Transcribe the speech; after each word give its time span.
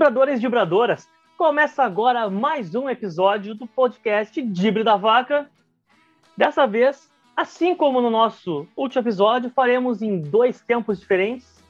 Dibradores 0.00 0.38
e 0.38 0.40
Dibradoras, 0.40 1.06
começa 1.36 1.84
agora 1.84 2.30
mais 2.30 2.74
um 2.74 2.88
episódio 2.88 3.54
do 3.54 3.66
podcast 3.66 4.40
Dibre 4.40 4.82
da 4.82 4.96
Vaca. 4.96 5.50
Dessa 6.34 6.66
vez, 6.66 7.12
assim 7.36 7.74
como 7.74 8.00
no 8.00 8.08
nosso 8.08 8.66
último 8.74 9.02
episódio, 9.02 9.50
faremos 9.50 10.00
em 10.00 10.18
dois 10.18 10.62
tempos 10.62 10.98
diferentes. 10.98 11.62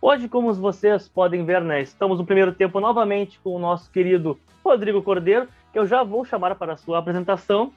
Hoje, 0.00 0.28
como 0.28 0.54
vocês 0.54 1.08
podem 1.08 1.44
ver, 1.44 1.60
né, 1.60 1.82
estamos 1.82 2.20
no 2.20 2.24
primeiro 2.24 2.52
tempo 2.52 2.78
novamente 2.78 3.40
com 3.40 3.56
o 3.56 3.58
nosso 3.58 3.90
querido 3.90 4.38
Rodrigo 4.64 5.02
Cordeiro, 5.02 5.48
que 5.72 5.80
eu 5.80 5.84
já 5.84 6.04
vou 6.04 6.24
chamar 6.24 6.54
para 6.54 6.74
a 6.74 6.76
sua 6.76 6.98
apresentação. 6.98 7.72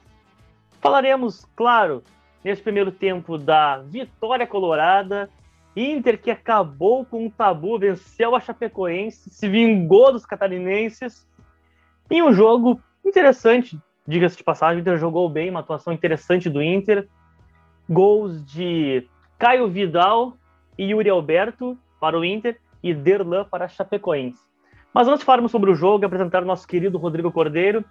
Falaremos, 0.80 1.44
claro, 1.56 2.04
nesse 2.44 2.62
primeiro 2.62 2.92
tempo 2.92 3.36
da 3.36 3.78
vitória 3.78 4.46
colorada, 4.46 5.28
Inter 5.76 6.20
que 6.20 6.30
acabou 6.30 7.04
com 7.04 7.26
o 7.26 7.30
tabu, 7.30 7.78
venceu 7.78 8.36
a 8.36 8.40
Chapecoense, 8.40 9.30
se 9.30 9.48
vingou 9.48 10.12
dos 10.12 10.26
catarinenses. 10.26 11.26
Em 12.10 12.22
um 12.22 12.32
jogo 12.32 12.80
interessante, 13.04 13.78
diga-se 14.06 14.36
de 14.36 14.44
passagem, 14.44 14.78
o 14.78 14.80
Inter 14.80 14.98
jogou 14.98 15.28
bem, 15.28 15.48
uma 15.48 15.60
atuação 15.60 15.92
interessante 15.92 16.50
do 16.50 16.62
Inter. 16.62 17.08
Gols 17.88 18.44
de 18.44 19.08
Caio 19.38 19.68
Vidal 19.68 20.36
e 20.78 20.84
Yuri 20.84 21.08
Alberto 21.08 21.76
para 22.00 22.18
o 22.18 22.24
Inter 22.24 22.60
e 22.82 22.92
Derlan 22.92 23.44
para 23.44 23.64
a 23.64 23.68
Chapecoense. 23.68 24.40
Mas 24.92 25.08
antes 25.08 25.20
de 25.20 25.24
falarmos 25.24 25.50
sobre 25.50 25.70
o 25.70 25.74
jogo 25.74 26.04
e 26.04 26.06
apresentar 26.06 26.42
o 26.42 26.46
nosso 26.46 26.66
querido 26.66 26.98
Rodrigo 26.98 27.32
Cordeiro, 27.32 27.84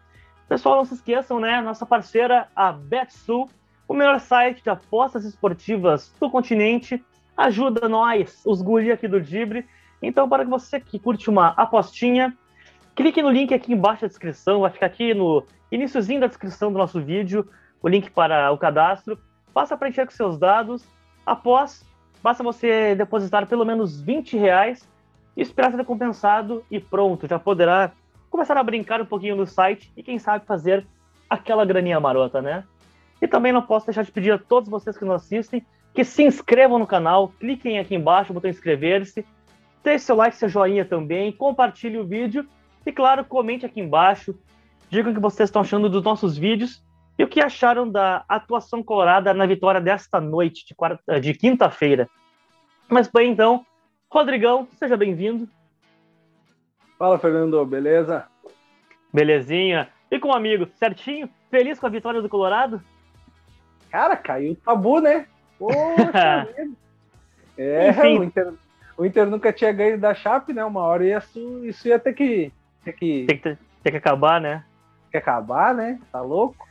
pessoal, 0.47 0.75
não 0.75 0.85
se 0.85 0.93
esqueçam, 0.93 1.39
né? 1.39 1.61
Nossa 1.61 1.85
parceira, 1.85 2.47
a 2.55 2.71
BetSul, 2.71 3.49
o 3.87 3.93
melhor 3.93 4.19
site 4.19 4.61
de 4.61 4.69
apostas 4.69 5.25
esportivas 5.25 6.13
do 6.19 6.29
continente 6.29 7.03
ajuda 7.35 7.87
nós, 7.87 8.41
os 8.45 8.61
guri 8.61 8.91
aqui 8.91 9.07
do 9.07 9.21
Dibre. 9.21 9.65
Então, 10.01 10.27
para 10.27 10.43
você 10.43 10.79
que 10.79 10.99
curte 10.99 11.29
uma 11.29 11.49
apostinha, 11.49 12.35
clique 12.95 13.21
no 13.21 13.29
link 13.29 13.53
aqui 13.53 13.73
embaixo 13.73 14.01
da 14.01 14.07
descrição, 14.07 14.61
vai 14.61 14.71
ficar 14.71 14.87
aqui 14.87 15.13
no 15.13 15.43
iníciozinho 15.71 16.19
da 16.19 16.27
descrição 16.27 16.71
do 16.71 16.77
nosso 16.77 17.01
vídeo, 17.01 17.47
o 17.81 17.87
link 17.87 18.09
para 18.11 18.51
o 18.51 18.57
cadastro. 18.57 19.17
Faça 19.53 19.77
preencher 19.77 20.05
com 20.05 20.11
seus 20.11 20.37
dados. 20.37 20.85
Após, 21.25 21.85
basta 22.21 22.43
você 22.43 22.95
depositar 22.95 23.47
pelo 23.47 23.65
menos 23.65 24.01
20 24.01 24.37
reais, 24.37 24.87
esperar 25.35 25.71
ser 25.71 25.77
recompensado 25.77 26.63
e 26.69 26.79
pronto, 26.79 27.27
já 27.27 27.39
poderá 27.39 27.91
começar 28.29 28.57
a 28.57 28.63
brincar 28.63 29.01
um 29.01 29.05
pouquinho 29.05 29.35
no 29.35 29.45
site 29.45 29.91
e 29.95 30.01
quem 30.01 30.17
sabe 30.17 30.45
fazer 30.45 30.85
aquela 31.29 31.65
graninha 31.65 31.99
marota, 31.99 32.41
né? 32.41 32.63
E 33.21 33.27
também 33.27 33.51
não 33.51 33.61
posso 33.61 33.85
deixar 33.85 34.03
de 34.03 34.11
pedir 34.11 34.31
a 34.31 34.37
todos 34.37 34.69
vocês 34.69 34.97
que 34.97 35.05
nos 35.05 35.15
assistem 35.15 35.65
que 35.93 36.03
se 36.03 36.23
inscrevam 36.23 36.79
no 36.79 36.87
canal, 36.87 37.29
cliquem 37.39 37.79
aqui 37.79 37.95
embaixo, 37.95 38.33
botão 38.33 38.49
inscrever-se, 38.49 39.25
deixe 39.83 40.05
seu 40.05 40.15
like, 40.15 40.35
seu 40.35 40.47
joinha 40.47 40.85
também, 40.85 41.31
compartilhe 41.31 41.97
o 41.97 42.05
vídeo 42.05 42.47
e, 42.85 42.91
claro, 42.91 43.25
comente 43.25 43.65
aqui 43.65 43.81
embaixo, 43.81 44.37
digam 44.89 45.11
o 45.11 45.15
que 45.15 45.21
vocês 45.21 45.49
estão 45.49 45.61
achando 45.61 45.89
dos 45.89 46.03
nossos 46.03 46.37
vídeos 46.37 46.83
e 47.17 47.23
o 47.23 47.27
que 47.27 47.41
acharam 47.41 47.89
da 47.89 48.23
atuação 48.27 48.81
colorada 48.81 49.33
na 49.33 49.45
vitória 49.45 49.81
desta 49.81 50.19
noite, 50.19 50.65
de, 50.65 50.73
quarta, 50.73 51.19
de 51.19 51.33
quinta-feira. 51.33 52.09
Mas 52.89 53.07
bem, 53.07 53.31
então, 53.31 53.65
Rodrigão, 54.09 54.67
seja 54.77 54.97
bem-vindo. 54.97 55.47
Fala, 56.97 57.17
Fernando, 57.17 57.65
beleza? 57.65 58.27
Belezinha. 59.13 59.89
E 60.09 60.19
com 60.19 60.29
o 60.29 60.31
um 60.31 60.35
amigo, 60.35 60.67
certinho? 60.75 61.29
Feliz 61.49 61.79
com 61.79 61.87
a 61.87 61.89
vitória 61.89 62.21
do 62.21 62.29
Colorado? 62.29 62.81
Cara, 63.89 64.15
caiu 64.15 64.53
o 64.53 64.55
tabu, 64.55 64.99
né? 64.99 65.27
Poxa 65.61 66.47
É, 67.57 67.91
o 68.17 68.23
Inter, 68.23 68.53
o 68.97 69.05
Inter 69.05 69.29
nunca 69.29 69.53
tinha 69.53 69.71
ganho 69.71 69.99
da 69.99 70.15
Chape, 70.15 70.51
né? 70.51 70.65
Uma 70.65 70.81
hora 70.81 71.05
isso, 71.05 71.63
isso 71.63 71.87
ia 71.87 71.99
ter 71.99 72.13
que. 72.13 72.51
Ter 72.83 72.93
que... 72.93 73.25
Tem, 73.27 73.37
que, 73.37 73.57
tem 73.83 73.91
que 73.91 73.97
acabar, 73.97 74.41
né? 74.41 74.63
Tem 75.03 75.11
que 75.11 75.17
acabar, 75.17 75.75
né? 75.75 75.99
Tá 76.11 76.21
louco? 76.21 76.67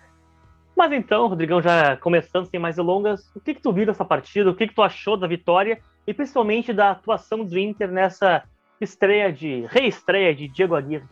Mas 0.76 0.90
então, 0.90 1.28
Rodrigão, 1.28 1.62
já 1.62 1.96
começando 1.98 2.46
sem 2.46 2.58
mais 2.58 2.74
delongas, 2.74 3.30
o 3.36 3.40
que, 3.40 3.54
que 3.54 3.62
tu 3.62 3.72
viu 3.72 3.86
dessa 3.86 4.04
partida? 4.04 4.50
O 4.50 4.54
que, 4.54 4.66
que 4.66 4.74
tu 4.74 4.82
achou 4.82 5.16
da 5.16 5.28
vitória? 5.28 5.78
E 6.06 6.14
principalmente 6.14 6.72
da 6.72 6.90
atuação 6.90 7.44
do 7.44 7.58
Inter 7.58 7.92
nessa 7.92 8.42
estreia 8.80 9.32
de. 9.32 9.66
reestreia 9.68 10.34
de 10.34 10.48
Diego 10.48 10.74
Aguirre? 10.74 11.06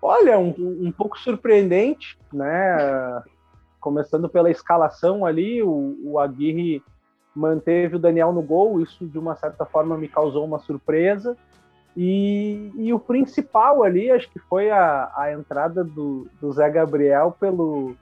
Olha, 0.00 0.38
um, 0.38 0.54
um 0.58 0.92
pouco 0.92 1.18
surpreendente, 1.18 2.16
né? 2.32 3.22
Começando 3.80 4.28
pela 4.28 4.50
escalação 4.50 5.24
ali, 5.24 5.62
o, 5.62 5.96
o 6.04 6.18
Aguirre 6.18 6.82
manteve 7.34 7.96
o 7.96 7.98
Daniel 7.98 8.32
no 8.32 8.42
gol, 8.42 8.80
isso 8.80 9.06
de 9.06 9.18
uma 9.18 9.34
certa 9.36 9.64
forma 9.64 9.96
me 9.96 10.08
causou 10.08 10.44
uma 10.44 10.58
surpresa. 10.58 11.36
E, 11.96 12.70
e 12.76 12.92
o 12.92 12.98
principal 12.98 13.82
ali, 13.82 14.10
acho 14.10 14.30
que 14.30 14.38
foi 14.38 14.70
a, 14.70 15.10
a 15.16 15.32
entrada 15.32 15.82
do, 15.82 16.26
do 16.40 16.52
Zé 16.52 16.70
Gabriel 16.70 17.34
pelo, 17.38 17.96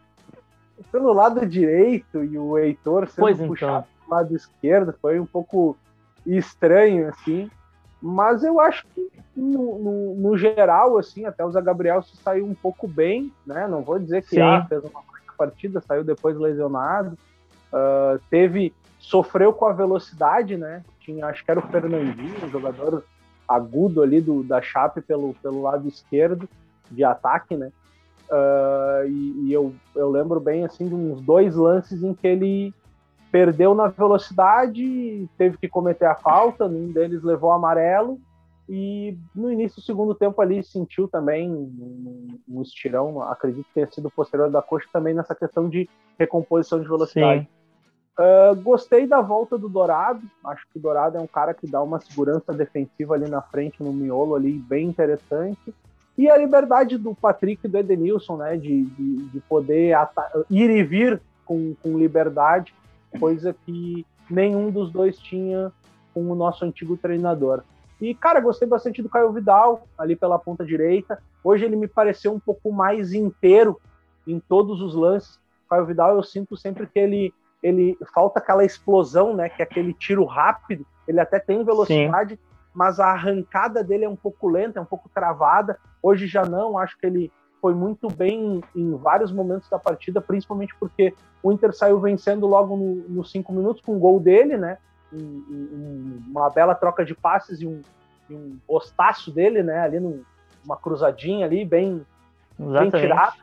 pelo 0.93 1.13
lado 1.13 1.45
direito 1.47 2.23
e 2.23 2.39
o 2.39 2.59
Heitor 2.59 3.09
sendo 3.09 3.25
pois 3.25 3.39
puxado 3.39 3.87
então. 4.03 4.17
lado 4.17 4.35
esquerdo, 4.35 4.95
foi 5.01 5.19
um 5.19 5.27
pouco 5.27 5.77
estranho, 6.27 7.09
assim. 7.09 7.51
Mas 8.01 8.45
eu 8.45 8.61
acho 8.61 8.87
que, 8.95 9.11
no, 9.35 9.79
no, 9.79 10.15
no, 10.15 10.39
geral, 10.39 10.99
assim, 10.99 11.25
até 11.25 11.45
o 11.45 11.51
Zé 11.51 11.61
Gabriel 11.61 12.03
se 12.03 12.17
saiu 12.19 12.47
um 12.47 12.55
pouco 12.55 12.87
bem, 12.87 13.33
né? 13.45 13.67
Não 13.67 13.83
vou 13.83 13.99
dizer 13.99 14.23
que 14.23 14.39
ah, 14.41 14.65
fez 14.69 14.85
uma 14.85 15.03
partida, 15.39 15.81
saiu 15.81 16.03
depois 16.03 16.37
lesionado. 16.37 17.17
Uh, 17.73 18.21
teve 18.29 18.75
sofreu 18.99 19.53
com 19.53 19.67
a 19.67 19.73
velocidade, 19.73 20.57
né? 20.57 20.83
Tinha, 21.01 21.27
acho 21.27 21.45
que 21.45 21.51
era 21.51 21.61
o 21.61 21.69
Fernandinho, 21.69 22.45
um 22.45 22.51
jogador 22.51 23.05
agudo 23.47 24.03
ali 24.03 24.21
do, 24.21 24.43
da 24.43 24.61
Chape 24.61 25.01
pelo, 25.01 25.35
pelo 25.35 25.63
lado 25.63 25.87
esquerdo 25.89 26.49
de 26.91 27.05
ataque, 27.05 27.57
né? 27.57 27.71
Uh, 28.29 29.09
e, 29.09 29.47
e 29.47 29.53
eu, 29.53 29.73
eu 29.95 30.11
lembro 30.11 30.39
bem 30.39 30.65
assim 30.65 30.87
de 30.87 30.95
uns 30.95 31.21
dois 31.23 31.55
lances 31.55 32.03
em 32.03 32.13
que 32.13 32.27
ele 32.27 32.75
perdeu 33.31 33.75
na 33.75 33.89
velocidade, 33.89 35.29
teve 35.39 35.57
que 35.57 35.69
cometer 35.69 36.07
a 36.07 36.15
falta, 36.15 36.67
um 36.67 36.91
deles 36.91 37.23
levou 37.23 37.53
amarelo 37.53 38.19
e 38.69 39.17
no 39.35 39.51
início 39.51 39.81
do 39.81 39.85
segundo 39.85 40.15
tempo 40.15 40.41
ali 40.43 40.63
sentiu 40.63 41.09
também 41.09 41.51
um, 41.51 42.39
um 42.47 42.61
estirão, 42.61 43.23
acredito 43.23 43.65
que 43.67 43.75
tenha 43.75 43.91
sido 43.91 44.11
posterior 44.11 44.51
da 44.51 44.61
coxa 44.61 44.87
também 44.93 45.15
nessa 45.15 45.35
questão 45.35 45.69
de 45.69 45.89
recomposição 46.19 46.81
de 46.81 46.87
velocidade. 46.87 47.49
Uh, 48.19 48.61
gostei 48.63 49.07
da 49.07 49.21
volta 49.21 49.57
do 49.57 49.69
Dourado, 49.69 50.21
acho 50.45 50.67
que 50.73 50.79
o 50.79 50.83
Dourado 50.83 51.17
é 51.17 51.21
um 51.21 51.27
cara 51.27 51.55
que 51.55 51.71
dá 51.71 51.81
uma 51.81 52.01
segurança 52.01 52.53
defensiva 52.53 53.15
ali 53.15 53.31
na 53.31 53.41
frente, 53.41 53.83
no 53.83 53.93
miolo 53.93 54.35
ali, 54.35 54.53
bem 54.53 54.89
interessante. 54.89 55.73
E 56.17 56.29
a 56.29 56.37
liberdade 56.37 56.99
do 56.99 57.15
Patrick 57.15 57.65
e 57.65 57.69
do 57.69 57.79
Edenilson, 57.79 58.37
né, 58.39 58.57
de, 58.57 58.83
de, 58.85 59.17
de 59.29 59.41
poder 59.43 59.97
ir 60.51 60.69
e 60.69 60.83
vir 60.83 61.23
com, 61.45 61.75
com 61.81 61.97
liberdade, 61.97 62.75
coisa 63.21 63.55
que 63.65 64.05
nenhum 64.29 64.71
dos 64.71 64.91
dois 64.91 65.17
tinha 65.17 65.73
com 66.13 66.29
o 66.29 66.35
nosso 66.35 66.65
antigo 66.65 66.97
treinador. 66.97 67.63
E, 68.01 68.15
cara, 68.15 68.41
gostei 68.41 68.69
bastante 68.69 69.03
do 69.03 69.09
Caio 69.09 69.33
Vidal, 69.33 69.87
ali 69.97 70.15
pela 70.15 70.39
ponta 70.39 70.65
direita. 70.65 71.21
Hoje 71.43 71.65
ele 71.65 71.77
me 71.77 71.89
pareceu 71.89 72.33
um 72.33 72.39
pouco 72.39 72.73
mais 72.73 73.13
inteiro 73.13 73.81
em 74.27 74.39
todos 74.39 74.81
os 74.81 74.95
lances. 74.95 75.37
O 75.67 75.71
Caio 75.71 75.87
Vidal, 75.87 76.15
eu 76.15 76.23
sinto 76.23 76.57
sempre 76.57 76.87
que 76.87 76.99
ele, 76.99 77.35
ele 77.63 77.99
falta 78.15 78.39
aquela 78.39 78.65
explosão, 78.65 79.35
né? 79.35 79.49
Que 79.49 79.63
é 79.63 79.65
aquele 79.65 79.93
tiro 79.93 80.25
rápido. 80.25 80.87
Ele 81.07 81.21
até 81.21 81.41
tem 81.41 81.65
velocidade, 81.65 82.35
Sim. 82.35 82.41
mas 82.73 83.01
a 83.01 83.07
arrancada 83.07 83.83
dele 83.83 84.05
é 84.05 84.09
um 84.09 84.17
pouco 84.17 84.49
lenta, 84.49 84.79
é 84.79 84.83
um 84.83 84.87
pouco 84.87 85.09
travada. 85.09 85.79
Hoje 86.03 86.27
já 86.27 86.45
não, 86.45 86.79
acho 86.79 86.97
que 86.99 87.07
ele 87.07 87.33
foi 87.61 87.75
muito 87.75 88.09
bem 88.09 88.63
em 88.77 88.95
vários 88.97 89.33
momentos 89.33 89.69
da 89.69 89.79
partida, 89.79 90.21
principalmente 90.21 90.75
porque 90.79 91.13
o 91.43 91.51
Inter 91.51 91.75
saiu 91.75 91.99
vencendo 91.99 92.47
logo 92.47 92.77
nos 92.77 93.09
no 93.09 93.25
cinco 93.25 93.53
minutos 93.53 93.83
com 93.83 93.97
o 93.97 93.99
gol 93.99 94.21
dele, 94.21 94.57
né? 94.57 94.79
Um, 95.13 95.19
um, 95.19 96.23
uma 96.29 96.51
bela 96.51 96.75
troca 96.75 97.05
de 97.05 97.15
passes 97.15 97.61
e 97.61 97.67
um, 97.67 97.83
um 98.31 98.59
postaço 98.67 99.31
dele, 99.31 99.63
né? 99.63 99.81
Ali 99.81 100.01
numa 100.01 100.77
cruzadinha 100.77 101.47
ali, 101.47 101.65
bem, 101.65 102.05
bem 102.59 102.91
tirado. 102.91 103.37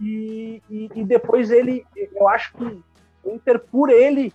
E, 0.00 0.62
e, 0.70 0.90
e, 0.94 1.04
depois 1.04 1.50
ele, 1.50 1.86
eu 2.14 2.28
acho 2.28 2.52
que 2.54 2.82
o 3.24 3.32
Inter, 3.32 3.58
por 3.58 3.88
ele, 3.88 4.32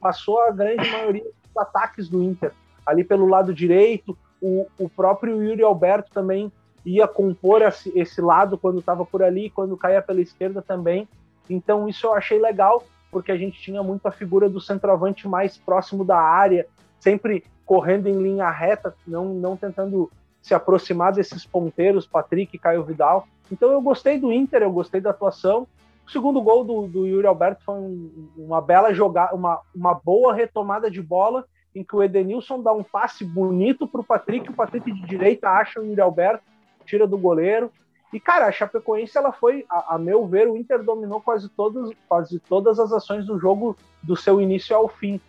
passou 0.00 0.40
a 0.42 0.50
grande 0.50 0.90
maioria 0.90 1.22
dos 1.22 1.56
ataques 1.56 2.08
do 2.08 2.22
Inter. 2.22 2.52
Ali 2.84 3.04
pelo 3.04 3.28
lado 3.28 3.54
direito, 3.54 4.16
o, 4.40 4.66
o 4.78 4.88
próprio 4.88 5.42
Yuri 5.42 5.62
Alberto 5.62 6.10
também 6.12 6.50
ia 6.84 7.06
compor 7.06 7.62
esse, 7.62 7.96
esse 7.96 8.20
lado 8.20 8.58
quando 8.58 8.80
estava 8.80 9.04
por 9.04 9.22
ali, 9.22 9.50
quando 9.50 9.76
caía 9.76 10.02
pela 10.02 10.20
esquerda 10.20 10.60
também. 10.60 11.08
Então 11.48 11.88
isso 11.88 12.06
eu 12.06 12.14
achei 12.14 12.40
legal 12.40 12.82
porque 13.12 13.30
a 13.30 13.36
gente 13.36 13.60
tinha 13.60 13.82
muito 13.82 14.06
a 14.06 14.10
figura 14.10 14.48
do 14.48 14.58
centroavante 14.58 15.28
mais 15.28 15.58
próximo 15.58 16.02
da 16.02 16.18
área, 16.18 16.66
sempre 16.98 17.44
correndo 17.66 18.08
em 18.08 18.20
linha 18.20 18.50
reta, 18.50 18.94
não, 19.06 19.34
não 19.34 19.54
tentando 19.54 20.10
se 20.40 20.54
aproximar 20.54 21.12
desses 21.12 21.44
ponteiros, 21.44 22.06
Patrick 22.06 22.56
e 22.56 22.58
Caio 22.58 22.82
Vidal. 22.82 23.28
Então 23.52 23.70
eu 23.70 23.82
gostei 23.82 24.18
do 24.18 24.32
Inter, 24.32 24.62
eu 24.62 24.72
gostei 24.72 24.98
da 24.98 25.10
atuação. 25.10 25.68
O 26.06 26.10
segundo 26.10 26.40
gol 26.40 26.64
do, 26.64 26.88
do 26.88 27.06
Yuri 27.06 27.26
Alberto 27.26 27.62
foi 27.64 27.74
um, 27.74 28.28
uma 28.36 28.62
bela 28.62 28.94
jogada, 28.94 29.34
uma, 29.34 29.60
uma 29.74 29.94
boa 29.94 30.34
retomada 30.34 30.90
de 30.90 31.02
bola 31.02 31.44
em 31.74 31.84
que 31.84 31.94
o 31.94 32.02
Edenilson 32.02 32.62
dá 32.62 32.72
um 32.72 32.82
passe 32.82 33.24
bonito 33.24 33.86
para 33.86 34.00
o 34.00 34.04
Patrick, 34.04 34.50
o 34.50 34.54
Patrick 34.54 34.90
de 34.90 35.02
direita 35.02 35.50
acha 35.50 35.80
o 35.80 35.84
Yuri 35.84 36.00
Alberto, 36.00 36.44
tira 36.84 37.06
do 37.06 37.18
goleiro. 37.18 37.70
E, 38.12 38.20
cara, 38.20 38.46
a 38.46 38.52
Chapecoense, 38.52 39.16
ela 39.16 39.32
foi, 39.32 39.64
a, 39.70 39.94
a, 39.94 39.98
meu 39.98 40.26
ver, 40.26 40.48
o 40.48 40.56
Inter 40.56 40.82
dominou 40.82 41.20
quase 41.20 41.48
todas, 41.48 41.90
quase 42.06 42.38
todas 42.40 42.78
as 42.78 42.92
ações 42.92 43.24
do 43.24 43.38
jogo 43.38 43.76
do 44.02 44.14
seu 44.14 44.40
início 44.40 44.76
ao 44.76 44.86
fim. 44.86 45.20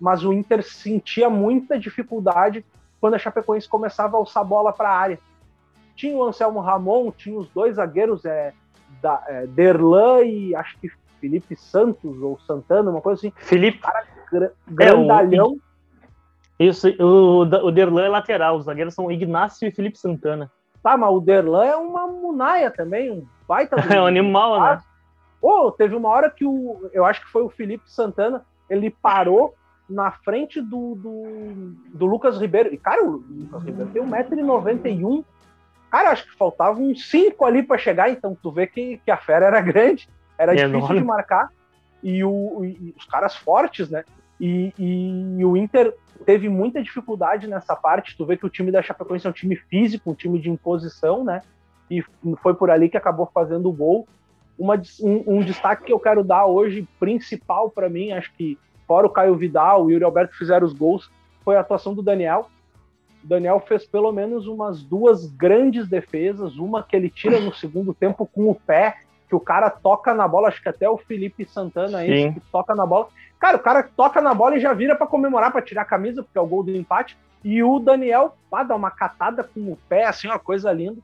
Mas 0.00 0.24
o 0.24 0.32
Inter 0.32 0.62
sentia 0.64 1.30
muita 1.30 1.78
dificuldade 1.78 2.64
quando 3.00 3.14
a 3.14 3.18
Chapecoense 3.18 3.68
começava 3.68 4.16
a 4.16 4.18
alçar 4.18 4.44
bola 4.44 4.72
para 4.72 4.88
a 4.88 4.96
área. 4.96 5.18
Tinha 5.94 6.16
o 6.16 6.24
Anselmo 6.24 6.60
Ramon, 6.60 7.12
tinha 7.12 7.38
os 7.38 7.48
dois 7.50 7.76
zagueiros, 7.76 8.24
é, 8.24 8.52
da, 9.00 9.22
é, 9.28 9.46
Derlan 9.46 10.22
e 10.24 10.54
acho 10.54 10.78
que 10.78 10.90
Felipe 11.20 11.54
Santos 11.54 12.20
ou 12.20 12.38
Santana, 12.40 12.90
uma 12.90 13.00
coisa 13.00 13.20
assim. 13.20 13.32
Felipe. 13.36 13.78
Cara, 13.78 14.04
grandalhão. 14.66 15.56
É, 16.58 16.64
o, 16.64 16.66
isso, 16.68 16.88
o, 17.00 17.40
o 17.42 17.70
Derlan 17.70 18.04
é 18.04 18.08
lateral, 18.08 18.56
os 18.56 18.64
zagueiros 18.64 18.94
são 18.94 19.10
Ignácio 19.10 19.68
e 19.68 19.70
Felipe 19.70 19.98
Santana. 19.98 20.50
Tá, 20.82 20.96
mas 20.96 21.10
o 21.10 21.20
Derlan 21.20 21.64
é 21.64 21.76
uma 21.76 22.06
munaia 22.06 22.70
também, 22.70 23.10
um 23.10 23.26
baita. 23.46 23.76
é 23.94 24.00
um 24.00 24.06
animal, 24.06 24.60
né? 24.60 24.80
Oh, 25.40 25.70
teve 25.70 25.94
uma 25.94 26.08
hora 26.08 26.30
que 26.30 26.44
o. 26.44 26.90
Eu 26.92 27.04
acho 27.04 27.20
que 27.20 27.30
foi 27.30 27.42
o 27.42 27.50
Felipe 27.50 27.90
Santana, 27.90 28.44
ele 28.68 28.90
parou 28.90 29.54
na 29.88 30.10
frente 30.10 30.60
do, 30.60 30.94
do, 30.94 31.74
do 31.94 32.06
Lucas 32.06 32.38
Ribeiro. 32.38 32.72
E, 32.72 32.78
cara, 32.78 33.04
o 33.04 33.22
Lucas 33.28 33.62
Ribeiro 33.62 33.90
tem 33.90 34.02
1,91m. 34.02 35.24
Cara, 35.90 36.10
acho 36.10 36.24
que 36.24 36.36
faltavam 36.36 36.84
uns 36.84 37.10
5 37.10 37.44
ali 37.44 37.62
para 37.62 37.76
chegar, 37.76 38.10
então 38.10 38.36
tu 38.40 38.50
vê 38.50 38.66
que, 38.66 38.98
que 39.04 39.10
a 39.10 39.16
fera 39.16 39.46
era 39.46 39.60
grande, 39.60 40.08
era 40.38 40.52
é 40.52 40.56
difícil 40.56 40.78
enorme. 40.78 41.00
de 41.00 41.04
marcar. 41.04 41.50
E, 42.02 42.24
o, 42.24 42.64
e 42.64 42.94
os 42.96 43.04
caras 43.04 43.36
fortes, 43.36 43.90
né? 43.90 44.04
E, 44.44 44.74
e, 44.76 45.44
o 45.44 45.56
Inter 45.56 45.94
teve 46.26 46.48
muita 46.48 46.82
dificuldade 46.82 47.46
nessa 47.46 47.76
parte. 47.76 48.16
Tu 48.16 48.26
vê 48.26 48.36
que 48.36 48.44
o 48.44 48.50
time 48.50 48.72
da 48.72 48.82
Chapecoense 48.82 49.24
é 49.24 49.30
um 49.30 49.32
time 49.32 49.54
físico, 49.54 50.10
um 50.10 50.14
time 50.14 50.40
de 50.40 50.50
imposição, 50.50 51.22
né? 51.22 51.42
E 51.88 52.02
foi 52.42 52.52
por 52.52 52.68
ali 52.68 52.88
que 52.88 52.96
acabou 52.96 53.30
fazendo 53.32 53.68
o 53.68 53.72
gol. 53.72 54.08
Uma, 54.58 54.74
um, 55.00 55.36
um 55.36 55.44
destaque 55.44 55.84
que 55.84 55.92
eu 55.92 56.00
quero 56.00 56.24
dar 56.24 56.46
hoje, 56.46 56.88
principal 56.98 57.70
para 57.70 57.88
mim, 57.88 58.10
acho 58.10 58.32
que 58.34 58.58
fora 58.84 59.06
o 59.06 59.10
Caio 59.10 59.36
Vidal, 59.36 59.84
o 59.84 59.92
Yuri 59.92 60.02
Alberto 60.02 60.36
fizeram 60.36 60.66
os 60.66 60.72
gols, 60.72 61.08
foi 61.44 61.54
a 61.54 61.60
atuação 61.60 61.94
do 61.94 62.02
Daniel. 62.02 62.50
O 63.22 63.26
Daniel 63.28 63.60
fez 63.60 63.86
pelo 63.86 64.10
menos 64.10 64.48
umas 64.48 64.82
duas 64.82 65.26
grandes 65.26 65.88
defesas, 65.88 66.56
uma 66.56 66.82
que 66.82 66.96
ele 66.96 67.08
tira 67.08 67.38
no 67.38 67.54
segundo 67.54 67.94
tempo 67.94 68.26
com 68.26 68.50
o 68.50 68.54
pé, 68.56 68.96
que 69.28 69.36
o 69.36 69.40
cara 69.40 69.70
toca 69.70 70.12
na 70.12 70.26
bola, 70.26 70.48
acho 70.48 70.60
que 70.60 70.68
até 70.68 70.90
o 70.90 70.98
Felipe 70.98 71.44
Santana 71.44 71.98
aí 71.98 72.32
que 72.34 72.40
toca 72.50 72.74
na 72.74 72.84
bola. 72.84 73.08
Cara, 73.42 73.56
o 73.56 73.60
cara 73.60 73.82
toca 73.82 74.20
na 74.20 74.32
bola 74.32 74.56
e 74.56 74.60
já 74.60 74.72
vira 74.72 74.94
para 74.94 75.04
comemorar, 75.04 75.50
para 75.50 75.60
tirar 75.60 75.82
a 75.82 75.84
camisa, 75.84 76.22
porque 76.22 76.38
é 76.38 76.40
o 76.40 76.46
gol 76.46 76.62
do 76.62 76.70
empate. 76.70 77.18
E 77.42 77.60
o 77.60 77.80
Daniel 77.80 78.36
pá, 78.48 78.62
dá 78.62 78.76
uma 78.76 78.88
catada 78.88 79.42
com 79.42 79.72
o 79.72 79.78
pé, 79.88 80.04
assim, 80.04 80.28
uma 80.28 80.38
coisa 80.38 80.70
linda. 80.70 81.02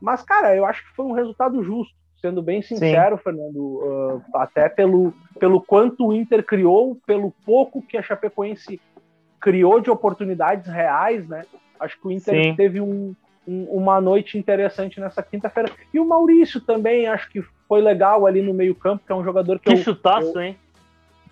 Mas, 0.00 0.22
cara, 0.22 0.56
eu 0.56 0.64
acho 0.64 0.82
que 0.82 0.96
foi 0.96 1.04
um 1.04 1.12
resultado 1.12 1.62
justo 1.62 1.94
sendo 2.18 2.40
bem 2.40 2.62
sincero, 2.62 3.18
Sim. 3.18 3.22
Fernando, 3.22 3.58
uh, 3.58 4.22
até 4.36 4.70
pelo, 4.70 5.12
pelo 5.38 5.60
quanto 5.60 6.06
o 6.06 6.14
Inter 6.14 6.42
criou, 6.42 6.96
pelo 7.06 7.30
pouco 7.44 7.82
que 7.82 7.98
a 7.98 8.02
Chapecoense 8.02 8.80
criou 9.38 9.78
de 9.78 9.90
oportunidades 9.90 10.66
reais, 10.66 11.28
né? 11.28 11.44
Acho 11.78 12.00
que 12.00 12.08
o 12.08 12.10
Inter 12.10 12.42
Sim. 12.42 12.56
teve 12.56 12.80
um, 12.80 13.14
um, 13.46 13.64
uma 13.64 14.00
noite 14.00 14.38
interessante 14.38 14.98
nessa 14.98 15.22
quinta-feira. 15.22 15.70
E 15.92 16.00
o 16.00 16.08
Maurício 16.08 16.58
também, 16.58 17.06
acho 17.06 17.28
que 17.28 17.44
foi 17.68 17.82
legal 17.82 18.24
ali 18.24 18.40
no 18.40 18.54
meio-campo, 18.54 19.04
que 19.04 19.12
é 19.12 19.14
um 19.14 19.22
jogador 19.22 19.58
que. 19.58 19.66
Que 19.66 19.74
eu, 19.74 19.84
chutaço, 19.84 20.32
eu, 20.38 20.40
hein? 20.40 20.56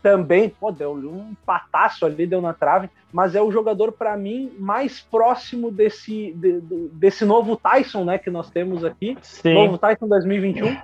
Também, 0.04 0.50
pô, 0.50 0.70
deu 0.70 0.92
um 0.92 1.34
pataço 1.46 2.04
ali, 2.04 2.26
deu 2.26 2.42
na 2.42 2.52
trave, 2.52 2.90
mas 3.10 3.34
é 3.34 3.40
o 3.40 3.50
jogador, 3.50 3.90
para 3.90 4.14
mim, 4.18 4.52
mais 4.58 5.00
próximo 5.00 5.70
desse, 5.70 6.30
de, 6.34 6.60
de, 6.60 6.88
desse 6.88 7.24
novo 7.24 7.56
Tyson, 7.56 8.04
né, 8.04 8.18
que 8.18 8.28
nós 8.28 8.50
temos 8.50 8.84
aqui. 8.84 9.16
Sim. 9.22 9.54
Novo 9.54 9.78
Tyson 9.78 10.06
2021. 10.06 10.74
Uh, 10.74 10.78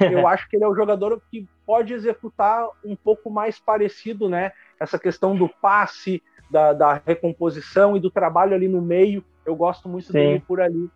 eu 0.00 0.28
acho 0.28 0.48
que 0.48 0.54
ele 0.54 0.62
é 0.62 0.68
o 0.68 0.76
jogador 0.76 1.20
que 1.28 1.44
pode 1.66 1.92
executar 1.92 2.68
um 2.84 2.94
pouco 2.94 3.28
mais 3.28 3.58
parecido, 3.58 4.28
né? 4.28 4.52
Essa 4.78 4.96
questão 4.96 5.34
do 5.34 5.48
passe, 5.48 6.22
da, 6.48 6.72
da 6.72 7.02
recomposição 7.04 7.96
e 7.96 8.00
do 8.00 8.12
trabalho 8.12 8.54
ali 8.54 8.68
no 8.68 8.80
meio. 8.80 9.24
Eu 9.44 9.56
gosto 9.56 9.88
muito 9.88 10.06
Sim. 10.06 10.12
dele 10.12 10.42
por 10.46 10.60
ali. 10.60 10.88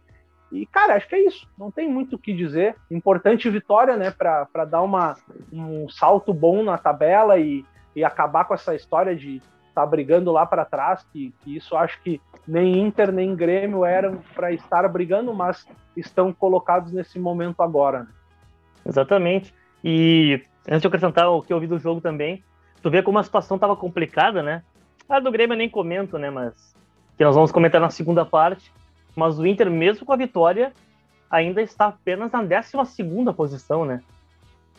E, 0.53 0.67
cara, 0.67 0.95
acho 0.95 1.09
que 1.09 1.15
é 1.15 1.27
isso. 1.27 1.49
Não 1.57 1.71
tem 1.71 1.89
muito 1.89 2.17
o 2.17 2.19
que 2.19 2.33
dizer. 2.33 2.75
Importante 2.91 3.49
vitória, 3.49 3.97
né? 3.97 4.11
Para 4.11 4.65
dar 4.65 4.83
uma, 4.83 5.17
um 5.53 5.89
salto 5.89 6.35
bom 6.35 6.63
na 6.63 6.77
tabela 6.77 7.39
e, 7.39 7.65
e 7.95 8.03
acabar 8.03 8.45
com 8.45 8.55
essa 8.55 8.75
história 8.75 9.15
de 9.15 9.37
estar 9.37 9.83
tá 9.83 9.87
brigando 9.87 10.33
lá 10.33 10.45
para 10.45 10.65
trás. 10.65 11.07
Que, 11.13 11.33
que 11.41 11.57
isso 11.57 11.77
acho 11.77 12.01
que 12.03 12.21
nem 12.47 12.79
Inter 12.81 13.13
nem 13.13 13.37
Grêmio 13.37 13.85
eram 13.85 14.19
para 14.35 14.53
estar 14.53 14.89
brigando, 14.89 15.33
mas 15.33 15.67
estão 15.97 16.33
colocados 16.33 16.93
nesse 16.93 17.19
momento 17.19 17.63
agora. 17.63 18.01
Né? 18.01 18.09
Exatamente. 18.87 19.55
E 19.85 20.43
antes 20.69 20.83
de 20.83 20.89
acrescentar 20.89 21.29
o 21.29 21.43
que 21.43 21.53
eu 21.53 21.61
vi 21.61 21.69
do 21.69 21.79
jogo 21.79 22.01
também, 22.01 22.43
tu 22.83 22.91
vê 22.91 23.03
como 23.03 23.19
a 23.19 23.23
situação 23.23 23.57
estava 23.57 23.77
complicada, 23.77 24.43
né? 24.43 24.65
A 25.09 25.21
do 25.21 25.31
Grêmio 25.31 25.55
eu 25.55 25.59
nem 25.59 25.71
comento, 25.71 26.19
né? 26.19 26.29
Mas 26.29 26.75
que 27.17 27.25
nós 27.25 27.35
vamos 27.35 27.53
comentar 27.53 27.81
na 27.81 27.91
segunda 27.91 28.25
parte 28.25 28.73
mas 29.15 29.39
o 29.39 29.47
Inter, 29.47 29.71
mesmo 29.71 30.07
com 30.07 30.13
a 30.13 30.17
vitória, 30.17 30.73
ainda 31.31 31.63
está 31.63 31.87
apenas 31.87 32.31
na 32.33 32.43
12 32.43 33.33
posição, 33.37 33.85
né? 33.85 34.03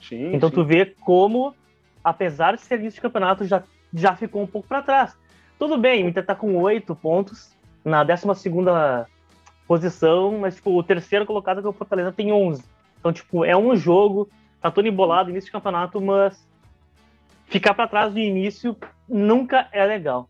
Sim, 0.01 0.33
então 0.33 0.49
sim. 0.49 0.55
tu 0.55 0.65
vê 0.65 0.85
como, 0.85 1.55
apesar 2.03 2.55
de 2.55 2.61
ser 2.61 2.77
visto 2.77 2.95
de 2.95 3.01
campeonato, 3.01 3.45
já, 3.45 3.63
já 3.93 4.15
ficou 4.15 4.41
um 4.41 4.47
pouco 4.47 4.67
para 4.67 4.81
trás. 4.81 5.17
Tudo 5.59 5.77
bem, 5.77 6.03
o 6.03 6.09
Inter 6.09 6.23
está 6.23 6.35
com 6.35 6.55
oito 6.57 6.95
pontos 6.95 7.55
na 7.85 8.03
12 8.03 8.25
posição, 9.67 10.39
mas 10.39 10.55
tipo, 10.55 10.77
o 10.77 10.83
terceiro 10.83 11.25
colocado 11.25 11.61
que 11.61 11.67
é 11.67 11.69
o 11.69 11.73
Fortaleza 11.73 12.11
tem 12.11 12.31
11. 12.31 12.63
Então, 12.99 13.13
tipo, 13.13 13.45
é 13.45 13.55
um 13.55 13.75
jogo, 13.75 14.29
tá 14.59 14.69
todo 14.69 14.87
embolado 14.87 15.29
início 15.29 15.47
de 15.47 15.51
campeonato, 15.51 16.01
mas 16.01 16.45
ficar 17.45 17.73
para 17.73 17.87
trás 17.87 18.13
no 18.13 18.19
início 18.19 18.75
nunca 19.07 19.67
é 19.71 19.85
legal. 19.85 20.27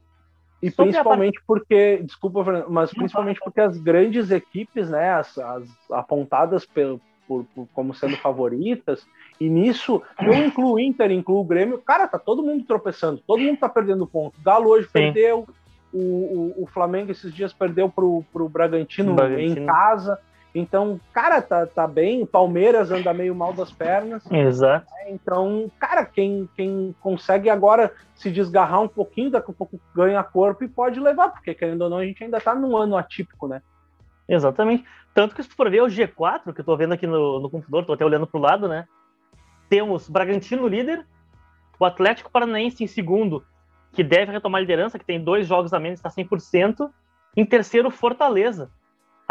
E 0.61 0.69
principalmente 0.69 1.35
part... 1.35 1.45
porque, 1.47 2.01
desculpa, 2.03 2.65
mas 2.69 2.91
principalmente 2.91 3.39
porque 3.39 3.61
as 3.61 3.77
grandes 3.77 4.29
equipes, 4.29 4.89
né, 4.89 5.11
as, 5.11 5.37
as 5.37 5.63
apontadas 5.91 6.65
pelo, 6.65 7.01
por, 7.27 7.45
por, 7.55 7.67
como 7.73 7.93
sendo 7.93 8.15
favoritas, 8.17 9.07
e 9.39 9.49
nisso 9.49 10.03
eu 10.19 10.33
incluo 10.33 10.75
o 10.75 10.79
Inter, 10.79 11.11
incluo 11.11 11.41
o 11.41 11.43
Grêmio, 11.43 11.79
cara, 11.79 12.07
tá 12.07 12.19
todo 12.19 12.43
mundo 12.43 12.63
tropeçando, 12.63 13.21
todo 13.25 13.41
mundo 13.41 13.57
tá 13.57 13.67
perdendo 13.67 14.05
ponto. 14.05 14.39
Galo 14.43 14.69
hoje 14.69 14.85
Sim. 14.85 14.93
perdeu, 14.93 15.47
o, 15.91 15.97
o, 15.97 16.63
o, 16.63 16.67
Flamengo 16.67 17.11
esses 17.11 17.33
dias 17.33 17.51
perdeu 17.51 17.89
pro, 17.89 18.23
pro 18.31 18.47
Bragantino, 18.47 19.13
Bragantino. 19.13 19.63
em 19.63 19.65
casa. 19.65 20.19
Então, 20.53 20.99
cara, 21.13 21.41
tá, 21.41 21.65
tá 21.65 21.87
bem. 21.87 22.25
Palmeiras 22.25 22.91
anda 22.91 23.13
meio 23.13 23.33
mal 23.33 23.53
das 23.53 23.71
pernas. 23.71 24.29
Exato. 24.29 24.85
É, 24.99 25.11
então, 25.11 25.71
cara, 25.79 26.05
quem, 26.05 26.49
quem 26.55 26.93
consegue 26.99 27.49
agora 27.49 27.93
se 28.13 28.29
desgarrar 28.29 28.81
um 28.81 28.87
pouquinho, 28.87 29.31
daqui 29.31 29.49
a 29.49 29.53
pouco 29.53 29.79
ganha 29.95 30.21
corpo 30.23 30.63
e 30.63 30.67
pode 30.67 30.99
levar, 30.99 31.29
porque 31.29 31.53
querendo 31.53 31.83
ou 31.83 31.89
não, 31.89 31.97
a 31.97 32.05
gente 32.05 32.23
ainda 32.23 32.39
tá 32.39 32.53
num 32.53 32.75
ano 32.75 32.97
atípico, 32.97 33.47
né? 33.47 33.61
Exatamente. 34.27 34.85
Tanto 35.13 35.35
que 35.35 35.43
se 35.43 35.49
tu 35.49 35.55
for 35.55 35.69
ver 35.69 35.81
o 35.81 35.87
G4, 35.87 36.53
que 36.53 36.61
eu 36.61 36.65
tô 36.65 36.75
vendo 36.75 36.93
aqui 36.93 37.07
no, 37.07 37.39
no 37.39 37.49
computador, 37.49 37.85
tô 37.85 37.93
até 37.93 38.05
olhando 38.05 38.27
pro 38.27 38.39
lado, 38.39 38.67
né? 38.67 38.87
Temos 39.69 40.09
Bragantino 40.09 40.67
líder, 40.67 41.05
o 41.79 41.85
Atlético 41.85 42.31
Paranaense 42.31 42.83
em 42.83 42.87
segundo, 42.87 43.43
que 43.93 44.03
deve 44.03 44.31
retomar 44.31 44.59
a 44.59 44.61
liderança, 44.61 44.99
que 44.99 45.05
tem 45.05 45.21
dois 45.21 45.47
jogos 45.47 45.73
a 45.73 45.79
menos, 45.79 45.99
está 45.99 46.09
100%. 46.09 46.89
Em 47.35 47.45
terceiro, 47.45 47.89
Fortaleza, 47.89 48.69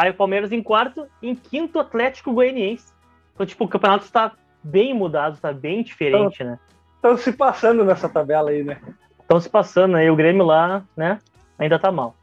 Aí 0.00 0.09
o 0.09 0.14
Palmeiras 0.14 0.50
em 0.50 0.62
quarto, 0.62 1.07
em 1.23 1.35
quinto 1.35 1.78
Atlético 1.78 2.33
Goianiense. 2.33 2.90
Então, 3.35 3.45
tipo, 3.45 3.64
o 3.64 3.69
campeonato 3.69 4.07
está 4.07 4.33
bem 4.64 4.95
mudado, 4.95 5.35
está 5.35 5.52
bem 5.52 5.83
diferente, 5.83 6.37
então, 6.37 6.52
né? 6.52 6.59
Estão 6.95 7.16
se 7.19 7.30
passando 7.33 7.85
nessa 7.85 8.09
tabela 8.09 8.49
aí, 8.49 8.64
né? 8.64 8.80
Estão 9.21 9.38
se 9.38 9.50
passando 9.50 9.97
aí, 9.97 10.11
o 10.11 10.16
Grêmio 10.16 10.47
lá, 10.47 10.83
né? 10.97 11.19
Ainda 11.59 11.78
tá 11.78 11.92
mal. 11.92 12.14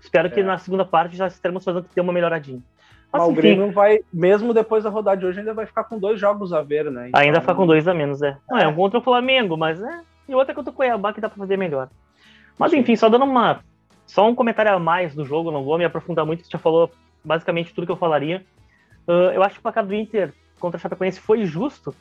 Espero 0.00 0.26
é. 0.26 0.30
que 0.32 0.42
na 0.42 0.58
segunda 0.58 0.84
parte 0.84 1.14
já 1.14 1.28
estejamos 1.28 1.64
fazendo 1.64 1.84
ter 1.84 2.00
uma 2.00 2.12
melhoradinha. 2.12 2.60
Mas, 3.12 3.22
Mas 3.22 3.30
o 3.30 3.32
Grêmio 3.32 3.70
vai, 3.70 4.00
mesmo 4.12 4.52
depois 4.52 4.82
da 4.82 4.90
rodada 4.90 5.16
de 5.16 5.24
hoje, 5.24 5.38
ainda 5.38 5.54
vai 5.54 5.64
ficar 5.64 5.84
com 5.84 6.00
dois 6.00 6.18
jogos 6.18 6.52
a 6.52 6.60
ver, 6.60 6.90
né? 6.90 7.10
Então, 7.10 7.20
ainda 7.20 7.40
ficar 7.40 7.54
com 7.54 7.68
dois 7.68 7.86
a 7.86 7.94
menos, 7.94 8.20
é. 8.20 8.36
Não, 8.50 8.58
é, 8.58 8.64
é 8.64 8.66
um 8.66 8.74
contra 8.74 8.98
o 8.98 9.02
Flamengo, 9.02 9.56
mas 9.56 9.80
é. 9.80 10.00
E 10.28 10.34
outra 10.34 10.52
contra 10.52 10.72
o 10.72 10.74
Cuiabá 10.74 11.12
que 11.12 11.20
dá 11.20 11.28
pra 11.28 11.38
fazer 11.38 11.56
melhor. 11.56 11.88
Mas 12.58 12.72
enfim, 12.72 12.96
só 12.96 13.08
dando 13.08 13.26
uma. 13.26 13.60
Só 14.08 14.28
um 14.28 14.34
comentário 14.34 14.72
a 14.72 14.78
mais 14.80 15.14
do 15.14 15.24
jogo, 15.24 15.52
não 15.52 15.62
vou 15.62 15.78
me 15.78 15.84
aprofundar 15.84 16.26
muito, 16.26 16.42
você 16.42 16.50
já 16.50 16.58
falou 16.58 16.90
basicamente 17.24 17.72
tudo 17.74 17.86
que 17.86 17.92
eu 17.92 17.96
falaria. 17.96 18.44
Uh, 19.06 19.32
eu 19.34 19.42
acho 19.42 19.54
que 19.54 19.60
o 19.60 19.62
placar 19.62 19.86
do 19.86 19.94
Inter 19.94 20.32
contra 20.58 20.78
a 20.78 20.80
Chapecoense 20.80 21.20
foi 21.20 21.44
justo, 21.44 21.94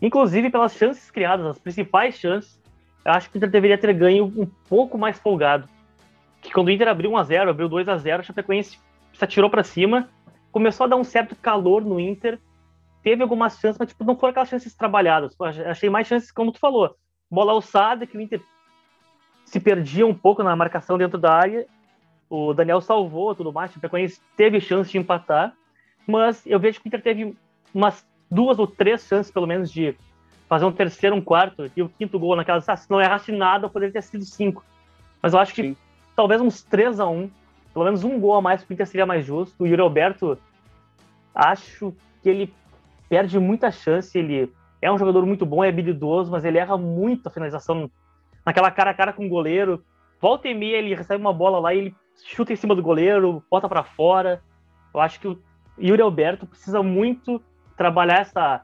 inclusive 0.00 0.50
pelas 0.50 0.74
chances 0.74 1.10
criadas, 1.10 1.46
as 1.46 1.58
principais 1.58 2.18
chances. 2.18 2.60
Eu 3.04 3.12
acho 3.12 3.30
que 3.30 3.36
o 3.36 3.38
Inter 3.38 3.50
deveria 3.50 3.78
ter 3.78 3.92
ganho 3.92 4.24
um 4.24 4.46
pouco 4.68 4.98
mais 4.98 5.18
folgado. 5.18 5.68
Que 6.40 6.52
quando 6.52 6.68
o 6.68 6.70
Inter 6.70 6.88
abriu 6.88 7.10
1x0, 7.10 7.48
abriu 7.48 7.68
2x0, 7.68 8.20
a 8.20 8.22
Chapecoense 8.22 8.78
se 9.12 9.24
atirou 9.24 9.48
para 9.48 9.64
cima, 9.64 10.08
começou 10.50 10.84
a 10.84 10.88
dar 10.88 10.96
um 10.96 11.04
certo 11.04 11.34
calor 11.36 11.84
no 11.84 11.98
Inter, 11.98 12.38
teve 13.02 13.22
algumas 13.22 13.58
chances, 13.58 13.78
mas 13.78 13.88
tipo, 13.88 14.04
não 14.04 14.16
foram 14.16 14.30
aquelas 14.30 14.48
chances 14.48 14.74
trabalhadas. 14.74 15.34
Achei 15.66 15.88
mais 15.88 16.06
chances, 16.06 16.30
como 16.30 16.52
tu 16.52 16.58
falou, 16.58 16.94
bola 17.30 17.52
alçada, 17.52 18.06
que 18.06 18.16
o 18.16 18.20
Inter 18.20 18.40
se 19.44 19.60
perdia 19.60 20.06
um 20.06 20.14
pouco 20.14 20.42
na 20.42 20.56
marcação 20.56 20.96
dentro 20.96 21.18
da 21.18 21.32
área. 21.32 21.66
O 22.36 22.52
Daniel 22.52 22.80
salvou 22.80 23.32
tudo 23.32 23.52
mais, 23.52 23.70
o 23.70 23.74
Chapecoense 23.74 24.20
teve 24.36 24.60
chance 24.60 24.90
de 24.90 24.98
empatar, 24.98 25.52
mas 26.04 26.44
eu 26.44 26.58
vejo 26.58 26.80
que 26.80 26.86
o 26.86 26.88
Inter 26.88 27.00
teve 27.00 27.36
umas 27.72 28.04
duas 28.28 28.58
ou 28.58 28.66
três 28.66 29.06
chances, 29.06 29.30
pelo 29.30 29.46
menos, 29.46 29.70
de 29.70 29.94
fazer 30.48 30.64
um 30.64 30.72
terceiro, 30.72 31.14
um 31.14 31.20
quarto, 31.20 31.70
e 31.76 31.80
o 31.80 31.88
quinto 31.88 32.18
gol 32.18 32.34
naquela. 32.34 32.60
Ah, 32.66 32.76
se 32.76 32.90
não 32.90 33.00
errasse 33.00 33.30
nada, 33.30 33.68
poderia 33.68 33.92
ter 33.92 34.02
sido 34.02 34.24
cinco. 34.24 34.64
Mas 35.22 35.32
eu 35.32 35.38
acho 35.38 35.54
que 35.54 35.62
Sim. 35.62 35.76
talvez 36.16 36.40
uns 36.40 36.60
3 36.64 36.98
a 36.98 37.06
1 37.06 37.30
pelo 37.72 37.84
menos 37.84 38.02
um 38.02 38.18
gol 38.18 38.34
a 38.34 38.42
mais 38.42 38.64
para 38.64 38.72
o 38.72 38.74
Inter 38.74 38.86
seria 38.88 39.06
mais 39.06 39.24
justo. 39.24 39.62
O 39.62 39.66
Yuri 39.66 39.80
Alberto, 39.80 40.36
acho 41.32 41.94
que 42.20 42.28
ele 42.28 42.52
perde 43.08 43.38
muita 43.38 43.70
chance, 43.70 44.18
ele 44.18 44.52
é 44.82 44.90
um 44.90 44.98
jogador 44.98 45.24
muito 45.24 45.46
bom, 45.46 45.62
é 45.62 45.68
habilidoso, 45.68 46.32
mas 46.32 46.44
ele 46.44 46.58
erra 46.58 46.76
muito 46.76 47.28
a 47.28 47.30
finalização 47.30 47.88
naquela 48.44 48.72
cara 48.72 48.90
a 48.90 48.94
cara 48.94 49.12
com 49.12 49.24
o 49.24 49.28
goleiro. 49.28 49.84
Volta 50.20 50.48
e 50.48 50.54
meia 50.54 50.78
ele 50.78 50.96
recebe 50.96 51.20
uma 51.20 51.32
bola 51.32 51.60
lá 51.60 51.72
e 51.72 51.78
ele 51.78 51.96
chuta 52.22 52.52
em 52.52 52.56
cima 52.56 52.74
do 52.74 52.82
goleiro, 52.82 53.42
bota 53.50 53.68
para 53.68 53.84
fora. 53.84 54.42
Eu 54.92 55.00
acho 55.00 55.18
que 55.20 55.28
o 55.28 55.38
Yuri 55.78 56.02
Alberto 56.02 56.46
precisa 56.46 56.82
muito 56.82 57.42
trabalhar 57.76 58.20
essa, 58.20 58.62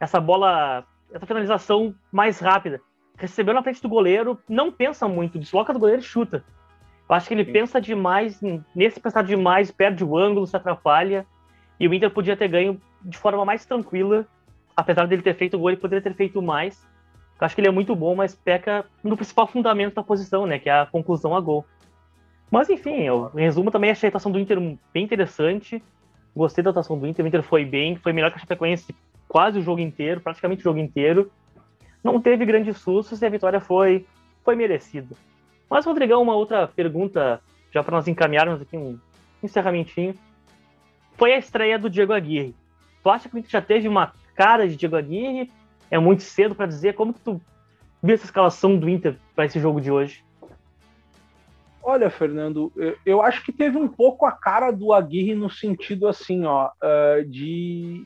essa 0.00 0.20
bola, 0.20 0.84
essa 1.12 1.26
finalização 1.26 1.94
mais 2.10 2.38
rápida. 2.38 2.80
Recebeu 3.18 3.54
na 3.54 3.62
frente 3.62 3.82
do 3.82 3.88
goleiro, 3.88 4.38
não 4.48 4.70
pensa 4.70 5.08
muito, 5.08 5.38
desloca 5.38 5.72
do 5.72 5.78
goleiro 5.78 6.02
e 6.02 6.04
chuta. 6.04 6.44
Eu 7.08 7.14
acho 7.14 7.28
que 7.28 7.34
ele 7.34 7.44
Sim. 7.44 7.52
pensa 7.52 7.80
demais, 7.80 8.40
nesse 8.74 9.00
pensar 9.00 9.22
demais, 9.22 9.70
perde 9.70 10.04
o 10.04 10.16
ângulo, 10.18 10.46
se 10.46 10.56
atrapalha. 10.56 11.24
E 11.78 11.86
o 11.86 11.94
Inter 11.94 12.10
podia 12.10 12.36
ter 12.36 12.48
ganho 12.48 12.80
de 13.02 13.16
forma 13.16 13.44
mais 13.44 13.64
tranquila. 13.64 14.26
Apesar 14.76 15.06
dele 15.06 15.22
ter 15.22 15.34
feito 15.34 15.56
o 15.56 15.60
gol, 15.60 15.70
ele 15.70 15.80
poderia 15.80 16.02
ter 16.02 16.14
feito 16.14 16.42
mais. 16.42 16.86
Eu 17.40 17.44
acho 17.44 17.54
que 17.54 17.60
ele 17.60 17.68
é 17.68 17.72
muito 17.72 17.94
bom, 17.94 18.14
mas 18.14 18.34
peca 18.34 18.84
no 19.04 19.16
principal 19.16 19.46
fundamento 19.46 19.94
da 19.94 20.02
posição, 20.02 20.46
né? 20.46 20.58
Que 20.58 20.68
é 20.68 20.80
a 20.80 20.86
conclusão 20.86 21.36
a 21.36 21.40
gol. 21.40 21.64
Mas 22.50 22.70
enfim, 22.70 23.02
eu, 23.02 23.30
em 23.34 23.40
resumo, 23.40 23.70
também 23.70 23.90
achei 23.90 24.06
a 24.06 24.10
atuação 24.10 24.30
do 24.30 24.38
Inter 24.38 24.58
bem 24.92 25.04
interessante. 25.04 25.82
Gostei 26.34 26.62
da 26.62 26.70
atuação 26.70 26.98
do 26.98 27.06
Inter. 27.06 27.24
O 27.24 27.28
Inter 27.28 27.42
foi 27.42 27.64
bem, 27.64 27.96
foi 27.96 28.12
melhor 28.12 28.30
que 28.30 28.36
a 28.36 28.40
Chapecoense 28.40 28.94
quase 29.28 29.58
o 29.58 29.62
jogo 29.62 29.80
inteiro, 29.80 30.20
praticamente 30.20 30.60
o 30.60 30.64
jogo 30.64 30.78
inteiro. 30.78 31.30
Não 32.02 32.20
teve 32.20 32.44
grandes 32.44 32.76
sustos 32.78 33.20
e 33.20 33.26
a 33.26 33.28
vitória 33.28 33.60
foi, 33.60 34.06
foi 34.44 34.54
merecida. 34.54 35.16
Mas, 35.68 35.84
Rodrigão, 35.84 36.22
uma 36.22 36.34
outra 36.34 36.68
pergunta, 36.68 37.40
já 37.72 37.82
para 37.82 37.96
nós 37.96 38.06
encaminharmos 38.06 38.62
aqui 38.62 38.76
um 38.76 38.98
encerramentinho. 39.42 40.14
Foi 41.16 41.32
a 41.32 41.38
estreia 41.38 41.78
do 41.78 41.90
Diego 41.90 42.12
Aguirre. 42.12 42.54
Tu 43.02 43.10
acha 43.10 43.28
que 43.28 43.34
o 43.34 43.38
Inter 43.38 43.50
já 43.50 43.62
teve 43.62 43.88
uma 43.88 44.12
cara 44.34 44.68
de 44.68 44.76
Diego 44.76 44.96
Aguirre? 44.96 45.50
É 45.90 45.98
muito 45.98 46.22
cedo 46.22 46.54
para 46.54 46.66
dizer. 46.66 46.94
Como 46.94 47.12
que 47.12 47.20
tu 47.20 47.40
viu 48.02 48.14
essa 48.14 48.24
escalação 48.24 48.76
do 48.76 48.88
Inter 48.88 49.16
para 49.34 49.46
esse 49.46 49.58
jogo 49.58 49.80
de 49.80 49.90
hoje? 49.90 50.22
Olha, 51.88 52.10
Fernando, 52.10 52.72
eu 53.06 53.22
acho 53.22 53.44
que 53.44 53.52
teve 53.52 53.78
um 53.78 53.86
pouco 53.86 54.26
a 54.26 54.32
cara 54.32 54.72
do 54.72 54.92
Aguirre 54.92 55.36
no 55.36 55.48
sentido 55.48 56.08
assim, 56.08 56.44
ó, 56.44 56.70
eh, 56.82 57.24
de 57.28 58.04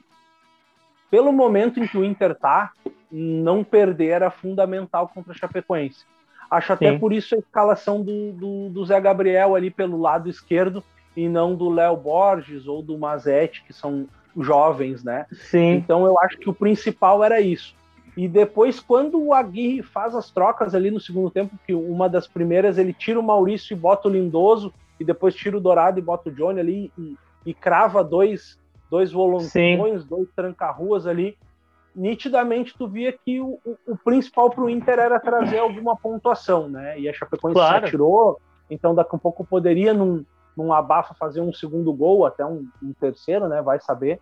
pelo 1.10 1.32
momento 1.32 1.80
em 1.80 1.86
que 1.86 1.96
o 1.96 2.04
Inter 2.04 2.34
tá, 2.34 2.72
não 3.10 3.64
perder 3.64 4.08
era 4.08 4.30
fundamental 4.30 5.08
contra 5.08 5.32
a 5.32 5.34
Chapecoense. 5.34 6.04
Acho 6.50 6.74
até 6.74 6.92
Sim. 6.92 6.98
por 6.98 7.10
isso 7.10 7.34
a 7.34 7.38
escalação 7.38 8.02
do, 8.02 8.32
do, 8.32 8.68
do, 8.68 8.84
Zé 8.84 9.00
Gabriel 9.00 9.54
ali 9.54 9.70
pelo 9.70 9.98
lado 9.98 10.28
esquerdo 10.28 10.84
e 11.16 11.26
não 11.26 11.54
do 11.54 11.70
Léo 11.70 11.96
Borges 11.96 12.66
ou 12.68 12.82
do 12.82 12.98
Mazetti, 12.98 13.64
que 13.64 13.72
são 13.72 14.06
jovens, 14.36 15.02
né? 15.02 15.24
Sim. 15.32 15.72
Então 15.76 16.04
eu 16.04 16.18
acho 16.18 16.36
que 16.36 16.50
o 16.50 16.54
principal 16.54 17.24
era 17.24 17.40
isso. 17.40 17.74
E 18.16 18.28
depois, 18.28 18.80
quando 18.80 19.22
o 19.22 19.32
Aguirre 19.32 19.82
faz 19.82 20.14
as 20.14 20.30
trocas 20.30 20.74
ali 20.74 20.90
no 20.90 21.00
segundo 21.00 21.30
tempo, 21.30 21.58
que 21.66 21.72
uma 21.74 22.08
das 22.08 22.26
primeiras 22.26 22.76
ele 22.76 22.92
tira 22.92 23.18
o 23.18 23.22
Maurício 23.22 23.74
e 23.74 23.78
bota 23.78 24.08
o 24.08 24.10
Lindoso, 24.10 24.72
e 24.98 25.04
depois 25.04 25.34
tira 25.34 25.56
o 25.56 25.60
Dourado 25.60 25.98
e 25.98 26.02
bota 26.02 26.28
o 26.28 26.32
Johnny 26.32 26.60
ali 26.60 26.92
e, 26.98 27.16
e 27.46 27.54
crava 27.54 28.04
dois, 28.04 28.58
dois 28.90 29.10
volantões, 29.10 30.04
dois 30.04 30.28
tranca-ruas 30.34 31.06
ali 31.06 31.36
nitidamente 31.94 32.74
tu 32.76 32.88
via 32.88 33.12
que 33.12 33.40
o, 33.40 33.58
o, 33.64 33.76
o 33.88 33.96
principal 33.96 34.50
para 34.50 34.64
o 34.64 34.70
Inter 34.70 34.98
era 34.98 35.18
trazer 35.18 35.58
alguma 35.58 35.96
pontuação, 35.96 36.68
né? 36.68 36.98
E 36.98 37.08
a 37.08 37.12
Chapecoense 37.12 37.54
claro. 37.54 37.78
se 37.80 37.84
atirou, 37.86 38.40
então 38.70 38.94
daqui 38.94 39.10
a 39.12 39.16
um 39.16 39.18
pouco 39.18 39.44
poderia 39.44 39.92
num, 39.92 40.24
num 40.56 40.72
abafa 40.72 41.14
fazer 41.14 41.40
um 41.40 41.52
segundo 41.52 41.92
gol, 41.92 42.24
até 42.24 42.44
um, 42.44 42.66
um, 42.82 42.92
terceiro, 42.92 43.48
né? 43.48 43.60
Vai 43.62 43.80
saber, 43.80 44.20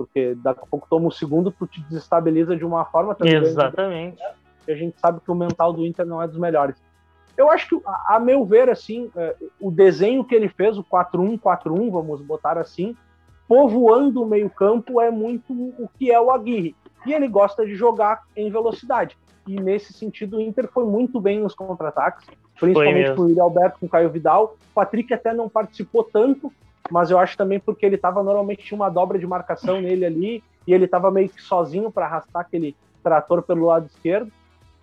porque 0.00 0.34
daqui 0.36 0.60
a 0.62 0.66
pouco 0.66 0.86
toma 0.88 1.08
o 1.08 1.12
segundo, 1.12 1.50
tu 1.50 1.66
te 1.66 1.78
desestabiliza 1.82 2.56
de 2.56 2.64
uma 2.64 2.86
forma 2.86 3.14
também. 3.14 3.34
Exatamente. 3.34 4.18
Né? 4.18 4.30
E 4.66 4.72
a 4.72 4.74
gente 4.74 4.98
sabe 4.98 5.20
que 5.20 5.30
o 5.30 5.34
mental 5.34 5.74
do 5.74 5.84
Inter 5.84 6.06
não 6.06 6.22
é 6.22 6.26
dos 6.26 6.38
melhores. 6.38 6.74
Eu 7.36 7.50
acho 7.50 7.68
que, 7.68 7.82
a, 7.86 8.16
a 8.16 8.18
meu 8.18 8.42
ver, 8.46 8.70
assim, 8.70 9.10
é, 9.14 9.36
o 9.60 9.70
desenho 9.70 10.24
que 10.24 10.34
ele 10.34 10.48
fez, 10.48 10.78
o 10.78 10.84
4-1-4-1, 10.84 11.90
vamos 11.90 12.22
botar 12.22 12.56
assim, 12.56 12.96
povoando 13.46 14.22
o 14.22 14.26
meio-campo 14.26 15.02
é 15.02 15.10
muito 15.10 15.52
o 15.52 15.86
que 15.98 16.10
é 16.10 16.18
o 16.18 16.30
Aguirre 16.30 16.74
e 17.04 17.12
ele 17.12 17.28
gosta 17.28 17.66
de 17.66 17.74
jogar 17.74 18.22
em 18.34 18.50
velocidade. 18.50 19.18
E 19.46 19.60
nesse 19.60 19.92
sentido, 19.92 20.38
o 20.38 20.40
Inter 20.40 20.66
foi 20.72 20.86
muito 20.86 21.20
bem 21.20 21.40
nos 21.40 21.54
contra-ataques, 21.54 22.26
principalmente 22.58 23.14
com 23.14 23.22
o 23.22 23.28
Yuri 23.28 23.40
Alberto, 23.40 23.80
com 23.80 23.86
o 23.86 23.88
Caio 23.88 24.08
Vidal. 24.08 24.56
O 24.70 24.74
Patrick 24.74 25.12
até 25.12 25.34
não 25.34 25.46
participou 25.46 26.04
tanto, 26.04 26.50
mas 26.90 27.10
eu 27.10 27.18
acho 27.18 27.36
também 27.36 27.60
porque 27.60 27.86
ele 27.86 27.96
estava 27.96 28.22
normalmente 28.22 28.64
tinha 28.64 28.76
uma 28.76 28.88
dobra 28.88 29.18
de 29.18 29.26
marcação 29.26 29.80
nele 29.80 30.04
ali 30.04 30.44
e 30.66 30.74
ele 30.74 30.84
estava 30.84 31.10
meio 31.10 31.28
que 31.28 31.40
sozinho 31.40 31.90
para 31.90 32.06
arrastar 32.06 32.42
aquele 32.42 32.76
trator 33.02 33.42
pelo 33.42 33.66
lado 33.66 33.86
esquerdo. 33.86 34.30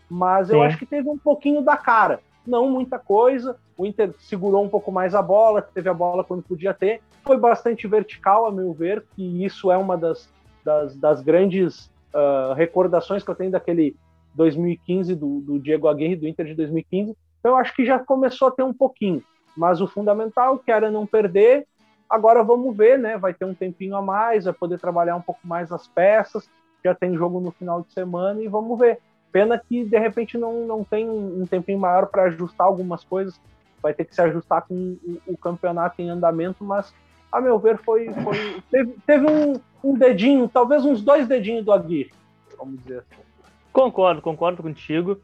Mas 0.10 0.50
eu 0.50 0.60
Sim. 0.60 0.66
acho 0.66 0.78
que 0.78 0.86
teve 0.86 1.10
um 1.10 1.18
pouquinho 1.18 1.62
da 1.62 1.76
cara, 1.76 2.20
não 2.46 2.70
muita 2.70 2.98
coisa. 2.98 3.58
O 3.78 3.86
Inter 3.86 4.14
segurou 4.20 4.64
um 4.64 4.70
pouco 4.70 4.92
mais 4.92 5.14
a 5.14 5.22
bola, 5.22 5.62
teve 5.62 5.90
a 5.90 5.94
bola 5.94 6.24
quando 6.24 6.42
podia 6.42 6.74
ter. 6.74 7.02
Foi 7.24 7.38
bastante 7.38 7.86
vertical, 7.88 8.46
a 8.46 8.52
meu 8.52 8.72
ver, 8.72 9.04
e 9.18 9.44
isso 9.44 9.70
é 9.70 9.78
uma 9.78 9.98
das, 9.98 10.30
das, 10.64 10.96
das 10.96 11.22
grandes 11.22 11.92
uh, 12.14 12.54
recordações 12.54 13.22
que 13.22 13.30
eu 13.30 13.36
tenho 13.36 13.52
daquele 13.52 13.96
2015 14.34 15.14
do, 15.14 15.42
do 15.42 15.60
Diego 15.60 15.88
Aguirre, 15.88 16.16
do 16.16 16.28
Inter 16.28 16.46
de 16.46 16.54
2015. 16.54 17.16
Então 17.40 17.52
eu 17.52 17.58
acho 17.58 17.76
que 17.76 17.86
já 17.86 18.00
começou 18.00 18.48
a 18.48 18.52
ter 18.52 18.64
um 18.64 18.74
pouquinho. 18.74 19.22
Mas 19.56 19.82
o 19.82 19.88
fundamental, 19.88 20.60
que 20.60 20.72
era 20.72 20.90
não 20.90 21.06
perder, 21.06 21.68
agora 22.10 22.44
vamos 22.44 22.76
ver, 22.76 22.98
né? 22.98 23.18
Vai 23.18 23.34
ter 23.34 23.46
um 23.46 23.54
tempinho 23.54 23.96
a 23.96 24.02
mais, 24.02 24.46
vai 24.46 24.54
poder 24.54 24.80
trabalhar 24.80 25.16
um 25.16 25.22
pouco 25.22 25.42
mais 25.44 25.72
as 25.72 25.88
peças, 25.88 26.50
já 26.84 26.94
tem 26.96 27.16
jogo 27.16 27.40
no 27.40 27.52
final 27.52 27.82
de 27.82 27.92
semana 27.94 28.42
e 28.42 28.48
vamos 28.48 28.78
ver. 28.78 29.00
Pena 29.32 29.60
que 29.60 29.84
de 29.84 30.00
repente 30.00 30.38
não, 30.38 30.66
não 30.66 30.84
tem 30.84 31.10
um 31.10 31.46
tempinho 31.46 31.80
maior 31.80 32.08
para 32.08 32.24
ajustar 32.24 32.66
algumas 32.66 33.04
coisas, 33.04 33.40
vai 33.82 33.94
ter 33.94 34.06
que 34.06 34.16
se 34.16 34.22
ajustar 34.22 34.64
com 34.64 34.98
o, 35.28 35.38
campeonato 35.38 36.02
em 36.02 36.10
andamento, 36.10 36.64
mas 36.64 36.94
a 37.32 37.42
meu 37.42 37.60
ver 37.60 37.78
foi, 37.78 38.10
foi 38.24 38.62
teve, 38.72 38.96
teve 39.06 39.26
um, 39.30 39.60
um 39.84 39.98
dedinho, 39.98 40.48
talvez 40.48 40.86
uns 40.86 41.02
dois 41.02 41.28
dedinhos 41.28 41.66
do 41.66 41.72
Aguirre, 41.72 42.12
vamos 42.58 42.82
dizer 42.82 43.00
assim. 43.00 43.22
Concordo, 43.72 44.22
concordo 44.22 44.64
contigo. 44.64 45.20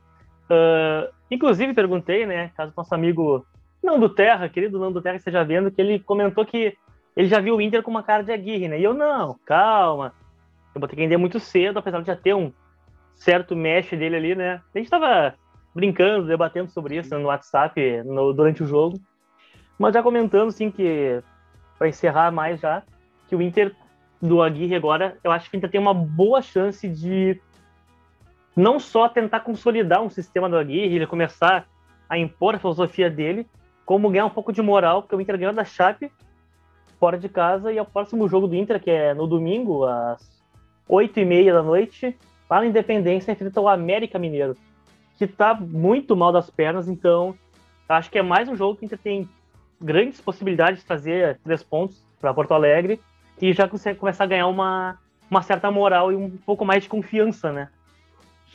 Uh, 0.45 1.11
inclusive, 1.31 1.73
perguntei, 1.73 2.25
né, 2.25 2.51
caso 2.55 2.73
nosso 2.75 2.93
amigo 2.93 3.45
Nando 3.83 4.09
Terra, 4.09 4.47
querido 4.47 4.79
Nando 4.79 5.01
Terra, 5.01 5.17
esteja 5.17 5.43
vendo, 5.43 5.69
que 5.69 5.81
ele 5.81 5.99
comentou 5.99 6.45
que 6.45 6.75
ele 7.15 7.27
já 7.27 7.39
viu 7.39 7.55
o 7.55 7.61
Inter 7.61 7.83
com 7.83 7.91
uma 7.91 8.01
cara 8.01 8.23
de 8.23 8.31
Aguirre, 8.31 8.67
né? 8.67 8.79
E 8.79 8.83
eu, 8.83 8.93
não, 8.93 9.37
calma. 9.45 10.13
Eu 10.73 10.79
vou 10.79 10.87
ter 10.87 10.95
que 10.95 11.01
entender 11.01 11.17
muito 11.17 11.39
cedo, 11.39 11.77
apesar 11.77 11.99
de 12.01 12.07
já 12.07 12.15
ter 12.15 12.33
um 12.33 12.51
certo 13.15 13.55
mesh 13.55 13.91
dele 13.91 14.15
ali, 14.15 14.35
né? 14.35 14.61
A 14.73 14.77
gente 14.77 14.89
tava 14.89 15.35
brincando, 15.75 16.27
debatendo 16.27 16.71
sobre 16.71 16.97
isso 16.97 17.17
no 17.17 17.27
WhatsApp 17.27 18.03
no, 18.03 18.33
durante 18.33 18.63
o 18.63 18.67
jogo. 18.67 18.99
Mas 19.77 19.93
já 19.93 20.01
comentando, 20.01 20.49
assim, 20.49 20.71
que 20.71 21.21
para 21.77 21.87
encerrar 21.87 22.31
mais 22.31 22.59
já, 22.59 22.83
que 23.27 23.35
o 23.35 23.41
Inter 23.41 23.75
do 24.21 24.41
Aguirre 24.41 24.75
agora, 24.75 25.17
eu 25.23 25.31
acho 25.31 25.49
que 25.49 25.57
ainda 25.57 25.67
tem 25.67 25.81
uma 25.81 25.93
boa 25.93 26.41
chance 26.41 26.87
de 26.87 27.39
não 28.55 28.79
só 28.79 29.09
tentar 29.09 29.41
consolidar 29.41 30.01
um 30.01 30.09
sistema 30.09 30.49
do 30.49 30.57
Aguirre, 30.57 30.95
ele 30.95 31.07
começar 31.07 31.67
a 32.07 32.17
impor 32.17 32.55
a 32.55 32.59
filosofia 32.59 33.09
dele, 33.09 33.47
como 33.85 34.09
ganhar 34.09 34.25
um 34.25 34.29
pouco 34.29 34.51
de 34.51 34.61
moral, 34.61 35.01
porque 35.01 35.15
o 35.15 35.21
Inter 35.21 35.37
ganhou 35.37 35.53
da 35.53 35.65
Chape 35.65 36.11
fora 36.99 37.17
de 37.17 37.27
casa 37.27 37.71
e 37.71 37.77
é 37.77 37.81
o 37.81 37.85
próximo 37.85 38.27
jogo 38.27 38.47
do 38.47 38.55
Inter, 38.55 38.81
que 38.81 38.89
é 38.89 39.13
no 39.13 39.27
domingo, 39.27 39.85
às 39.85 40.41
oito 40.87 41.19
e 41.19 41.25
meia 41.25 41.53
da 41.53 41.61
noite, 41.61 42.17
lá 42.49 42.59
na 42.59 42.65
Independência, 42.65 43.31
enfrenta 43.31 43.59
o 43.59 43.67
América 43.67 44.17
Mineiro, 44.17 44.55
que 45.17 45.25
está 45.25 45.53
muito 45.53 46.15
mal 46.15 46.31
das 46.31 46.49
pernas, 46.49 46.87
então 46.87 47.35
acho 47.89 48.09
que 48.09 48.17
é 48.17 48.21
mais 48.21 48.47
um 48.47 48.55
jogo 48.55 48.77
que 48.77 48.83
o 48.83 48.85
Inter 48.85 48.99
tem 48.99 49.29
grandes 49.81 50.21
possibilidades 50.21 50.79
de 50.79 50.85
trazer 50.85 51.39
três 51.43 51.61
pontos 51.61 52.01
para 52.21 52.33
Porto 52.33 52.53
Alegre 52.53 53.01
e 53.41 53.51
já 53.51 53.67
consegue 53.67 53.99
começar 53.99 54.23
a 54.23 54.27
ganhar 54.27 54.47
uma, 54.47 54.97
uma 55.29 55.41
certa 55.41 55.69
moral 55.69 56.11
e 56.11 56.15
um 56.15 56.29
pouco 56.29 56.63
mais 56.63 56.83
de 56.83 56.89
confiança, 56.89 57.51
né? 57.51 57.69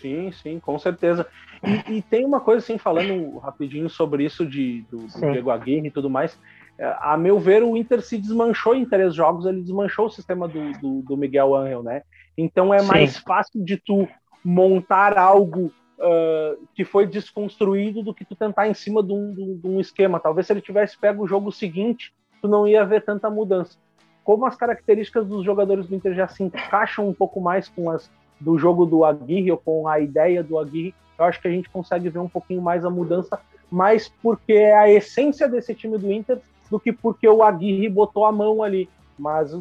Sim, 0.01 0.31
sim, 0.33 0.61
com 0.61 0.79
certeza. 0.79 1.27
E, 1.63 1.97
e 1.97 2.03
tem 2.03 2.25
uma 2.25 2.41
coisa 2.41 2.65
assim, 2.65 2.79
falando 2.79 3.39
rapidinho 3.39 3.89
sobre 3.91 4.25
isso 4.25 4.47
de, 4.47 4.83
do, 4.91 5.07
do 5.07 5.33
Diego 5.33 5.51
Aguirre 5.51 5.89
e 5.89 5.91
tudo 5.91 6.09
mais. 6.09 6.39
É, 6.79 6.97
a 7.01 7.17
meu 7.17 7.39
ver, 7.39 7.63
o 7.63 7.77
Inter 7.77 8.01
se 8.01 8.17
desmanchou 8.17 8.75
em 8.75 8.85
três 8.85 9.15
jogos, 9.15 9.47
ele 9.47 9.63
desmanchou 9.63 10.07
o 10.07 10.11
sistema 10.11 10.47
do, 10.47 10.73
do, 10.81 11.03
do 11.03 11.17
Miguel 11.17 11.55
Angel, 11.55 11.83
né? 11.83 12.03
Então 12.37 12.73
é 12.73 12.81
mais 12.83 13.15
sim. 13.15 13.23
fácil 13.27 13.65
de 13.65 13.77
tu 13.77 14.09
montar 14.45 15.19
algo 15.19 15.73
uh, 15.99 16.67
que 16.75 16.85
foi 16.85 17.07
desconstruído 17.07 18.03
do 18.03 18.15
que 18.15 18.25
tu 18.25 18.37
tentar 18.37 18.69
em 18.69 18.75
cima 18.75 19.03
de 19.03 19.13
um, 19.13 19.35
de 19.35 19.67
um, 19.67 19.81
esquema. 19.81 20.21
Talvez 20.21 20.47
se 20.47 20.53
ele 20.53 20.61
tivesse 20.61 20.97
pego 20.97 21.25
o 21.25 21.29
jogo 21.29 21.51
seguinte, 21.51 22.15
tu 22.41 22.47
não 22.47 22.67
ia 22.67 22.85
ver 22.85 23.05
tanta 23.05 23.29
mudança. 23.29 23.77
Como 24.23 24.47
as 24.47 24.55
características 24.55 25.27
dos 25.27 25.45
jogadores 25.45 25.89
do 25.89 25.95
Inter 25.97 26.15
já 26.15 26.29
se 26.29 26.45
encaixam 26.45 27.09
um 27.09 27.15
pouco 27.15 27.41
mais 27.41 27.69
com 27.69 27.91
as 27.91 28.09
do 28.41 28.59
jogo 28.59 28.87
do 28.87 29.05
Aguirre 29.05 29.51
ou 29.51 29.59
com 29.59 29.89
a 29.89 29.99
ideia 29.99 30.43
do 30.43 30.59
Aguirre, 30.59 30.95
eu 31.19 31.25
acho 31.25 31.41
que 31.41 31.49
a 31.49 31.51
gente 31.51 31.69
consegue 31.69 32.09
ver 32.09 32.21
um 32.21 32.29
pouquinho 32.29 32.63
mais 32.63 32.85
a 32.85 32.91
mudança, 32.91 33.41
mais 33.71 34.09
porque 34.23 34.53
é 34.53 34.77
a 34.77 34.91
essência 34.91 35.49
desse 35.49 35.75
time 35.75 35.99
do 35.99 36.13
Inter 36.13 36.39
do 36.71 36.79
que 36.79 36.93
porque 36.93 37.29
o 37.29 37.43
Aguirre 37.43 37.89
botou 37.89 38.25
a 38.25 38.33
mão 38.33 38.63
ali. 38.63 38.89
Mas 39.19 39.53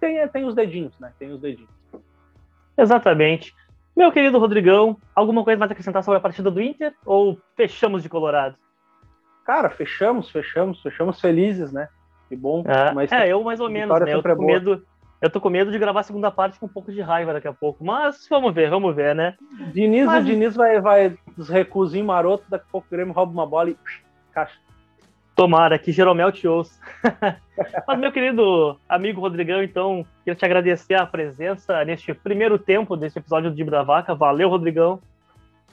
tem, 0.00 0.26
tem 0.28 0.44
os 0.44 0.54
dedinhos, 0.54 0.98
né? 0.98 1.12
Tem 1.18 1.30
os 1.30 1.40
dedinhos. 1.40 1.70
Exatamente. 2.76 3.54
Meu 3.96 4.12
querido 4.12 4.38
Rodrigão, 4.38 4.96
alguma 5.14 5.42
coisa 5.42 5.58
mais 5.58 5.70
a 5.70 5.72
acrescentar 5.72 6.04
sobre 6.04 6.18
a 6.18 6.20
partida 6.20 6.50
do 6.50 6.62
Inter? 6.62 6.94
Ou 7.04 7.36
fechamos 7.56 8.02
de 8.02 8.08
Colorado? 8.08 8.56
Cara, 9.44 9.68
fechamos, 9.70 10.30
fechamos, 10.30 10.80
fechamos 10.80 11.20
felizes, 11.20 11.72
né? 11.72 11.88
Que 12.28 12.36
bom. 12.36 12.62
É, 12.66 12.92
mas 12.92 13.10
é 13.10 13.28
eu 13.28 13.42
mais 13.42 13.58
ou 13.58 13.68
menos, 13.68 13.98
né? 14.00 14.14
Eu 14.14 14.22
tô, 14.22 14.36
com 14.36 14.44
medo, 14.44 14.86
eu 15.20 15.28
tô 15.28 15.40
com 15.40 15.50
medo 15.50 15.72
de 15.72 15.78
gravar 15.78 16.00
a 16.00 16.04
segunda 16.04 16.30
parte 16.30 16.58
com 16.60 16.66
um 16.66 16.68
pouco 16.68 16.92
de 16.92 17.00
raiva 17.00 17.32
daqui 17.32 17.48
a 17.48 17.52
pouco. 17.52 17.84
Mas 17.84 18.26
vamos 18.30 18.54
ver, 18.54 18.70
vamos 18.70 18.94
ver, 18.94 19.14
né? 19.14 19.34
Diniz, 19.72 20.06
mas... 20.06 20.22
o 20.22 20.26
Diniz 20.26 20.54
vai, 20.54 20.80
vai 20.80 21.18
dos 21.36 21.48
recusinhos 21.48 22.06
maroto, 22.06 22.44
daqui 22.48 22.64
a 22.68 22.70
pouco 22.70 22.86
o 22.86 22.90
Grêmio 22.90 23.12
rouba 23.12 23.32
uma 23.32 23.46
bola 23.46 23.70
e 23.70 23.76
caixa. 24.32 24.56
Tomara 25.34 25.78
que 25.78 25.92
Jeromel 25.92 26.32
te 26.32 26.48
ouça. 26.48 26.80
Mas, 27.86 27.98
meu 27.98 28.10
querido 28.10 28.76
amigo 28.88 29.20
Rodrigão, 29.20 29.62
então, 29.62 30.04
queria 30.24 30.34
te 30.34 30.44
agradecer 30.44 30.94
a 30.94 31.06
presença 31.06 31.84
neste 31.84 32.12
primeiro 32.12 32.58
tempo 32.58 32.96
desse 32.96 33.20
episódio 33.20 33.50
do 33.50 33.56
Dib 33.56 33.70
da 33.70 33.84
Vaca. 33.84 34.16
Valeu, 34.16 34.48
Rodrigão. 34.48 35.00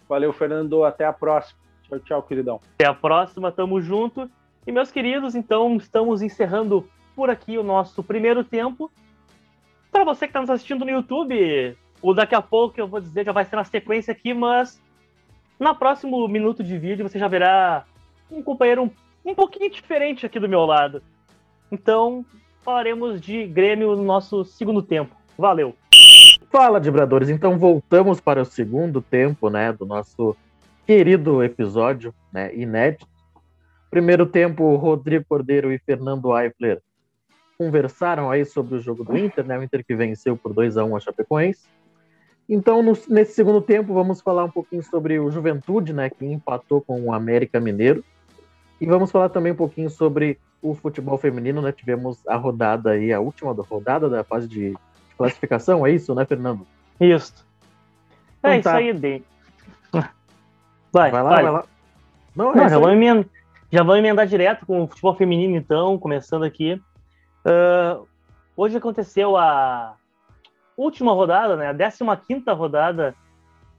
Valeu, 0.07 0.31
Fernando. 0.33 0.83
Até 0.83 1.03
a 1.05 1.11
próxima. 1.11 1.59
Tchau, 1.83 1.99
tchau, 1.99 2.23
queridão. 2.23 2.59
Até 2.75 2.85
a 2.85 2.93
próxima, 2.93 3.51
tamo 3.51 3.81
junto. 3.81 4.29
E, 4.67 4.71
meus 4.71 4.91
queridos, 4.91 5.33
então, 5.33 5.75
estamos 5.77 6.21
encerrando 6.21 6.87
por 7.15 7.31
aqui 7.31 7.57
o 7.57 7.63
nosso 7.63 8.03
primeiro 8.03 8.43
tempo. 8.43 8.91
Para 9.95 10.03
você 10.03 10.27
que 10.27 10.31
está 10.31 10.41
nos 10.41 10.49
assistindo 10.49 10.83
no 10.83 10.91
YouTube, 10.91 11.77
o 12.01 12.13
daqui 12.13 12.35
a 12.35 12.41
pouco 12.41 12.77
eu 12.77 12.85
vou 12.85 12.99
dizer 12.99 13.23
já 13.23 13.31
vai 13.31 13.45
ser 13.45 13.55
na 13.55 13.63
sequência 13.63 14.11
aqui, 14.11 14.33
mas 14.33 14.77
na 15.57 15.73
próximo 15.73 16.27
minuto 16.27 16.61
de 16.61 16.77
vídeo 16.77 17.07
você 17.07 17.17
já 17.17 17.29
verá 17.29 17.85
um 18.29 18.43
companheiro 18.43 18.83
um 18.83 18.91
um 19.23 19.33
pouquinho 19.33 19.71
diferente 19.71 20.25
aqui 20.25 20.37
do 20.37 20.49
meu 20.49 20.65
lado. 20.65 21.01
Então, 21.71 22.25
falaremos 22.61 23.21
de 23.21 23.47
Grêmio 23.47 23.95
no 23.95 24.03
nosso 24.03 24.43
segundo 24.43 24.81
tempo. 24.81 25.15
Valeu! 25.37 25.73
Fala, 26.51 26.81
Dibradores. 26.81 27.29
Então, 27.29 27.57
voltamos 27.57 28.19
para 28.19 28.41
o 28.41 28.45
segundo 28.45 29.01
tempo, 29.01 29.49
né, 29.49 29.71
do 29.71 29.85
nosso 29.85 30.35
querido 30.85 31.41
episódio, 31.41 32.13
né, 32.33 32.53
inédito. 32.53 33.07
Primeiro 33.89 34.25
tempo, 34.25 34.75
Rodrigo 34.75 35.23
Cordeiro 35.23 35.71
e 35.71 35.79
Fernando 35.79 36.37
Eifler 36.37 36.81
conversaram 37.57 38.29
aí 38.29 38.45
sobre 38.45 38.75
o 38.75 38.79
jogo 38.79 39.03
do 39.03 39.17
Inter, 39.17 39.45
né, 39.45 39.57
o 39.57 39.63
Inter 39.63 39.83
que 39.85 39.95
venceu 39.95 40.35
por 40.35 40.53
2 40.53 40.77
a 40.77 40.83
1 40.83 40.95
a 40.95 40.99
Chapecoense. 40.99 41.67
Então, 42.47 42.83
no, 42.83 42.93
nesse 43.09 43.33
segundo 43.33 43.59
tempo, 43.61 43.93
vamos 43.93 44.21
falar 44.21 44.43
um 44.43 44.51
pouquinho 44.51 44.83
sobre 44.83 45.19
o 45.19 45.31
Juventude, 45.31 45.93
né, 45.93 46.09
que 46.09 46.25
empatou 46.25 46.81
com 46.81 47.01
o 47.01 47.13
América 47.13 47.59
Mineiro. 47.59 48.03
E 48.79 48.85
vamos 48.85 49.11
falar 49.11 49.29
também 49.29 49.51
um 49.51 49.55
pouquinho 49.55 49.89
sobre 49.89 50.37
o 50.61 50.73
futebol 50.73 51.17
feminino, 51.17 51.61
né? 51.61 51.71
Tivemos 51.71 52.25
a 52.27 52.35
rodada 52.35 52.91
aí, 52.91 53.13
a 53.13 53.19
última 53.19 53.53
rodada 53.53 54.09
da 54.09 54.23
fase 54.23 54.47
de 54.47 54.75
classificação, 55.17 55.85
é 55.85 55.91
isso, 55.91 56.13
né, 56.13 56.25
Fernando? 56.25 56.67
Isso. 56.99 57.45
Então, 58.39 58.51
é 58.51 58.59
tá. 58.59 58.81
isso 58.81 58.89
aí, 58.89 58.93
Dei. 58.93 59.23
Vai, 60.91 61.11
vai 61.11 61.23
lá, 61.23 61.29
vai, 61.29 61.43
vai 61.43 61.51
lá. 61.51 61.65
Não, 62.35 62.51
é 62.51 62.55
Não 62.55 62.69
já, 62.69 62.79
vamos 62.79 62.95
emendar, 62.95 63.25
já 63.71 63.83
vamos 63.83 63.99
emendar 63.99 64.27
direto 64.27 64.65
com 64.65 64.83
o 64.83 64.87
futebol 64.87 65.15
feminino, 65.15 65.55
então, 65.55 65.97
começando 65.97 66.43
aqui. 66.43 66.81
Uh, 67.45 68.07
hoje 68.57 68.77
aconteceu 68.77 69.37
a 69.37 69.95
última 70.75 71.13
rodada, 71.13 71.55
né? 71.55 71.69
A 71.69 72.15
15 72.17 72.43
rodada 72.51 73.15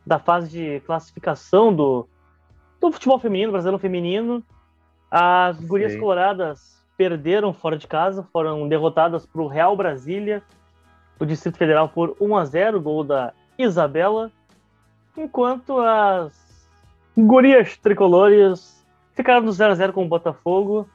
da 0.07 0.21
fase 0.21 0.49
de 0.49 0.81
classificação 0.81 1.75
do, 1.75 2.09
do 2.81 2.93
futebol 2.93 3.19
feminino, 3.19 3.51
brasileiro 3.51 3.79
feminino. 3.79 4.43
As 5.11 5.61
gurias 5.61 5.93
Sim. 5.93 6.01
coloradas 6.01 6.77
perderam 6.97 7.53
fora 7.53 7.77
de 7.77 7.87
casa, 7.87 8.23
foram 8.33 8.69
derrotadas 8.69 9.27
para 9.27 9.43
o 9.43 9.49
Real 9.49 9.77
Brasília, 9.77 10.43
do 11.19 11.27
Distrito 11.27 11.59
Federal, 11.59 11.89
por 11.89 12.17
1 12.21 12.37
a 12.37 12.45
0 12.45 12.81
gol 12.81 13.03
da 13.03 13.33
Isabela, 13.59 14.31
enquanto 15.17 15.79
as 15.79 16.69
gurias 17.17 17.77
tricolores 17.77 18.85
ficaram 19.13 19.45
no 19.45 19.53
0 19.53 19.73
a 19.73 19.75
0 19.75 19.93
com 19.93 20.05
o 20.05 20.09
Botafogo. 20.09 20.89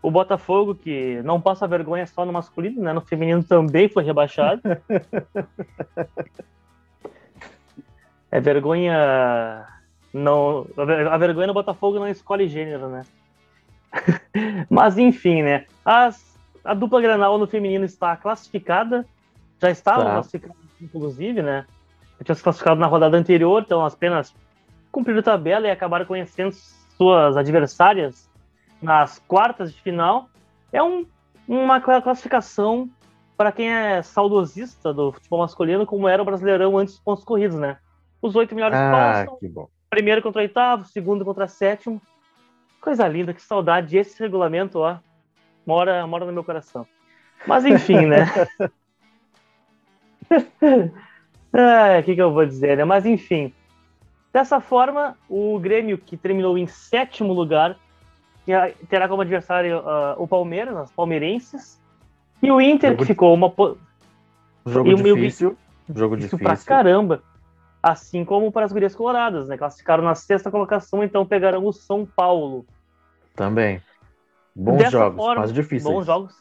O 0.00 0.10
Botafogo, 0.10 0.74
que 0.74 1.20
não 1.22 1.40
passa 1.40 1.66
vergonha 1.66 2.06
só 2.06 2.24
no 2.24 2.32
masculino, 2.32 2.82
né? 2.82 2.92
No 2.92 3.00
feminino 3.00 3.42
também 3.42 3.88
foi 3.88 4.04
rebaixado. 4.04 4.62
é 8.30 8.40
vergonha. 8.40 9.66
Não, 10.12 10.66
a 11.10 11.18
vergonha 11.18 11.48
no 11.48 11.54
Botafogo 11.54 11.98
não 11.98 12.08
escolhe 12.08 12.48
gênero, 12.48 12.88
né? 12.88 13.04
Mas 14.70 14.98
enfim, 14.98 15.42
né? 15.42 15.66
As, 15.84 16.38
a 16.64 16.74
dupla 16.74 17.00
Granal 17.00 17.38
no 17.38 17.46
feminino 17.46 17.84
está 17.84 18.16
classificada, 18.16 19.04
já 19.60 19.70
estava 19.70 20.04
tá. 20.04 20.12
classificada, 20.12 20.54
inclusive, 20.80 21.42
né? 21.42 21.66
tinha 22.24 22.34
se 22.34 22.42
classificado 22.42 22.80
na 22.80 22.86
rodada 22.86 23.16
anterior, 23.16 23.62
então 23.64 23.84
apenas 23.84 24.34
cumpriram 24.90 25.20
a 25.20 25.22
tabela 25.22 25.66
e 25.66 25.70
acabaram 25.70 26.04
conhecendo 26.04 26.52
suas 26.96 27.36
adversárias 27.36 28.27
nas 28.80 29.18
quartas 29.20 29.72
de 29.72 29.80
final. 29.80 30.28
É 30.72 30.82
um, 30.82 31.06
uma 31.46 31.80
classificação 31.80 32.88
para 33.36 33.52
quem 33.52 33.72
é 33.72 34.02
saudosista 34.02 34.92
do 34.92 35.12
futebol 35.12 35.40
masculino, 35.40 35.86
como 35.86 36.08
era 36.08 36.20
o 36.20 36.24
Brasileirão 36.24 36.76
antes 36.76 36.94
dos 36.94 37.02
pontos 37.02 37.24
corridos, 37.24 37.58
né? 37.58 37.78
Os 38.20 38.34
oito 38.34 38.54
melhores 38.54 38.76
ah, 38.76 38.90
passam. 38.90 39.68
Primeiro 39.88 40.22
contra 40.22 40.42
oitavo, 40.42 40.84
segundo 40.84 41.24
contra 41.24 41.46
sétimo. 41.46 42.02
Coisa 42.80 43.06
linda, 43.06 43.32
que 43.32 43.40
saudade. 43.40 43.96
Esse 43.96 44.20
regulamento, 44.20 44.80
ó, 44.80 44.98
mora, 45.64 46.06
mora 46.06 46.24
no 46.24 46.32
meu 46.32 46.44
coração. 46.44 46.86
Mas 47.46 47.64
enfim, 47.64 48.06
né? 48.06 48.26
O 51.50 52.02
que, 52.04 52.14
que 52.14 52.22
eu 52.22 52.32
vou 52.32 52.44
dizer, 52.44 52.76
né? 52.76 52.84
Mas 52.84 53.06
enfim. 53.06 53.52
Dessa 54.32 54.60
forma, 54.60 55.16
o 55.28 55.58
Grêmio, 55.58 55.96
que 55.96 56.16
terminou 56.16 56.58
em 56.58 56.66
sétimo 56.66 57.32
lugar, 57.32 57.78
terá 58.88 59.08
como 59.08 59.22
adversário 59.22 59.78
uh, 59.78 60.22
o 60.22 60.26
Palmeiras, 60.26 60.76
as 60.76 60.92
palmeirenses, 60.92 61.80
e 62.42 62.50
o 62.50 62.60
Inter, 62.60 62.90
jogo 62.90 63.02
que 63.02 63.06
ficou 63.06 63.34
uma. 63.34 63.52
Jogo 64.66 64.90
e 64.90 64.94
difícil. 64.94 65.56
jogo 65.94 66.16
difícil. 66.16 66.38
Pra 66.38 66.56
caramba 66.56 67.22
assim 67.82 68.24
como 68.24 68.50
para 68.50 68.66
as 68.66 68.72
gurias 68.72 68.94
coloradas, 68.94 69.48
né? 69.48 69.56
Classificaram 69.56 70.04
na 70.04 70.14
sexta 70.14 70.50
colocação, 70.50 71.02
então 71.02 71.24
pegarão 71.24 71.64
o 71.64 71.72
São 71.72 72.04
Paulo. 72.04 72.66
Também. 73.34 73.80
Bons 74.54 74.78
Dessa 74.78 74.90
jogos, 74.90 75.16
forma, 75.16 75.42
mas 75.42 75.52
difíceis. 75.52 75.84
Bons 75.84 76.06
jogos, 76.06 76.34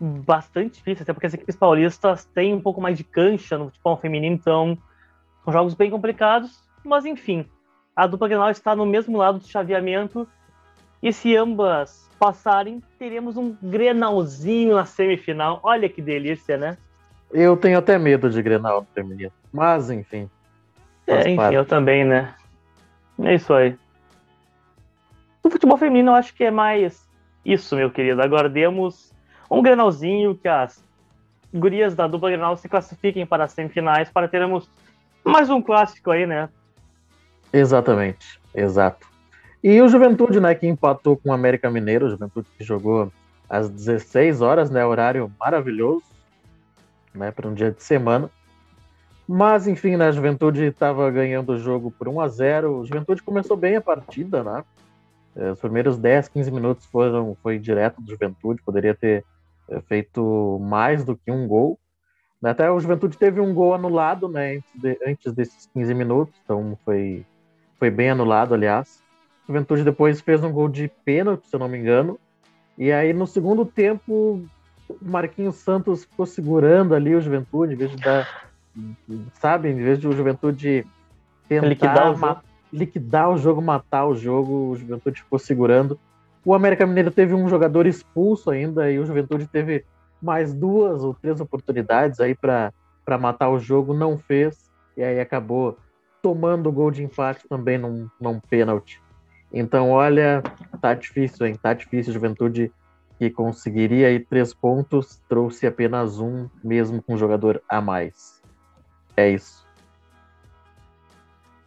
bastante 0.00 0.74
difíceis, 0.74 1.02
até 1.02 1.12
porque 1.12 1.26
as 1.26 1.34
equipes 1.34 1.56
paulistas 1.56 2.24
têm 2.26 2.54
um 2.54 2.60
pouco 2.60 2.80
mais 2.80 2.96
de 2.96 3.02
cancha 3.02 3.58
no 3.58 3.66
futebol 3.66 3.96
feminino, 3.96 4.34
então 4.34 4.78
são 5.44 5.52
jogos 5.52 5.74
bem 5.74 5.90
complicados, 5.90 6.62
mas 6.84 7.04
enfim, 7.04 7.44
a 7.96 8.06
dupla 8.06 8.28
Grenal 8.28 8.50
está 8.50 8.76
no 8.76 8.86
mesmo 8.86 9.18
lado 9.18 9.38
do 9.38 9.48
chaveamento, 9.48 10.28
e 11.04 11.12
se 11.12 11.36
ambas 11.36 12.08
passarem, 12.18 12.82
teremos 12.98 13.36
um 13.36 13.54
Grenalzinho 13.62 14.74
na 14.74 14.86
semifinal. 14.86 15.60
Olha 15.62 15.86
que 15.86 16.00
delícia, 16.00 16.56
né? 16.56 16.78
Eu 17.30 17.58
tenho 17.58 17.78
até 17.78 17.98
medo 17.98 18.30
de 18.30 18.40
Grenal 18.40 18.80
no 18.80 18.86
feminino, 18.94 19.30
mas 19.52 19.90
enfim. 19.90 20.30
É, 21.06 21.20
enfim, 21.20 21.36
parte. 21.36 21.54
eu 21.54 21.66
também, 21.66 22.06
né? 22.06 22.34
É 23.22 23.34
isso 23.34 23.52
aí. 23.52 23.76
No 25.44 25.50
futebol 25.50 25.76
feminino, 25.76 26.12
eu 26.12 26.14
acho 26.14 26.32
que 26.34 26.42
é 26.42 26.50
mais 26.50 27.06
isso, 27.44 27.76
meu 27.76 27.90
querido. 27.90 28.22
Agora 28.22 28.48
demos 28.48 29.12
um 29.50 29.60
granalzinho 29.60 30.34
que 30.34 30.48
as 30.48 30.82
gurias 31.52 31.94
da 31.94 32.06
dupla 32.06 32.30
granal 32.30 32.56
se 32.56 32.66
classifiquem 32.66 33.26
para 33.26 33.44
as 33.44 33.52
semifinais 33.52 34.08
para 34.08 34.26
termos 34.26 34.70
mais 35.22 35.50
um 35.50 35.60
clássico 35.60 36.10
aí, 36.10 36.24
né? 36.24 36.48
Exatamente, 37.52 38.40
exato. 38.54 39.13
E 39.64 39.80
o 39.80 39.88
Juventude, 39.88 40.38
né, 40.40 40.54
que 40.54 40.66
empatou 40.66 41.16
com 41.16 41.30
o 41.30 41.32
América 41.32 41.70
Mineiro, 41.70 42.04
o 42.04 42.10
Juventude 42.10 42.46
que 42.58 42.62
jogou 42.62 43.10
às 43.48 43.70
16 43.70 44.42
horas, 44.42 44.70
né, 44.70 44.84
horário 44.84 45.32
maravilhoso, 45.40 46.04
né, 47.14 47.30
para 47.30 47.48
um 47.48 47.54
dia 47.54 47.70
de 47.70 47.82
semana. 47.82 48.30
Mas, 49.26 49.66
enfim, 49.66 49.96
né, 49.96 50.08
a 50.08 50.12
Juventude 50.12 50.64
estava 50.64 51.10
ganhando 51.10 51.54
o 51.54 51.58
jogo 51.58 51.90
por 51.90 52.08
1 52.08 52.20
a 52.20 52.28
0 52.28 52.80
O 52.80 52.84
Juventude 52.84 53.22
começou 53.22 53.56
bem 53.56 53.76
a 53.76 53.80
partida, 53.80 54.44
né? 54.44 54.62
É, 55.34 55.52
os 55.52 55.58
primeiros 55.58 55.96
10, 55.96 56.28
15 56.28 56.50
minutos 56.50 56.84
foram, 56.84 57.34
foi 57.42 57.58
direto 57.58 58.02
do 58.02 58.10
Juventude, 58.10 58.60
poderia 58.62 58.94
ter 58.94 59.24
é, 59.70 59.80
feito 59.80 60.58
mais 60.60 61.06
do 61.06 61.16
que 61.16 61.32
um 61.32 61.48
gol. 61.48 61.78
Até 62.42 62.70
o 62.70 62.78
Juventude 62.78 63.16
teve 63.16 63.40
um 63.40 63.54
gol 63.54 63.72
anulado 63.72 64.28
né, 64.28 64.56
antes, 64.56 64.70
de, 64.74 64.98
antes 65.06 65.32
desses 65.32 65.66
15 65.72 65.94
minutos, 65.94 66.34
então 66.44 66.78
foi 66.84 67.24
foi 67.78 67.90
bem 67.90 68.10
anulado, 68.10 68.54
aliás. 68.54 69.03
O 69.44 69.52
Juventude 69.52 69.84
depois 69.84 70.20
fez 70.20 70.42
um 70.42 70.52
gol 70.52 70.68
de 70.68 70.88
pênalti, 71.04 71.46
se 71.46 71.54
eu 71.54 71.60
não 71.60 71.68
me 71.68 71.78
engano. 71.78 72.18
E 72.76 72.90
aí 72.90 73.12
no 73.12 73.26
segundo 73.26 73.64
tempo, 73.64 74.42
o 74.88 74.98
Marquinhos 75.00 75.56
Santos 75.56 76.04
ficou 76.04 76.26
segurando 76.26 76.94
ali 76.94 77.14
o 77.14 77.20
Juventude, 77.20 77.74
em 77.74 77.76
vez 77.76 77.90
de 77.90 77.96
dar, 77.98 78.50
sabe, 79.34 79.68
em 79.68 79.76
vez 79.76 79.98
de 79.98 80.08
o 80.08 80.12
Juventude 80.12 80.86
tentar 81.48 81.66
liquidar 81.66 82.10
o, 82.10 82.16
jogo. 82.16 82.40
liquidar 82.72 83.30
o 83.30 83.38
jogo, 83.38 83.62
matar 83.62 84.06
o 84.06 84.14
jogo, 84.14 84.70
o 84.70 84.76
Juventude 84.76 85.22
ficou 85.22 85.38
segurando. 85.38 85.98
O 86.44 86.54
América 86.54 86.86
Mineiro 86.86 87.10
teve 87.10 87.34
um 87.34 87.48
jogador 87.48 87.86
expulso 87.86 88.50
ainda 88.50 88.90
e 88.90 88.98
o 88.98 89.06
Juventude 89.06 89.46
teve 89.46 89.84
mais 90.20 90.52
duas 90.54 91.02
ou 91.02 91.14
três 91.14 91.40
oportunidades 91.40 92.20
aí 92.20 92.34
para 92.34 92.72
matar 93.18 93.50
o 93.50 93.58
jogo, 93.58 93.94
não 93.94 94.18
fez, 94.18 94.70
e 94.96 95.02
aí 95.02 95.20
acabou 95.20 95.76
tomando 96.22 96.68
o 96.68 96.72
gol 96.72 96.90
de 96.90 97.02
empate 97.02 97.46
também 97.48 97.76
num, 97.76 98.08
num 98.20 98.40
pênalti. 98.40 99.03
Então, 99.56 99.92
olha, 99.92 100.42
tá 100.80 100.94
difícil, 100.94 101.46
hein? 101.46 101.54
Tá 101.54 101.72
difícil. 101.72 102.12
Juventude 102.12 102.72
que 103.16 103.30
conseguiria 103.30 104.08
aí 104.08 104.18
três 104.18 104.52
pontos, 104.52 105.20
trouxe 105.28 105.64
apenas 105.64 106.18
um, 106.18 106.48
mesmo 106.62 107.00
com 107.00 107.14
um 107.14 107.16
jogador 107.16 107.62
a 107.68 107.80
mais. 107.80 108.42
É 109.16 109.30
isso. 109.30 109.64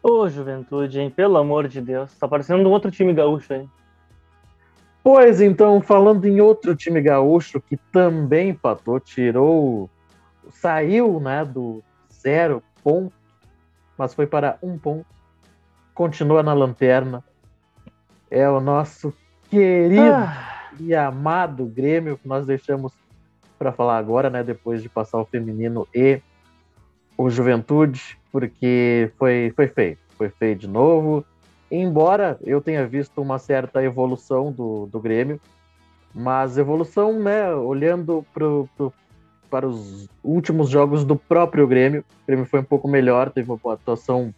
Ô, 0.04 0.28
Juventude, 0.28 1.00
hein? 1.00 1.10
Pelo 1.10 1.38
amor 1.38 1.69
de 1.69 1.80
Deus. 1.80 2.13
Tá 2.17 2.28
parecendo 2.28 2.67
um 2.67 2.71
outro 2.73 2.91
time 2.91 3.13
gaúcho, 3.13 3.54
hein? 3.54 3.69
Pois 5.02 5.39
então, 5.39 5.80
falando 5.80 6.26
em 6.26 6.41
outro 6.41 6.76
time 6.76 7.02
gaúcho 7.02 7.62
que 7.62 7.78
também 7.93 8.50
empatou, 8.50 9.00
tirou, 9.00 9.89
saiu 10.50 11.21
né, 11.21 11.45
do 11.45 11.82
zero 12.12 12.62
ponto, 12.84 13.13
mas 13.97 14.13
foi 14.13 14.28
para 14.28 14.58
um 14.62 14.78
ponto, 14.78 15.06
continua 15.93 16.43
na 16.43 16.54
lanterna. 16.54 17.23
É 18.30 18.50
o 18.50 18.60
nosso 18.60 19.13
querido 19.50 20.02
ah. 20.02 20.72
e 20.80 20.94
amado 20.94 21.66
Grêmio 21.66 22.18
que 22.18 22.28
nós 22.28 22.46
deixamos 22.46 22.94
para 23.58 23.72
falar 23.72 23.98
agora, 23.98 24.30
né, 24.30 24.44
depois 24.44 24.84
de 24.84 24.90
passar 24.90 25.20
o 25.20 25.26
feminino 25.26 25.88
e 25.94 26.22
o 27.18 27.30
Juventude, 27.30 28.18
porque 28.32 29.12
foi, 29.18 29.52
foi 29.56 29.68
feio, 29.68 29.98
foi 30.18 30.30
feio 30.30 30.56
de 30.56 30.68
novo 30.68 31.26
embora 31.72 32.38
eu 32.44 32.62
tenha 32.62 32.88
visto 32.88 33.22
uma 33.22 33.38
certa 33.38 33.84
evolução 33.84 34.52
do, 34.52 34.88
do 34.88 35.00
Grêmio, 35.00 35.40
mas 36.13 36.58
evolução, 36.58 37.20
né, 37.20 37.54
olhando 37.54 38.26
pro, 38.34 38.68
pro, 38.76 38.94
para 39.50 39.68
os 39.68 40.10
últimos 40.24 40.70
jogos 40.70 41.04
do 41.04 41.16
próprio 41.16 41.68
Grêmio, 41.68 42.02
o 42.02 42.28
Grêmio 42.28 42.46
foi 42.46 42.62
um 42.62 42.63
pouco 42.66 42.88
melhor, 42.88 43.30
teve 43.30 43.52
uma 43.52 43.74
atuação 43.74 44.34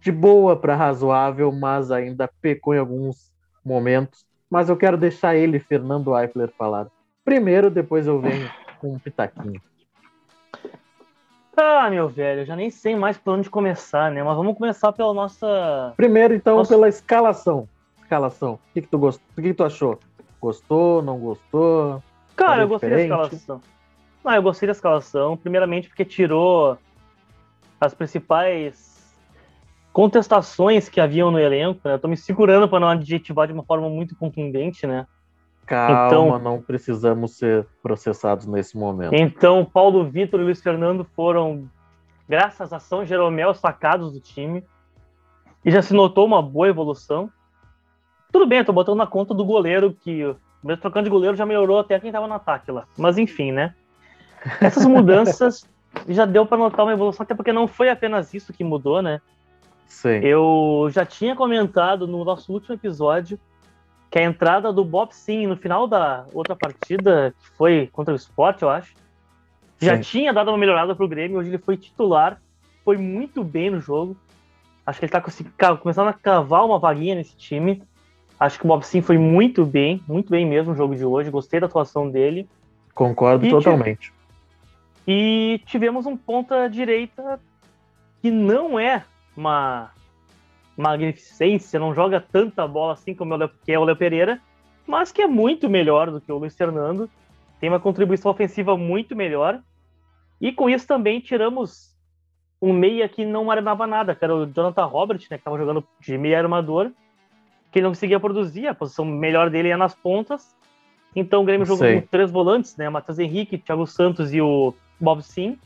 de 0.00 0.10
boa 0.10 0.56
para 0.56 0.74
razoável, 0.74 1.52
mas 1.52 1.90
ainda 1.90 2.28
pecou 2.40 2.74
em 2.74 2.78
alguns 2.78 3.30
momentos. 3.64 4.24
Mas 4.50 4.68
eu 4.68 4.76
quero 4.76 4.96
deixar 4.96 5.36
ele, 5.36 5.58
Fernando 5.58 6.16
Eifler, 6.18 6.50
falar. 6.56 6.88
Primeiro, 7.24 7.70
depois 7.70 8.06
eu 8.06 8.20
venho 8.20 8.50
com 8.80 8.94
um 8.94 8.98
pitaquinho. 8.98 9.60
Ah, 11.56 11.90
meu 11.90 12.08
velho, 12.08 12.40
eu 12.40 12.46
já 12.46 12.56
nem 12.56 12.70
sei 12.70 12.96
mais 12.96 13.18
por 13.18 13.34
onde 13.34 13.50
começar, 13.50 14.10
né? 14.10 14.22
Mas 14.22 14.36
vamos 14.36 14.56
começar 14.56 14.92
pela 14.92 15.12
nossa. 15.12 15.92
Primeiro, 15.96 16.34
então, 16.34 16.56
nossa... 16.56 16.72
pela 16.72 16.88
escalação. 16.88 17.68
Escalação. 18.02 18.54
O 18.54 18.60
que, 18.72 18.80
que 18.80 18.88
tu 18.88 18.98
gostou? 18.98 19.26
O 19.32 19.42
que, 19.42 19.48
que 19.48 19.54
tu 19.54 19.64
achou? 19.64 19.98
Gostou? 20.40 21.02
Não 21.02 21.18
gostou? 21.18 22.02
Cara, 22.34 22.62
eu 22.62 22.68
gostei 22.68 22.88
diferente? 22.88 23.10
da 23.10 23.26
escalação. 23.26 23.60
Não, 24.24 24.34
eu 24.34 24.42
gostei 24.42 24.66
da 24.66 24.72
escalação, 24.72 25.36
primeiramente 25.36 25.88
porque 25.88 26.04
tirou 26.04 26.78
as 27.78 27.94
principais 27.94 28.89
contestações 29.92 30.88
que 30.88 31.00
haviam 31.00 31.30
no 31.30 31.38
elenco. 31.38 31.80
Né? 31.84 31.94
Eu 31.94 31.98
tô 31.98 32.08
me 32.08 32.16
segurando 32.16 32.68
para 32.68 32.80
não 32.80 32.88
adjetivar 32.88 33.46
de 33.46 33.52
uma 33.52 33.64
forma 33.64 33.88
muito 33.88 34.16
contundente, 34.16 34.86
né? 34.86 35.06
Calma, 35.66 36.06
então, 36.06 36.38
não 36.40 36.60
precisamos 36.60 37.36
ser 37.36 37.64
processados 37.80 38.44
nesse 38.44 38.76
momento. 38.76 39.14
Então, 39.14 39.64
Paulo 39.64 40.04
Vitor 40.04 40.40
e 40.40 40.42
Luiz 40.42 40.60
Fernando 40.60 41.04
foram, 41.14 41.70
graças 42.28 42.72
a 42.72 42.80
São 42.80 43.06
Jeromel, 43.06 43.54
sacados 43.54 44.12
do 44.12 44.20
time. 44.20 44.64
E 45.64 45.70
já 45.70 45.80
se 45.80 45.94
notou 45.94 46.26
uma 46.26 46.42
boa 46.42 46.68
evolução. 46.68 47.30
Tudo 48.32 48.46
bem, 48.46 48.58
eu 48.58 48.64
tô 48.64 48.72
botando 48.72 48.98
na 48.98 49.06
conta 49.06 49.32
do 49.32 49.44
goleiro, 49.44 49.92
que 49.92 50.24
mesmo 50.62 50.80
trocando 50.80 51.04
de 51.04 51.10
goleiro 51.10 51.36
já 51.36 51.46
melhorou 51.46 51.78
até 51.78 52.00
quem 52.00 52.10
tava 52.10 52.26
no 52.26 52.34
ataque 52.34 52.72
lá. 52.72 52.84
Mas 52.96 53.16
enfim, 53.16 53.52
né? 53.52 53.74
Essas 54.60 54.86
mudanças 54.86 55.68
já 56.08 56.24
deu 56.24 56.46
para 56.46 56.58
notar 56.58 56.84
uma 56.84 56.92
evolução, 56.92 57.22
até 57.22 57.34
porque 57.34 57.52
não 57.52 57.68
foi 57.68 57.90
apenas 57.90 58.34
isso 58.34 58.52
que 58.52 58.64
mudou, 58.64 59.02
né? 59.02 59.20
Sim. 59.90 60.20
Eu 60.22 60.88
já 60.92 61.04
tinha 61.04 61.34
comentado 61.34 62.06
no 62.06 62.24
nosso 62.24 62.52
último 62.52 62.76
episódio 62.76 63.38
que 64.08 64.18
a 64.18 64.22
entrada 64.22 64.72
do 64.72 64.84
Bob 64.84 65.12
Sim 65.12 65.48
no 65.48 65.56
final 65.56 65.86
da 65.86 66.24
outra 66.32 66.54
partida, 66.56 67.34
que 67.38 67.50
foi 67.56 67.88
contra 67.92 68.14
o 68.14 68.16
Sport, 68.16 68.62
eu 68.62 68.70
acho, 68.70 68.94
já 69.80 69.96
Sim. 69.96 70.02
tinha 70.02 70.32
dado 70.32 70.48
uma 70.48 70.58
melhorada 70.58 70.94
pro 70.94 71.08
Grêmio, 71.08 71.38
hoje 71.38 71.50
ele 71.50 71.58
foi 71.58 71.76
titular, 71.76 72.40
foi 72.84 72.96
muito 72.96 73.42
bem 73.42 73.68
no 73.68 73.80
jogo. 73.80 74.16
Acho 74.86 75.00
que 75.00 75.06
ele 75.06 75.12
tá 75.12 75.76
começando 75.76 76.08
a 76.08 76.12
cavar 76.12 76.64
uma 76.64 76.78
vaguinha 76.78 77.16
nesse 77.16 77.36
time. 77.36 77.82
Acho 78.38 78.58
que 78.58 78.64
o 78.64 78.68
Bob 78.68 78.84
Sim 78.84 79.02
foi 79.02 79.18
muito 79.18 79.66
bem, 79.66 80.02
muito 80.06 80.30
bem 80.30 80.46
mesmo 80.46 80.70
no 80.70 80.76
jogo 80.76 80.94
de 80.94 81.04
hoje. 81.04 81.30
Gostei 81.30 81.60
da 81.60 81.66
atuação 81.66 82.08
dele. 82.08 82.48
Concordo 82.94 83.44
e 83.44 83.50
totalmente. 83.50 84.12
E 85.06 85.60
tivemos 85.66 86.06
um 86.06 86.16
ponta 86.16 86.68
direita 86.68 87.40
que 88.22 88.30
não 88.30 88.78
é 88.78 89.04
uma 89.36 89.90
magnificência, 90.76 91.78
não 91.78 91.94
joga 91.94 92.20
tanta 92.20 92.66
bola 92.66 92.94
assim 92.94 93.14
como 93.14 93.34
o 93.34 93.48
que 93.48 93.72
é 93.72 93.78
o 93.78 93.84
Léo 93.84 93.96
Pereira, 93.96 94.40
mas 94.86 95.12
que 95.12 95.22
é 95.22 95.26
muito 95.26 95.68
melhor 95.68 96.10
do 96.10 96.20
que 96.20 96.32
o 96.32 96.38
Luiz 96.38 96.56
Fernando, 96.56 97.08
tem 97.60 97.68
uma 97.68 97.78
contribuição 97.78 98.30
ofensiva 98.30 98.76
muito 98.76 99.14
melhor. 99.14 99.60
E 100.40 100.50
com 100.50 100.70
isso 100.70 100.86
também 100.86 101.20
tiramos 101.20 101.94
um 102.60 102.72
meia 102.72 103.08
que 103.08 103.24
não 103.24 103.50
armava 103.50 103.86
nada, 103.86 104.14
que 104.14 104.24
era 104.24 104.34
o 104.34 104.46
Jonathan 104.46 104.84
Robert, 104.84 105.20
né, 105.30 105.36
que 105.36 105.42
estava 105.42 105.58
jogando 105.58 105.86
de 106.00 106.16
meia 106.18 106.38
armador, 106.38 106.90
que 107.70 107.80
não 107.80 107.90
conseguia 107.90 108.18
produzir, 108.18 108.66
a 108.66 108.74
posição 108.74 109.04
melhor 109.04 109.50
dele 109.50 109.68
é 109.68 109.76
nas 109.76 109.94
pontas. 109.94 110.56
Então 111.14 111.42
o 111.42 111.44
Grêmio 111.44 111.66
jogou 111.66 111.86
com 111.86 112.00
três 112.08 112.30
volantes, 112.30 112.76
né, 112.76 112.88
Matheus 112.88 113.18
Henrique, 113.18 113.58
Thiago 113.58 113.86
Santos 113.86 114.32
e 114.32 114.40
o 114.40 114.74
Bob 114.98 115.22
Sim. 115.22 115.58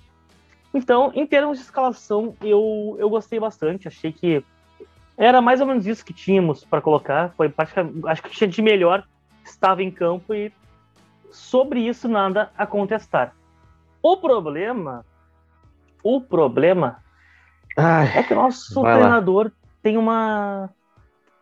Então, 0.74 1.12
em 1.14 1.24
termos 1.24 1.58
de 1.58 1.64
escalação, 1.64 2.34
eu, 2.42 2.96
eu 2.98 3.08
gostei 3.08 3.38
bastante. 3.38 3.86
Achei 3.86 4.12
que 4.12 4.44
era 5.16 5.40
mais 5.40 5.60
ou 5.60 5.66
menos 5.66 5.86
isso 5.86 6.04
que 6.04 6.12
tínhamos 6.12 6.64
para 6.64 6.80
colocar. 6.80 7.32
Foi 7.36 7.48
praticamente, 7.48 8.06
acho 8.06 8.22
que 8.22 8.30
tinha 8.30 8.48
de 8.48 8.60
melhor 8.60 9.06
estava 9.44 9.82
em 9.82 9.90
campo 9.90 10.34
e 10.34 10.52
sobre 11.30 11.80
isso 11.80 12.08
nada 12.08 12.50
a 12.56 12.66
contestar. 12.66 13.34
O 14.02 14.16
problema, 14.16 15.04
o 16.02 16.20
problema 16.20 17.02
Ai, 17.76 18.18
é 18.18 18.22
que 18.22 18.32
o 18.32 18.36
nosso 18.36 18.82
treinador 18.82 19.46
lá. 19.46 19.52
tem 19.82 19.96
uma, 19.96 20.70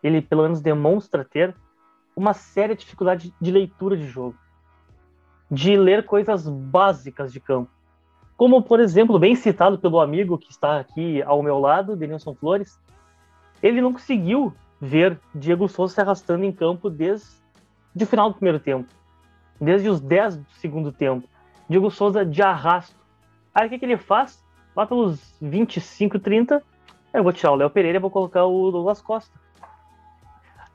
ele 0.01 0.21
pelo 0.21 0.43
menos 0.43 0.61
demonstra 0.61 1.23
ter 1.23 1.55
uma 2.15 2.33
séria 2.33 2.75
dificuldade 2.75 3.33
de 3.39 3.51
leitura 3.51 3.97
de 3.97 4.07
jogo, 4.07 4.37
de 5.49 5.75
ler 5.75 6.05
coisas 6.05 6.47
básicas 6.47 7.31
de 7.31 7.39
campo. 7.39 7.71
Como, 8.35 8.61
por 8.63 8.79
exemplo, 8.79 9.19
bem 9.19 9.35
citado 9.35 9.77
pelo 9.77 9.99
amigo 9.99 10.37
que 10.37 10.51
está 10.51 10.79
aqui 10.79 11.21
ao 11.23 11.43
meu 11.43 11.59
lado, 11.59 11.95
Denilson 11.95 12.33
Flores, 12.33 12.79
ele 13.61 13.81
não 13.81 13.93
conseguiu 13.93 14.53
ver 14.81 15.19
Diego 15.33 15.67
Souza 15.67 15.93
se 15.93 16.01
arrastando 16.01 16.43
em 16.43 16.51
campo 16.51 16.89
desde 16.89 17.23
o 17.95 18.05
final 18.05 18.29
do 18.29 18.35
primeiro 18.35 18.59
tempo, 18.59 18.89
desde 19.61 19.87
os 19.87 20.01
10 20.01 20.37
do 20.37 20.51
segundo 20.53 20.91
tempo. 20.91 21.27
Diego 21.69 21.89
Souza 21.89 22.25
de 22.25 22.41
arrasto. 22.41 22.95
Aí 23.53 23.67
o 23.67 23.69
que, 23.69 23.79
que 23.79 23.85
ele 23.85 23.97
faz? 23.97 24.43
Lá 24.75 24.85
pelos 24.85 25.35
25, 25.39 26.19
30, 26.19 26.61
eu 27.13 27.23
vou 27.23 27.31
tirar 27.31 27.51
o 27.51 27.55
Léo 27.55 27.69
Pereira 27.69 27.97
e 27.97 28.01
vou 28.01 28.09
colocar 28.09 28.45
o 28.45 28.71
Douglas 28.71 29.01
Costa. 29.01 29.31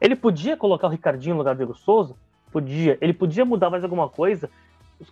Ele 0.00 0.14
podia 0.14 0.56
colocar 0.56 0.86
o 0.86 0.90
Ricardinho 0.90 1.34
no 1.34 1.40
lugar 1.40 1.54
do 1.54 1.58
Diego 1.58 1.74
Souza? 1.74 2.14
Podia. 2.52 2.96
Ele 3.00 3.12
podia 3.12 3.44
mudar 3.44 3.68
mais 3.68 3.82
alguma 3.82 4.08
coisa 4.08 4.48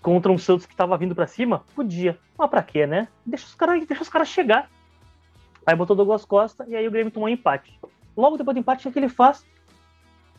contra 0.00 0.32
um 0.32 0.38
Santos 0.38 0.66
que 0.66 0.72
estava 0.72 0.96
vindo 0.96 1.14
para 1.14 1.26
cima? 1.26 1.64
Podia. 1.74 2.18
Mas 2.36 2.50
pra 2.50 2.62
quê, 2.62 2.86
né? 2.86 3.08
Deixa 3.24 3.46
os 3.46 3.54
caras 3.54 4.08
cara 4.08 4.24
chegar. 4.24 4.70
Aí 5.64 5.74
botou 5.74 5.96
Douglas 5.96 6.24
Costa 6.24 6.64
e 6.68 6.76
aí 6.76 6.86
o 6.86 6.90
Grêmio 6.90 7.10
tomou 7.10 7.28
um 7.28 7.32
empate. 7.32 7.78
Logo 8.16 8.36
depois 8.36 8.54
do 8.54 8.60
empate, 8.60 8.86
o 8.86 8.92
que 8.92 8.98
ele 8.98 9.08
faz? 9.08 9.44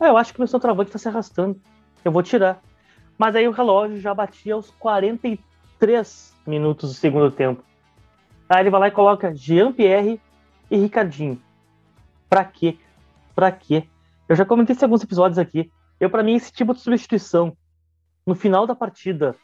Ah, 0.00 0.06
eu 0.08 0.16
acho 0.16 0.32
que 0.32 0.40
meu 0.40 0.48
travante 0.60 0.88
está 0.88 0.98
se 0.98 1.08
arrastando. 1.08 1.60
Eu 2.04 2.12
vou 2.12 2.22
tirar. 2.22 2.60
Mas 3.18 3.34
aí 3.34 3.48
o 3.48 3.52
relógio 3.52 4.00
já 4.00 4.14
batia 4.14 4.54
aos 4.54 4.70
43 4.70 6.34
minutos 6.46 6.90
do 6.90 6.96
segundo 6.96 7.30
tempo. 7.30 7.62
Aí 8.48 8.62
ele 8.62 8.70
vai 8.70 8.80
lá 8.80 8.88
e 8.88 8.92
coloca 8.92 9.34
Jean-Pierre 9.34 10.20
e 10.70 10.76
Ricardinho. 10.76 11.40
Pra 12.28 12.44
quê? 12.44 12.78
Pra 13.34 13.50
quê? 13.50 13.84
Eu 14.28 14.36
já 14.36 14.44
comentei 14.44 14.74
isso 14.74 14.84
em 14.84 14.86
alguns 14.86 15.02
episódios 15.02 15.38
aqui. 15.38 15.70
Eu, 15.98 16.08
para 16.08 16.22
mim, 16.22 16.36
esse 16.36 16.52
tipo 16.52 16.72
de 16.72 16.80
substituição 16.80 17.56
no 18.28 18.34
final 18.34 18.66
da 18.66 18.74
partida, 18.74 19.34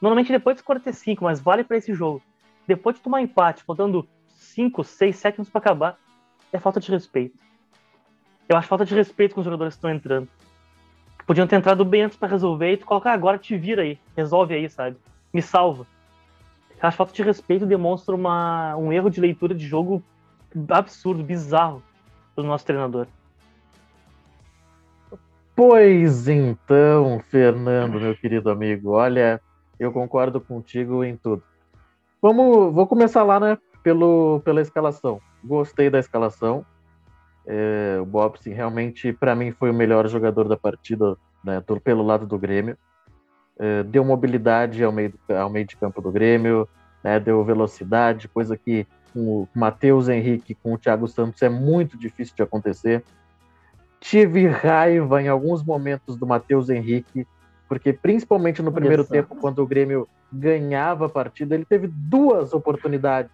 normalmente 0.00 0.30
depois 0.30 0.54
dos 0.54 0.64
45, 0.64 1.24
mas 1.24 1.40
vale 1.40 1.64
para 1.64 1.76
esse 1.76 1.92
jogo. 1.92 2.22
Depois 2.68 2.94
de 2.94 3.02
tomar 3.02 3.20
empate, 3.20 3.64
faltando 3.64 4.08
5, 4.28 4.84
6, 4.84 5.16
7 5.16 5.34
minutos 5.34 5.50
para 5.50 5.58
acabar. 5.58 5.98
é 6.52 6.58
falta 6.60 6.78
de 6.78 6.88
respeito. 6.88 7.36
Eu 8.48 8.56
acho 8.56 8.68
falta 8.68 8.84
de 8.84 8.94
respeito 8.94 9.34
com 9.34 9.40
os 9.40 9.44
jogadores 9.44 9.74
que 9.74 9.78
estão 9.78 9.90
entrando. 9.90 10.28
Podiam 11.26 11.48
ter 11.48 11.56
entrado 11.56 11.84
bem 11.84 12.02
antes 12.02 12.16
para 12.16 12.28
resolver 12.28 12.74
e 12.74 12.76
tu 12.76 12.86
colocar 12.86 13.12
agora, 13.12 13.38
te 13.38 13.56
vira 13.56 13.82
aí, 13.82 13.98
resolve 14.16 14.54
aí, 14.54 14.70
sabe? 14.70 14.96
Me 15.34 15.42
salva. 15.42 15.84
Eu 16.80 16.88
acho 16.88 16.96
falta 16.96 17.12
de 17.12 17.24
respeito 17.24 17.66
demonstra 17.66 18.14
uma, 18.14 18.76
um 18.76 18.92
erro 18.92 19.10
de 19.10 19.20
leitura 19.20 19.52
de 19.52 19.66
jogo 19.66 20.00
absurdo, 20.68 21.24
bizarro 21.24 21.82
do 22.36 22.44
nosso 22.44 22.64
treinador. 22.64 23.08
Pois 25.58 26.28
então, 26.28 27.18
Fernando, 27.18 28.00
meu 28.00 28.14
querido 28.14 28.48
amigo, 28.48 28.90
olha, 28.90 29.40
eu 29.76 29.90
concordo 29.90 30.40
contigo 30.40 31.02
em 31.02 31.16
tudo. 31.16 31.42
Vamos, 32.22 32.72
vou 32.72 32.86
começar 32.86 33.24
lá, 33.24 33.40
né, 33.40 33.58
pelo, 33.82 34.40
pela 34.44 34.60
escalação. 34.60 35.20
Gostei 35.42 35.90
da 35.90 35.98
escalação. 35.98 36.64
É, 37.44 37.98
o 38.00 38.06
Bobson 38.06 38.50
realmente, 38.50 39.12
para 39.12 39.34
mim, 39.34 39.50
foi 39.50 39.72
o 39.72 39.74
melhor 39.74 40.06
jogador 40.06 40.46
da 40.46 40.56
partida, 40.56 41.16
né, 41.42 41.60
pelo 41.82 42.04
lado 42.04 42.24
do 42.24 42.38
Grêmio. 42.38 42.78
É, 43.58 43.82
deu 43.82 44.04
mobilidade 44.04 44.84
ao 44.84 44.92
meio, 44.92 45.12
ao 45.28 45.50
meio 45.50 45.66
de 45.66 45.76
campo 45.76 46.00
do 46.00 46.12
Grêmio, 46.12 46.68
né, 47.02 47.18
deu 47.18 47.42
velocidade, 47.42 48.28
coisa 48.28 48.56
que 48.56 48.86
com 49.12 49.42
o 49.42 49.48
Matheus 49.52 50.08
Henrique, 50.08 50.54
com 50.54 50.74
o 50.74 50.78
Thiago 50.78 51.08
Santos 51.08 51.42
é 51.42 51.48
muito 51.48 51.98
difícil 51.98 52.36
de 52.36 52.44
acontecer. 52.44 53.02
Tive 54.00 54.46
raiva 54.46 55.20
em 55.22 55.28
alguns 55.28 55.62
momentos 55.62 56.16
do 56.16 56.26
Matheus 56.26 56.70
Henrique, 56.70 57.26
porque 57.68 57.92
principalmente 57.92 58.62
no 58.62 58.72
primeiro 58.72 59.04
tempo, 59.04 59.36
quando 59.36 59.60
o 59.60 59.66
Grêmio 59.66 60.08
ganhava 60.32 61.06
a 61.06 61.08
partida, 61.08 61.54
ele 61.54 61.64
teve 61.64 61.88
duas 61.88 62.52
oportunidades 62.52 63.30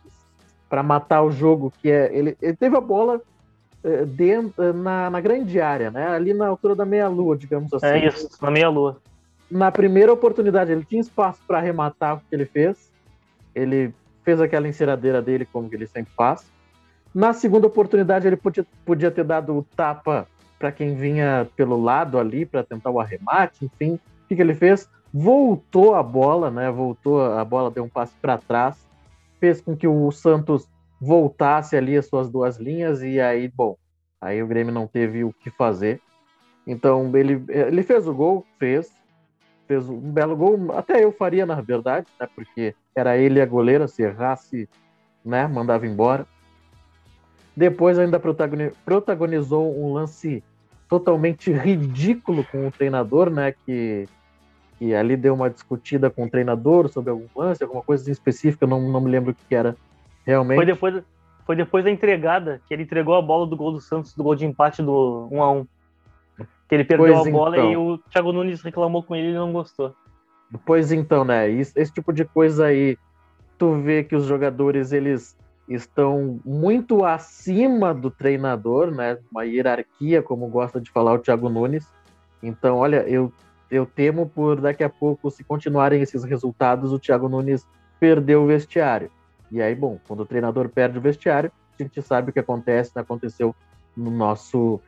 para 0.68 0.82
matar 0.82 1.22
o 1.22 1.30
jogo, 1.30 1.72
que 1.80 1.90
é 1.90 2.10
ele, 2.16 2.36
ele 2.40 2.56
teve 2.56 2.76
a 2.76 2.80
bola 2.80 3.20
eh, 3.84 4.04
dentro, 4.06 4.72
na, 4.72 5.10
na, 5.10 5.20
grande 5.20 5.60
área, 5.60 5.90
né? 5.90 6.08
Ali 6.08 6.32
na 6.32 6.48
altura 6.48 6.74
da 6.74 6.84
meia-lua, 6.84 7.36
digamos 7.36 7.72
assim. 7.72 7.86
É 7.86 8.06
isso, 8.06 8.28
na 8.40 8.50
meia-lua. 8.50 9.00
Na 9.50 9.70
primeira 9.70 10.12
oportunidade, 10.12 10.72
ele 10.72 10.84
tinha 10.84 11.00
espaço 11.00 11.40
para 11.46 11.58
arrematar 11.58 12.16
o 12.16 12.18
que 12.18 12.34
ele 12.34 12.46
fez. 12.46 12.90
Ele 13.54 13.94
fez 14.24 14.40
aquela 14.40 14.66
enceradeira 14.66 15.20
dele, 15.20 15.46
como 15.52 15.68
ele 15.70 15.86
sempre 15.86 16.12
faz. 16.16 16.50
Na 17.14 17.32
segunda 17.32 17.66
oportunidade, 17.66 18.26
ele 18.26 18.36
podia, 18.36 18.66
podia 18.84 19.10
ter 19.10 19.22
dado 19.22 19.58
o 19.58 19.62
tapa 19.76 20.26
para 20.64 20.72
quem 20.72 20.94
vinha 20.94 21.46
pelo 21.54 21.78
lado 21.78 22.18
ali 22.18 22.46
para 22.46 22.64
tentar 22.64 22.88
o 22.88 22.98
arremate, 22.98 23.66
enfim. 23.66 23.96
O 23.96 24.28
que, 24.28 24.34
que, 24.34 24.40
ele 24.40 24.54
fez? 24.54 24.88
Voltou 25.12 25.94
a 25.94 26.02
bola, 26.02 26.50
né? 26.50 26.70
Voltou 26.70 27.22
a 27.22 27.44
bola, 27.44 27.70
deu 27.70 27.84
um 27.84 27.88
passe 27.88 28.14
para 28.16 28.38
trás, 28.38 28.88
fez 29.38 29.60
com 29.60 29.76
que 29.76 29.86
o 29.86 30.10
Santos 30.10 30.66
voltasse 30.98 31.76
ali 31.76 31.98
as 31.98 32.06
suas 32.06 32.30
duas 32.30 32.56
linhas 32.56 33.02
e 33.02 33.20
aí, 33.20 33.46
bom, 33.46 33.76
aí 34.18 34.42
o 34.42 34.46
Grêmio 34.46 34.72
não 34.72 34.86
teve 34.86 35.22
o 35.22 35.34
que 35.34 35.50
fazer. 35.50 36.00
Então 36.66 37.14
ele, 37.14 37.44
ele 37.50 37.82
fez 37.82 38.08
o 38.08 38.14
gol, 38.14 38.46
fez, 38.58 38.90
fez 39.68 39.86
um 39.86 40.00
belo 40.00 40.34
gol. 40.34 40.72
Até 40.74 41.04
eu 41.04 41.12
faria 41.12 41.44
na 41.44 41.60
verdade, 41.60 42.06
né? 42.18 42.26
Porque 42.34 42.74
era 42.96 43.18
ele 43.18 43.38
a 43.38 43.44
goleira, 43.44 43.86
se 43.86 44.02
errasse, 44.02 44.66
né? 45.22 45.46
Mandava 45.46 45.86
embora. 45.86 46.26
Depois 47.54 47.98
ainda 47.98 48.18
protagonizou 48.18 49.78
um 49.78 49.92
lance 49.92 50.42
totalmente 50.98 51.50
ridículo 51.52 52.44
com 52.44 52.68
o 52.68 52.70
treinador, 52.70 53.28
né? 53.28 53.52
Que, 53.52 54.06
que 54.78 54.94
ali 54.94 55.16
deu 55.16 55.34
uma 55.34 55.50
discutida 55.50 56.08
com 56.08 56.24
o 56.24 56.30
treinador 56.30 56.88
sobre 56.88 57.10
algum 57.10 57.26
lance, 57.34 57.64
alguma 57.64 57.82
coisa 57.82 58.10
específica, 58.10 58.66
não, 58.66 58.80
não 58.80 59.00
me 59.00 59.10
lembro 59.10 59.32
o 59.32 59.34
que 59.34 59.54
era 59.54 59.76
realmente. 60.24 60.56
Foi 60.56 60.66
depois, 60.66 61.02
foi 61.44 61.56
depois 61.56 61.84
da 61.84 61.90
entregada, 61.90 62.60
que 62.68 62.72
ele 62.72 62.84
entregou 62.84 63.16
a 63.16 63.22
bola 63.22 63.46
do 63.46 63.56
gol 63.56 63.72
do 63.72 63.80
Santos, 63.80 64.14
do 64.14 64.22
gol 64.22 64.36
de 64.36 64.46
empate 64.46 64.82
do 64.82 65.28
1 65.32 65.42
a 65.42 65.52
1 65.52 65.66
Que 66.68 66.74
ele 66.76 66.84
perdeu 66.84 67.14
pois 67.14 67.26
a 67.26 67.30
bola 67.30 67.56
então. 67.56 67.72
e 67.72 67.76
o 67.76 67.98
Thiago 68.10 68.32
Nunes 68.32 68.62
reclamou 68.62 69.02
com 69.02 69.16
ele 69.16 69.30
e 69.30 69.34
não 69.34 69.52
gostou. 69.52 69.94
Pois 70.64 70.92
então, 70.92 71.24
né? 71.24 71.50
Esse 71.50 71.92
tipo 71.92 72.12
de 72.12 72.24
coisa 72.24 72.66
aí, 72.66 72.96
tu 73.58 73.74
vê 73.80 74.04
que 74.04 74.14
os 74.14 74.26
jogadores, 74.26 74.92
eles 74.92 75.36
estão 75.68 76.40
muito 76.44 77.04
acima 77.04 77.94
do 77.94 78.10
treinador, 78.10 78.90
né? 78.90 79.18
Uma 79.30 79.44
hierarquia, 79.44 80.22
como 80.22 80.46
gosta 80.48 80.80
de 80.80 80.90
falar 80.90 81.14
o 81.14 81.18
Thiago 81.18 81.48
Nunes. 81.48 81.86
Então, 82.42 82.76
olha, 82.76 83.08
eu, 83.08 83.32
eu 83.70 83.86
temo 83.86 84.28
por 84.28 84.60
daqui 84.60 84.84
a 84.84 84.88
pouco, 84.88 85.30
se 85.30 85.42
continuarem 85.42 86.02
esses 86.02 86.22
resultados, 86.24 86.92
o 86.92 86.98
Thiago 86.98 87.28
Nunes 87.28 87.66
perdeu 87.98 88.42
o 88.42 88.46
vestiário. 88.46 89.10
E 89.50 89.62
aí, 89.62 89.74
bom, 89.74 89.98
quando 90.06 90.20
o 90.20 90.26
treinador 90.26 90.68
perde 90.68 90.98
o 90.98 91.00
vestiário, 91.00 91.50
a 91.78 91.82
gente 91.82 92.02
sabe 92.02 92.30
o 92.30 92.32
que 92.32 92.40
acontece, 92.40 92.92
né? 92.94 93.02
aconteceu 93.02 93.54
no 93.96 94.10
nosso 94.10 94.80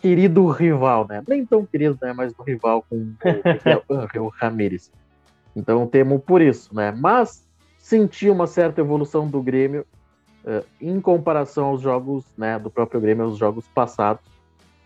querido 0.00 0.48
rival, 0.48 1.06
né? 1.08 1.22
Nem 1.26 1.44
tão 1.44 1.64
querido, 1.64 1.98
né? 2.00 2.12
Mas 2.12 2.32
o 2.38 2.42
rival 2.42 2.84
com 2.88 2.96
o, 2.96 4.24
o 4.24 4.28
Ramires. 4.40 4.90
Então 5.54 5.86
temo 5.86 6.18
por 6.18 6.40
isso, 6.40 6.74
né? 6.74 6.92
Mas 6.92 7.46
senti 7.78 8.28
uma 8.28 8.46
certa 8.46 8.80
evolução 8.80 9.28
do 9.28 9.42
Grêmio 9.42 9.86
uh, 10.44 10.64
em 10.80 11.00
comparação 11.00 11.66
aos 11.66 11.80
jogos 11.80 12.24
né, 12.36 12.58
do 12.58 12.70
próprio 12.70 13.00
Grêmio, 13.00 13.24
aos 13.24 13.38
jogos 13.38 13.66
passados. 13.74 14.22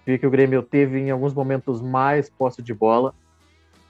Vi 0.04 0.18
que 0.18 0.26
o 0.26 0.30
Grêmio 0.30 0.62
teve 0.62 0.98
em 0.98 1.10
alguns 1.10 1.32
momentos 1.32 1.80
mais 1.80 2.28
posse 2.28 2.60
de 2.60 2.74
bola, 2.74 3.14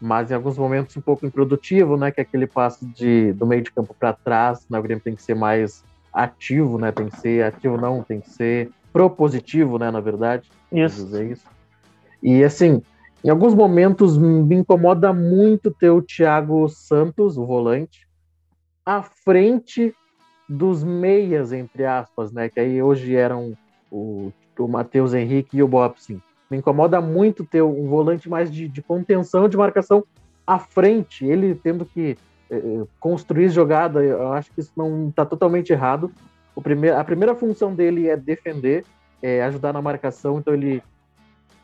mas 0.00 0.30
em 0.30 0.34
alguns 0.34 0.58
momentos 0.58 0.96
um 0.96 1.00
pouco 1.00 1.24
improdutivo, 1.24 1.96
né? 1.96 2.10
Que 2.10 2.20
é 2.20 2.22
aquele 2.22 2.46
passe 2.46 2.84
de, 2.84 3.32
do 3.32 3.46
meio 3.46 3.62
de 3.62 3.70
campo 3.70 3.94
para 3.98 4.12
trás, 4.12 4.66
né, 4.68 4.78
o 4.78 4.82
Grêmio 4.82 5.02
tem 5.02 5.14
que 5.14 5.22
ser 5.22 5.34
mais 5.34 5.84
ativo, 6.12 6.76
né? 6.78 6.92
Tem 6.92 7.08
que 7.08 7.16
ser 7.18 7.44
ativo, 7.44 7.76
não, 7.78 8.02
tem 8.02 8.20
que 8.20 8.28
ser 8.28 8.70
propositivo, 8.92 9.78
né? 9.78 9.90
Na 9.90 10.00
verdade, 10.00 10.50
isso. 10.70 11.04
Dizer 11.04 11.30
isso. 11.30 11.46
E 12.22 12.44
assim, 12.44 12.82
em 13.24 13.30
alguns 13.30 13.54
momentos 13.54 14.18
me 14.18 14.56
incomoda 14.56 15.12
muito 15.12 15.70
ter 15.70 15.90
o 15.90 16.02
Thiago 16.02 16.68
Santos, 16.68 17.38
o 17.38 17.46
volante, 17.46 18.06
à 18.84 19.02
frente 19.02 19.94
dos 20.52 20.84
meias, 20.84 21.52
entre 21.52 21.84
aspas, 21.86 22.30
né? 22.30 22.48
Que 22.48 22.60
aí 22.60 22.82
hoje 22.82 23.16
eram 23.16 23.56
o, 23.90 24.30
o 24.58 24.68
Matheus 24.68 25.14
Henrique 25.14 25.56
e 25.56 25.62
o 25.62 25.68
Bobson. 25.68 26.20
Me 26.50 26.58
incomoda 26.58 27.00
muito 27.00 27.44
ter 27.44 27.62
um 27.62 27.88
volante 27.88 28.28
mais 28.28 28.52
de, 28.52 28.68
de 28.68 28.82
contenção, 28.82 29.48
de 29.48 29.56
marcação 29.56 30.04
à 30.46 30.58
frente, 30.58 31.24
ele 31.24 31.54
tendo 31.54 31.86
que 31.86 32.18
eh, 32.50 32.56
eh 32.56 32.84
construir 33.00 33.48
jogada. 33.48 34.04
Eu 34.04 34.30
acho 34.32 34.52
que 34.52 34.60
isso 34.60 34.72
não 34.76 35.08
está 35.08 35.24
totalmente 35.24 35.72
errado. 35.72 36.12
O 36.54 36.60
primeiro, 36.60 36.98
a 36.98 37.04
primeira 37.04 37.34
função 37.34 37.74
dele 37.74 38.08
é 38.08 38.16
defender, 38.16 38.84
é 39.22 39.42
ajudar 39.44 39.72
na 39.72 39.80
marcação, 39.80 40.38
então 40.38 40.52
ele, 40.52 40.82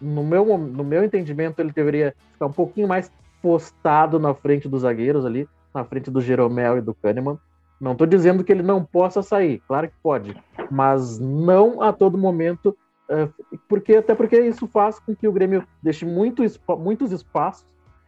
no 0.01 0.24
meu, 0.24 0.57
no 0.57 0.83
meu 0.83 1.05
entendimento, 1.05 1.61
ele 1.61 1.72
deveria 1.72 2.14
ficar 2.33 2.46
um 2.46 2.53
pouquinho 2.53 2.88
mais 2.88 3.12
postado 3.42 4.18
na 4.18 4.33
frente 4.33 4.66
dos 4.66 4.81
zagueiros 4.81 5.27
ali, 5.27 5.46
na 5.74 5.85
frente 5.85 6.11
do 6.11 6.22
Jeromel 6.22 6.79
e 6.79 6.81
do 6.81 6.94
Kahneman. 6.94 7.38
Não 7.81 7.93
estou 7.93 8.07
dizendo 8.07 8.43
que 8.43 8.51
ele 8.51 8.62
não 8.62 8.85
possa 8.85 9.23
sair, 9.23 9.62
claro 9.69 9.88
que 9.88 9.95
pode, 10.03 10.37
mas 10.71 11.19
não 11.21 11.81
a 11.81 11.93
todo 11.93 12.19
momento, 12.19 12.77
é, 13.09 13.29
porque 13.69 13.97
até 13.97 14.14
porque 14.14 14.38
isso 14.41 14.67
faz 14.67 14.99
com 14.99 15.14
que 15.14 15.29
o 15.29 15.33
Grêmio 15.33 15.64
deixe 15.83 16.05
muito, 16.05 16.43
muitos 16.77 17.12
espaços 17.12 17.67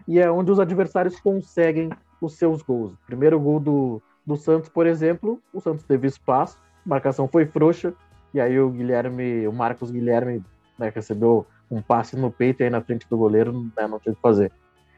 e 0.09 0.19
é 0.19 0.31
onde 0.31 0.51
os 0.51 0.59
adversários 0.59 1.21
conseguem 1.21 1.89
os 2.21 2.35
seus 2.35 2.63
gols. 2.63 2.93
Primeiro 3.07 3.39
gol 3.39 3.61
do, 3.61 4.03
do 4.27 4.37
Santos, 4.37 4.69
por 4.69 4.87
exemplo, 4.87 5.41
o 5.53 5.61
Santos 5.61 5.85
teve 5.85 6.09
espaço, 6.09 6.59
marcação 6.85 7.29
foi 7.29 7.47
frouxa, 7.47 7.95
e 8.35 8.41
aí 8.41 8.59
o 8.59 8.71
Guilherme, 8.71 9.47
o 9.47 9.53
Marcos 9.53 9.93
Guilherme, 9.93 10.43
né, 10.77 10.91
recebeu 10.93 11.47
um 11.71 11.81
passe 11.81 12.17
no 12.17 12.31
peito 12.31 12.65
aí 12.65 12.71
na 12.71 12.81
frente 12.81 13.09
do 13.09 13.17
goleiro 13.17 13.53
né, 13.53 13.87
não 13.87 14.01
tinha 14.01 14.13
o 14.13 14.17
que 14.17 14.23
fazer. 14.23 14.51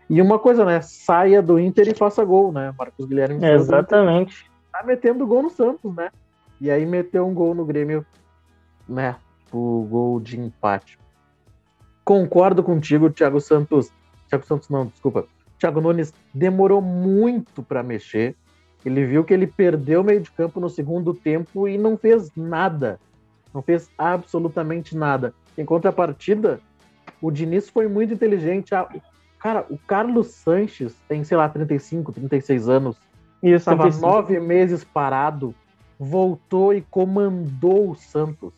E 0.08 0.20
uma 0.20 0.38
coisa, 0.38 0.64
né? 0.64 0.80
Saia 0.82 1.40
do 1.40 1.58
Inter 1.58 1.88
e 1.88 1.94
faça 1.94 2.22
gol, 2.24 2.52
né? 2.52 2.74
Marcos 2.76 3.06
Guilherme. 3.06 3.42
Exatamente 3.46 4.51
tá 4.72 4.82
metendo 4.82 5.26
gol 5.26 5.42
no 5.42 5.50
Santos, 5.50 5.94
né? 5.94 6.10
E 6.60 6.70
aí 6.70 6.86
meteu 6.86 7.26
um 7.26 7.34
gol 7.34 7.54
no 7.54 7.64
Grêmio, 7.64 8.04
né? 8.88 9.16
O 9.52 9.86
gol 9.88 10.18
de 10.18 10.40
empate. 10.40 10.98
Concordo 12.04 12.62
contigo, 12.62 13.10
Thiago 13.10 13.40
Santos. 13.40 13.92
Thiago 14.28 14.46
Santos 14.46 14.68
não, 14.68 14.86
desculpa. 14.86 15.26
Thiago 15.58 15.80
Nunes 15.80 16.12
demorou 16.34 16.80
muito 16.80 17.62
para 17.62 17.82
mexer. 17.82 18.34
Ele 18.84 19.04
viu 19.06 19.22
que 19.22 19.32
ele 19.32 19.46
perdeu 19.46 20.00
o 20.00 20.04
meio 20.04 20.20
de 20.20 20.30
campo 20.30 20.58
no 20.58 20.68
segundo 20.68 21.14
tempo 21.14 21.68
e 21.68 21.78
não 21.78 21.96
fez 21.96 22.30
nada. 22.34 22.98
Não 23.54 23.62
fez 23.62 23.90
absolutamente 23.96 24.96
nada. 24.96 25.34
Em 25.56 25.64
contrapartida, 25.64 26.60
o 27.20 27.30
Diniz 27.30 27.68
foi 27.68 27.86
muito 27.86 28.14
inteligente. 28.14 28.70
Cara, 29.38 29.64
o 29.70 29.78
Carlos 29.78 30.28
Sanches 30.28 30.96
tem, 31.06 31.22
sei 31.22 31.36
lá, 31.36 31.48
35, 31.48 32.10
36 32.12 32.68
anos 32.68 32.96
e 33.42 33.50
estava 33.50 33.88
nove 33.88 34.38
meses 34.38 34.84
parado, 34.84 35.54
voltou 35.98 36.72
e 36.72 36.82
comandou 36.82 37.90
o 37.90 37.94
Santos. 37.94 38.52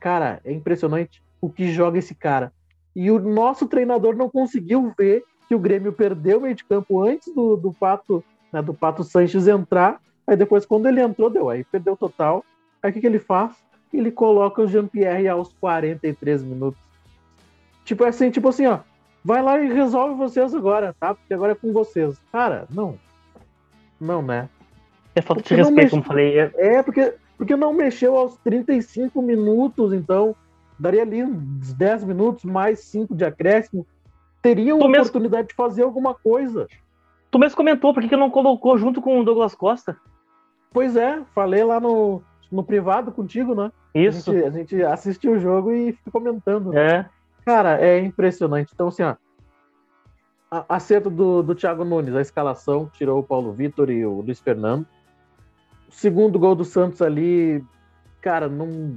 Cara, 0.00 0.40
é 0.44 0.52
impressionante 0.52 1.22
o 1.40 1.48
que 1.48 1.72
joga 1.72 1.98
esse 1.98 2.14
cara. 2.14 2.52
E 2.94 3.10
o 3.10 3.18
nosso 3.18 3.66
treinador 3.66 4.16
não 4.16 4.28
conseguiu 4.28 4.92
ver 4.96 5.24
que 5.48 5.54
o 5.54 5.58
Grêmio 5.58 5.92
perdeu 5.92 6.38
o 6.38 6.42
meio 6.42 6.54
de 6.54 6.64
campo 6.64 7.02
antes 7.02 7.32
do, 7.34 7.56
do 7.56 7.72
Pato, 7.72 8.24
né, 8.52 8.62
do 8.62 8.74
Pato 8.74 9.04
Sanches 9.04 9.46
entrar. 9.46 10.00
Aí 10.26 10.36
depois, 10.36 10.64
quando 10.64 10.86
ele 10.86 11.00
entrou, 11.00 11.28
deu. 11.28 11.50
Aí 11.50 11.64
perdeu 11.64 11.96
total. 11.96 12.44
Aí 12.82 12.90
o 12.90 12.94
que, 12.94 13.00
que 13.00 13.06
ele 13.06 13.18
faz? 13.18 13.64
ele 13.96 14.10
coloca 14.10 14.62
o 14.62 14.66
Jean-Pierre 14.66 15.28
aos 15.28 15.52
43 15.54 16.42
minutos. 16.42 16.80
Tipo 17.84 18.04
assim, 18.04 18.30
tipo 18.30 18.48
assim, 18.48 18.66
ó, 18.66 18.80
vai 19.24 19.42
lá 19.42 19.58
e 19.60 19.72
resolve 19.72 20.14
vocês 20.16 20.54
agora, 20.54 20.94
tá? 20.98 21.14
Porque 21.14 21.34
agora 21.34 21.52
é 21.52 21.54
com 21.54 21.72
vocês. 21.72 22.18
Cara, 22.32 22.66
não. 22.70 22.98
Não, 24.00 24.22
né? 24.22 24.48
É 25.14 25.22
falta 25.22 25.42
de 25.42 25.54
respeito, 25.54 25.76
mexe... 25.76 25.90
como 25.90 26.02
falei. 26.02 26.38
É... 26.38 26.52
é, 26.56 26.82
porque, 26.82 27.14
porque 27.36 27.56
não 27.56 27.72
mexeu 27.72 28.16
aos 28.16 28.36
35 28.38 29.22
minutos, 29.22 29.92
então 29.92 30.34
daria 30.78 31.02
ali 31.02 31.22
uns 31.22 31.72
10 31.72 32.04
minutos, 32.04 32.44
mais 32.44 32.80
5 32.80 33.14
de 33.14 33.24
acréscimo. 33.24 33.86
Teria 34.42 34.74
uma 34.74 34.86
oportunidade 34.86 35.44
mesmo... 35.44 35.48
de 35.48 35.54
fazer 35.54 35.82
alguma 35.82 36.14
coisa. 36.14 36.66
Tu 37.30 37.38
mesmo 37.38 37.56
comentou, 37.56 37.94
por 37.94 38.02
que, 38.02 38.08
que 38.08 38.16
não 38.16 38.30
colocou 38.30 38.76
junto 38.76 39.00
com 39.00 39.20
o 39.20 39.24
Douglas 39.24 39.54
Costa? 39.54 39.96
Pois 40.72 40.96
é, 40.96 41.22
falei 41.34 41.64
lá 41.64 41.80
no, 41.80 42.22
no 42.50 42.64
privado 42.64 43.12
contigo, 43.12 43.54
né? 43.54 43.70
Isso. 43.94 44.30
A 44.30 44.34
gente, 44.34 44.46
a 44.46 44.50
gente 44.50 44.82
assistiu 44.82 45.32
o 45.32 45.38
jogo 45.38 45.72
e 45.72 45.92
fica 45.92 46.10
comentando. 46.10 46.70
Né? 46.70 46.80
É. 46.80 47.06
Cara, 47.44 47.80
é 47.80 48.00
impressionante. 48.00 48.72
Então, 48.74 48.88
assim, 48.88 49.02
ó, 49.02 49.14
acerto 50.50 51.10
do, 51.10 51.42
do 51.42 51.54
Thiago 51.54 51.84
Nunes, 51.84 52.14
a 52.14 52.20
escalação, 52.20 52.90
tirou 52.92 53.18
o 53.18 53.22
Paulo 53.22 53.52
Vitor 53.52 53.90
e 53.90 54.04
o 54.04 54.20
Luiz 54.20 54.40
Fernando. 54.40 54.86
O 55.88 55.92
segundo 55.92 56.38
gol 56.38 56.54
do 56.54 56.64
Santos 56.64 57.02
ali, 57.02 57.62
cara, 58.20 58.48
não. 58.48 58.96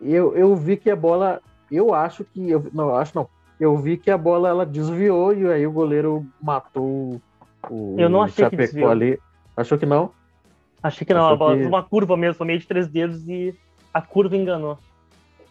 Eu, 0.00 0.36
eu 0.36 0.54
vi 0.56 0.76
que 0.76 0.90
a 0.90 0.96
bola. 0.96 1.40
Eu 1.70 1.94
acho 1.94 2.24
que. 2.24 2.50
Eu, 2.50 2.66
não, 2.72 2.94
acho 2.94 3.14
não. 3.14 3.28
Eu 3.58 3.76
vi 3.76 3.96
que 3.96 4.10
a 4.10 4.18
bola 4.18 4.48
ela 4.48 4.66
desviou 4.66 5.32
e 5.32 5.46
aí 5.50 5.66
o 5.66 5.72
goleiro 5.72 6.26
matou 6.42 7.20
o 7.70 7.96
eu 7.98 8.08
não 8.08 8.22
achei 8.22 8.44
Chapecó 8.44 8.50
que 8.50 8.66
desviou. 8.66 8.90
ali. 8.90 9.18
Achou 9.56 9.78
que 9.78 9.86
não? 9.86 10.10
Achei 10.82 11.06
que 11.06 11.14
não, 11.14 11.22
Achou 11.22 11.34
a 11.34 11.36
bola 11.36 11.56
que... 11.56 11.64
uma 11.64 11.82
curva 11.82 12.16
mesmo, 12.16 12.34
foi 12.34 12.46
meio 12.46 12.58
de 12.58 12.66
três 12.66 12.88
dedos 12.88 13.26
e 13.28 13.54
a 13.92 14.02
curva 14.02 14.36
enganou. 14.36 14.78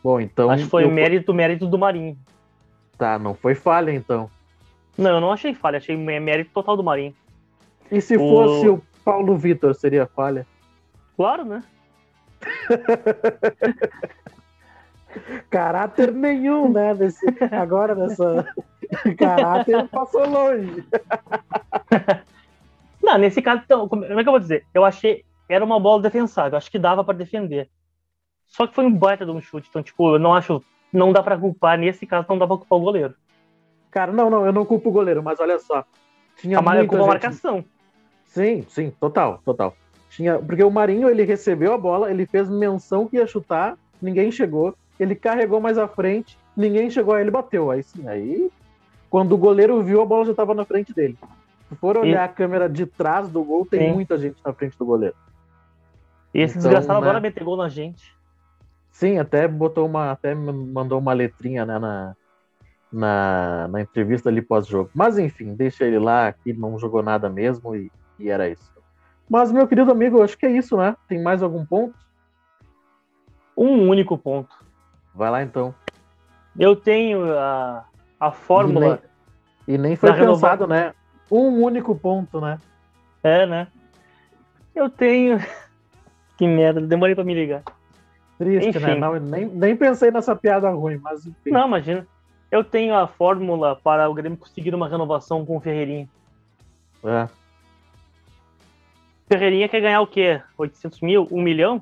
Bom, 0.03 0.19
então. 0.19 0.49
Acho 0.49 0.65
que 0.65 0.69
foi 0.69 0.83
eu... 0.83 0.91
mérito, 0.91 1.33
mérito 1.33 1.65
do 1.65 1.77
Marinho. 1.77 2.17
Tá, 2.97 3.17
não 3.17 3.33
foi 3.33 3.55
falha 3.55 3.91
então. 3.91 4.29
Não, 4.97 5.11
eu 5.11 5.21
não 5.21 5.31
achei 5.31 5.53
falha, 5.53 5.77
achei 5.77 5.95
mérito 5.97 6.51
total 6.53 6.77
do 6.77 6.83
Marinho. 6.83 7.15
E 7.91 7.99
se 8.01 8.15
o... 8.15 8.19
fosse 8.19 8.69
o 8.69 8.81
Paulo 9.03 9.37
Vitor, 9.37 9.73
seria 9.75 10.05
falha? 10.05 10.45
Claro, 11.15 11.45
né? 11.45 11.63
Caráter 15.49 16.11
nenhum, 16.11 16.71
né? 16.71 16.93
Desse, 16.95 17.25
agora 17.51 17.93
nessa. 17.95 18.45
Caráter 19.17 19.87
passou 19.89 20.27
longe. 20.27 20.83
Não, 23.01 23.17
nesse 23.17 23.41
caso, 23.41 23.61
então, 23.65 23.87
como 23.87 24.05
é 24.05 24.07
que 24.07 24.29
eu 24.29 24.33
vou 24.33 24.39
dizer? 24.39 24.65
Eu 24.73 24.85
achei. 24.85 25.23
Era 25.47 25.63
uma 25.63 25.79
bola 25.79 26.01
defensável, 26.01 26.57
acho 26.57 26.71
que 26.71 26.79
dava 26.79 27.03
para 27.03 27.17
defender. 27.17 27.69
Só 28.47 28.65
que 28.65 28.73
foi 28.73 28.85
um 28.85 28.95
baita 28.95 29.25
de 29.25 29.31
um 29.31 29.41
chute. 29.41 29.67
Então, 29.69 29.83
tipo, 29.83 30.15
eu 30.15 30.19
não 30.19 30.33
acho. 30.33 30.63
Não 30.91 31.11
dá 31.11 31.21
para 31.21 31.37
culpar. 31.37 31.77
Nesse 31.77 32.05
caso, 32.05 32.25
não 32.29 32.37
dá 32.37 32.47
pra 32.47 32.57
culpar 32.57 32.79
o 32.79 32.81
goleiro. 32.81 33.15
Cara, 33.93 34.11
não, 34.11 34.27
não, 34.27 34.43
eu 34.43 34.51
não 34.51 34.65
culpo 34.65 34.89
o 34.89 34.91
goleiro, 34.91 35.21
mas 35.21 35.39
olha 35.39 35.59
só. 35.59 35.85
Tinha 36.35 36.57
a 36.57 36.61
muita 36.63 36.79
culpa 36.79 36.97
gente... 36.97 37.07
marcação. 37.07 37.63
Sim, 38.25 38.65
sim, 38.67 38.91
total, 38.99 39.39
total. 39.45 39.75
Tinha, 40.09 40.39
porque 40.39 40.63
o 40.63 40.71
Marinho, 40.71 41.07
ele 41.07 41.23
recebeu 41.23 41.73
a 41.73 41.77
bola, 41.77 42.09
ele 42.09 42.25
fez 42.25 42.49
menção 42.49 43.07
que 43.07 43.17
ia 43.17 43.27
chutar, 43.27 43.77
ninguém 44.01 44.31
chegou, 44.31 44.73
ele 44.99 45.13
carregou 45.13 45.61
mais 45.61 45.77
à 45.77 45.87
frente, 45.87 46.35
ninguém 46.57 46.89
chegou, 46.89 47.13
aí 47.13 47.21
ele 47.21 47.29
bateu. 47.29 47.69
Aí 47.69 47.83
sim, 47.83 48.07
aí 48.07 48.51
quando 49.11 49.33
o 49.33 49.37
goleiro 49.37 49.83
viu, 49.83 50.01
a 50.01 50.05
bola 50.05 50.25
já 50.25 50.31
estava 50.31 50.55
na 50.55 50.65
frente 50.65 50.91
dele. 50.91 51.15
Se 51.69 51.75
for 51.75 51.95
olhar 51.95 52.23
a 52.23 52.27
câmera 52.27 52.67
de 52.67 52.87
trás 52.87 53.29
do 53.29 53.43
gol, 53.43 53.63
tem 53.63 53.89
sim. 53.89 53.93
muita 53.93 54.17
gente 54.17 54.37
na 54.43 54.51
frente 54.53 54.75
do 54.75 54.85
goleiro. 54.85 55.15
E 56.33 56.41
esse 56.41 56.57
então, 56.57 56.63
desgraçado 56.63 56.99
né? 56.99 57.05
adora 57.05 57.19
meter 57.19 57.43
gol 57.43 57.55
na 57.55 57.69
gente. 57.69 58.15
Sim, 58.89 59.19
até 59.19 59.47
botou 59.47 59.85
uma, 59.85 60.11
até 60.11 60.33
mandou 60.33 60.97
uma 60.97 61.13
letrinha 61.13 61.63
né, 61.63 61.77
na, 61.77 62.15
na, 62.93 63.67
na 63.67 63.81
entrevista 63.81 64.29
ali 64.29 64.41
pós-jogo. 64.41 64.91
Mas 64.93 65.17
enfim, 65.17 65.55
deixa 65.55 65.83
ele 65.83 65.97
lá, 65.97 66.31
que 66.31 66.53
não 66.53 66.77
jogou 66.77 67.01
nada 67.01 67.29
mesmo 67.29 67.75
e, 67.75 67.91
e 68.19 68.29
era 68.29 68.47
isso. 68.47 68.71
Mas, 69.27 69.51
meu 69.51 69.67
querido 69.67 69.91
amigo, 69.91 70.21
acho 70.21 70.37
que 70.37 70.45
é 70.45 70.51
isso, 70.51 70.77
né? 70.77 70.95
Tem 71.07 71.21
mais 71.21 71.41
algum 71.41 71.65
ponto? 71.65 71.95
Um 73.57 73.87
único 73.89 74.17
ponto. 74.17 74.55
Vai 75.15 75.31
lá 75.31 75.41
então. 75.41 75.73
Eu 76.57 76.75
tenho 76.75 77.33
a, 77.37 77.85
a 78.19 78.31
fórmula. 78.31 79.01
E 79.67 79.71
nem, 79.71 79.75
e 79.75 79.77
nem 79.79 79.95
foi 79.95 80.13
pensado, 80.13 80.67
né? 80.67 80.93
Um 81.31 81.63
único 81.63 81.95
ponto, 81.95 82.39
né? 82.39 82.59
É, 83.23 83.45
né? 83.45 83.67
Eu 84.75 84.89
tenho. 84.89 85.39
que 86.37 86.47
merda, 86.47 86.81
demorei 86.81 87.15
pra 87.15 87.23
me 87.23 87.33
ligar. 87.33 87.63
Triste, 88.37 88.79
né? 88.79 88.91
enfim. 88.91 88.99
né? 88.99 88.99
Não, 88.99 89.19
nem, 89.19 89.45
nem 89.45 89.75
pensei 89.75 90.11
nessa 90.11 90.35
piada 90.35 90.69
ruim, 90.69 90.97
mas 90.97 91.25
enfim. 91.25 91.51
Não, 91.51 91.67
imagina. 91.67 92.05
Eu 92.53 92.63
tenho 92.63 92.93
a 92.93 93.07
fórmula 93.07 93.75
para 93.75 94.07
o 94.07 94.13
Grêmio 94.13 94.37
conseguir 94.37 94.75
uma 94.75 94.87
renovação 94.87 95.43
com 95.43 95.57
o 95.57 95.59
Ferreirinha. 95.59 96.07
É. 97.03 97.27
Ferreirinha 99.27 99.67
quer 99.67 99.81
ganhar 99.81 100.01
o 100.01 100.05
quê? 100.05 100.39
800 100.55 101.01
mil? 101.01 101.27
1 101.31 101.41
milhão? 101.41 101.81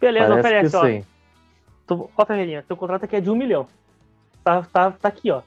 Beleza, 0.00 0.28
Parece 0.28 0.40
oferece, 0.40 0.76
ó. 0.76 0.86
Sim. 0.86 1.04
Tu, 1.86 2.10
ó, 2.16 2.24
Ferreirinha, 2.24 2.64
teu 2.66 2.74
contrato 2.74 3.04
aqui 3.04 3.16
é 3.16 3.20
de 3.20 3.28
1 3.28 3.36
milhão. 3.36 3.66
Tá, 4.42 4.62
tá, 4.62 4.92
tá 4.92 5.08
aqui, 5.08 5.30
ó. 5.30 5.42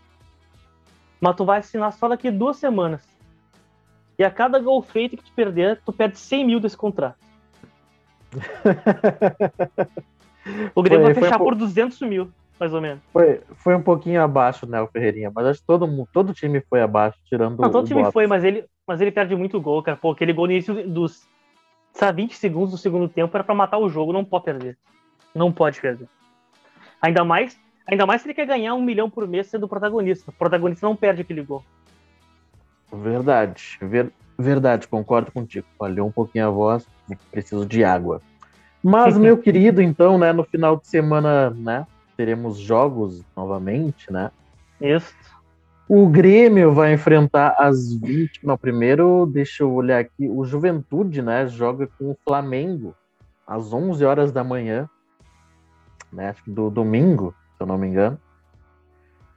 Mas 1.20 1.36
tu 1.36 1.44
vai 1.44 1.58
assinar 1.58 1.92
só 1.92 2.08
daqui 2.08 2.30
duas 2.30 2.58
semanas. 2.58 3.02
E 4.20 4.24
a 4.24 4.30
cada 4.30 4.60
gol 4.60 4.80
feito 4.84 5.18
que 5.18 5.24
tu 5.24 5.32
perder, 5.32 5.82
tu 5.84 5.92
perde 5.92 6.20
100 6.20 6.46
mil 6.46 6.60
desse 6.60 6.78
contrato. 6.78 7.18
o 10.76 10.84
Grêmio 10.84 11.08
foi, 11.08 11.16
vai 11.16 11.24
fechar 11.24 11.40
por 11.40 11.56
200 11.56 12.00
mil 12.02 12.32
mais 12.60 12.74
ou 12.74 12.82
menos. 12.82 13.02
Foi, 13.12 13.42
foi 13.56 13.76
um 13.76 13.82
pouquinho 13.82 14.22
abaixo, 14.22 14.66
né, 14.66 14.82
o 14.82 14.88
Ferreirinha, 14.88 15.32
mas 15.34 15.46
acho 15.48 15.60
que 15.60 15.68
todo, 15.68 16.08
todo 16.14 16.34
time 16.34 16.62
foi 16.70 16.82
abaixo, 16.82 17.18
tirando 17.26 17.62
Não, 17.62 17.72
todo 17.72 17.84
o 17.84 17.88
time 17.88 18.12
foi, 18.12 18.28
mas 18.28 18.44
ele, 18.44 18.66
mas 18.88 19.02
ele 19.02 19.12
perde 19.12 19.36
muito 19.36 19.60
gol, 19.60 19.82
cara. 19.84 19.98
Pô, 19.98 20.12
aquele 20.12 20.34
gol 20.34 20.48
no 20.48 20.54
início 20.54 20.88
dos 20.88 21.28
sabe, 21.94 22.24
20 22.24 22.36
segundos 22.36 22.72
do 22.72 22.78
segundo 22.78 23.08
tempo 23.08 23.36
era 23.36 23.44
para 23.44 23.56
matar 23.56 23.78
o 23.78 23.90
jogo, 23.90 24.12
não 24.12 24.26
pode 24.26 24.46
perder. 24.46 24.78
Não 25.34 25.52
pode 25.52 25.80
perder. 25.80 26.08
Ainda 27.02 27.24
mais, 27.24 27.58
ainda 27.88 28.06
mais 28.06 28.22
se 28.22 28.28
ele 28.28 28.34
quer 28.34 28.46
ganhar 28.46 28.74
um 28.74 28.82
milhão 28.82 29.10
por 29.10 29.28
mês 29.28 29.48
sendo 29.48 29.68
protagonista. 29.68 30.30
O 30.30 30.34
protagonista 30.34 30.86
não 30.86 30.96
perde 30.96 31.22
aquele 31.22 31.44
gol. 31.44 31.64
Verdade, 32.92 33.78
ver, 33.82 34.12
verdade, 34.38 34.88
concordo 34.88 35.32
contigo. 35.32 35.66
Falhou 35.78 36.08
um 36.08 36.12
pouquinho 36.12 36.48
a 36.48 36.50
voz, 36.50 36.88
preciso 37.32 37.66
de 37.66 37.84
água. 37.84 38.22
Mas, 38.84 39.18
meu 39.18 39.38
querido, 39.38 39.82
então, 39.82 40.18
né, 40.18 40.32
no 40.32 40.44
final 40.44 40.78
de 40.78 40.88
semana, 40.88 41.50
né, 41.52 41.86
teremos 42.16 42.58
jogos 42.58 43.24
novamente, 43.36 44.12
né? 44.12 44.32
Isso. 44.80 45.14
O 45.88 46.08
Grêmio 46.08 46.74
vai 46.74 46.94
enfrentar 46.94 47.56
as 47.60 47.94
20. 47.96 48.46
Não, 48.46 48.58
primeiro, 48.58 49.26
deixa 49.26 49.64
eu 49.64 49.74
olhar 49.74 50.00
aqui. 50.00 50.30
O 50.30 50.46
Juventude, 50.46 51.22
né? 51.22 51.48
Joga 51.48 51.88
com 51.88 52.12
o 52.12 52.18
Flamengo 52.26 52.96
às 53.46 53.74
11 53.74 54.04
horas 54.06 54.32
da 54.32 54.44
manhã, 54.44 54.90
né? 56.12 56.30
Acho 56.30 56.44
que 56.44 56.52
do 56.52 56.70
domingo, 56.70 57.36
se 57.58 57.64
eu 57.64 57.68
não 57.68 57.78
me 57.78 57.88
engano. 57.88 58.20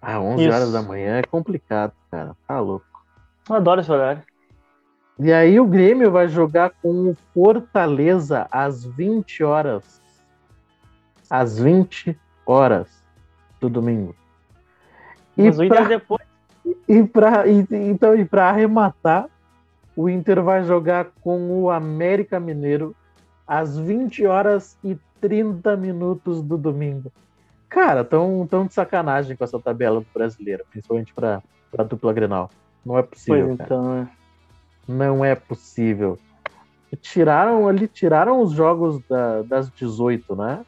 Ah, 0.00 0.20
11 0.20 0.44
Isso. 0.44 0.54
horas 0.54 0.72
da 0.72 0.82
manhã 0.82 1.18
é 1.18 1.22
complicado, 1.22 1.92
cara. 2.10 2.36
Tá 2.46 2.60
louco. 2.60 2.86
Eu 3.48 3.56
adoro 3.56 3.80
esse 3.80 3.90
horário. 3.90 4.22
E 5.18 5.32
aí 5.32 5.58
o 5.58 5.66
Grêmio 5.66 6.10
vai 6.10 6.28
jogar 6.28 6.70
com 6.82 7.10
o 7.10 7.16
Fortaleza 7.32 8.46
às 8.50 8.84
20 8.84 9.42
horas. 9.42 10.00
Às 11.28 11.58
20 11.58 12.16
horas 12.46 13.02
do 13.60 13.68
domingo. 13.68 14.14
E 15.36 15.44
Mas 15.44 15.58
o 15.58 15.64
Inter 15.64 15.88
depois. 15.88 16.26
E 16.88 17.02
pra, 17.02 17.46
e, 17.46 17.66
então, 17.70 18.16
e 18.16 18.24
para 18.24 18.48
arrematar, 18.48 19.28
o 19.94 20.08
Inter 20.08 20.42
vai 20.42 20.64
jogar 20.64 21.06
com 21.20 21.62
o 21.62 21.70
América 21.70 22.40
Mineiro 22.40 22.94
às 23.46 23.78
20 23.78 24.26
horas 24.26 24.76
e 24.82 24.96
30 25.20 25.76
minutos 25.76 26.42
do 26.42 26.56
domingo. 26.56 27.12
Cara, 27.68 28.04
tão, 28.04 28.46
tão 28.48 28.66
de 28.66 28.74
sacanagem 28.74 29.36
com 29.36 29.44
essa 29.44 29.58
tabela 29.58 30.00
do 30.00 30.06
brasileiro, 30.12 30.64
principalmente 30.70 31.12
para 31.12 31.42
a 31.76 31.82
dupla 31.82 32.12
Grenal. 32.12 32.50
Não 32.84 32.98
é 32.98 33.02
possível. 33.02 33.46
Pois 33.46 33.60
então, 33.60 33.94
é. 33.96 34.08
Não 34.88 35.24
é 35.24 35.34
possível. 35.34 36.18
Tiraram 37.00 37.68
ali, 37.68 37.88
tiraram 37.88 38.40
os 38.40 38.52
jogos 38.52 39.02
da, 39.08 39.42
das 39.42 39.70
18, 39.70 40.36
né? 40.36 40.64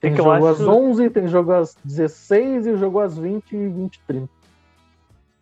Tem 0.00 0.12
que 0.12 0.18
jogo 0.18 0.30
acho... 0.30 0.46
às 0.46 0.60
11, 0.60 1.10
tem 1.10 1.26
jogo 1.26 1.52
às 1.52 1.74
16 1.84 2.66
e 2.66 2.76
jogo 2.76 3.00
às 3.00 3.16
20 3.18 3.52
e 3.52 3.68
20 3.68 3.96
e 3.96 4.00
30. 4.06 4.36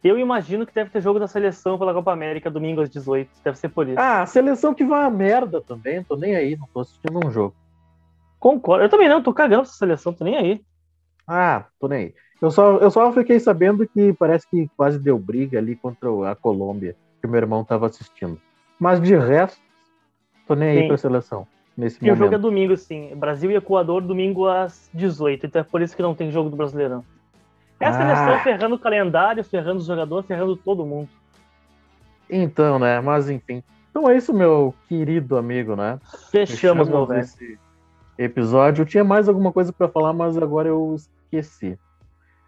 Eu 0.02 0.18
imagino 0.18 0.66
que 0.66 0.74
deve 0.74 0.90
ter 0.90 1.00
jogo 1.00 1.18
da 1.18 1.26
seleção 1.26 1.78
pela 1.78 1.94
Copa 1.94 2.12
América 2.12 2.50
domingo 2.50 2.82
às 2.82 2.90
18. 2.90 3.30
Deve 3.42 3.58
ser 3.58 3.70
por 3.70 3.88
isso. 3.88 3.98
Ah, 3.98 4.20
a 4.22 4.26
seleção 4.26 4.74
que 4.74 4.84
vai 4.84 5.04
a 5.04 5.10
merda 5.10 5.62
também. 5.62 6.04
Tô 6.04 6.14
nem 6.14 6.36
aí, 6.36 6.56
não 6.56 6.68
tô 6.72 6.80
assistindo 6.80 7.26
um 7.26 7.30
jogo. 7.30 7.54
Concordo. 8.38 8.84
Eu 8.84 8.90
também 8.90 9.08
não, 9.08 9.22
tô 9.22 9.32
cagando 9.32 9.62
essa 9.62 9.72
seleção, 9.72 10.12
tô 10.12 10.22
nem 10.22 10.36
aí. 10.36 10.60
Ah, 11.26 11.64
tô 11.80 11.88
nem 11.88 11.98
aí. 11.98 12.14
Eu 12.42 12.50
só, 12.50 12.76
eu 12.76 12.90
só 12.90 13.10
fiquei 13.12 13.40
sabendo 13.40 13.88
que 13.88 14.12
parece 14.12 14.46
que 14.50 14.68
quase 14.76 14.98
deu 14.98 15.18
briga 15.18 15.58
ali 15.58 15.74
contra 15.74 16.30
a 16.30 16.34
Colômbia, 16.34 16.94
que 17.22 17.26
meu 17.26 17.38
irmão 17.38 17.64
tava 17.64 17.86
assistindo. 17.86 18.38
Mas 18.78 19.00
de 19.00 19.16
resto, 19.16 19.58
tô 20.46 20.54
nem 20.54 20.74
Sim. 20.74 20.82
aí 20.82 20.88
pra 20.88 20.98
seleção. 20.98 21.46
Nesse 21.76 21.98
e 21.98 22.04
momento. 22.04 22.16
o 22.20 22.24
jogo 22.24 22.34
é 22.34 22.38
domingo, 22.38 22.76
sim. 22.76 23.14
Brasil 23.16 23.50
e 23.50 23.56
Equador, 23.56 24.02
domingo 24.02 24.46
às 24.48 24.88
18. 24.94 25.46
Então 25.46 25.60
é 25.60 25.64
por 25.64 25.82
isso 25.82 25.94
que 25.96 26.02
não 26.02 26.14
tem 26.14 26.30
jogo 26.30 26.50
do 26.50 26.56
Brasileirão. 26.56 27.04
É 27.80 27.86
a 27.86 27.88
Ah. 27.90 27.92
seleção 27.92 28.44
ferrando 28.44 28.74
o 28.76 28.78
calendário, 28.78 29.42
ferrando 29.44 29.78
os 29.80 29.86
jogadores, 29.86 30.26
ferrando 30.26 30.56
todo 30.56 30.86
mundo. 30.86 31.08
Então, 32.30 32.78
né? 32.78 33.00
Mas 33.00 33.28
enfim. 33.28 33.62
Então 33.90 34.08
é 34.08 34.16
isso, 34.16 34.32
meu 34.32 34.74
querido 34.88 35.36
amigo, 35.36 35.76
né? 35.76 36.00
Fechamos, 36.30 36.88
meu 36.88 37.06
velho. 37.06 37.20
esse 37.20 37.58
episódio. 38.18 38.82
Eu 38.82 38.86
tinha 38.86 39.04
mais 39.04 39.28
alguma 39.28 39.52
coisa 39.52 39.72
para 39.72 39.88
falar, 39.88 40.12
mas 40.12 40.36
agora 40.36 40.68
eu 40.68 40.96
esqueci. 40.96 41.78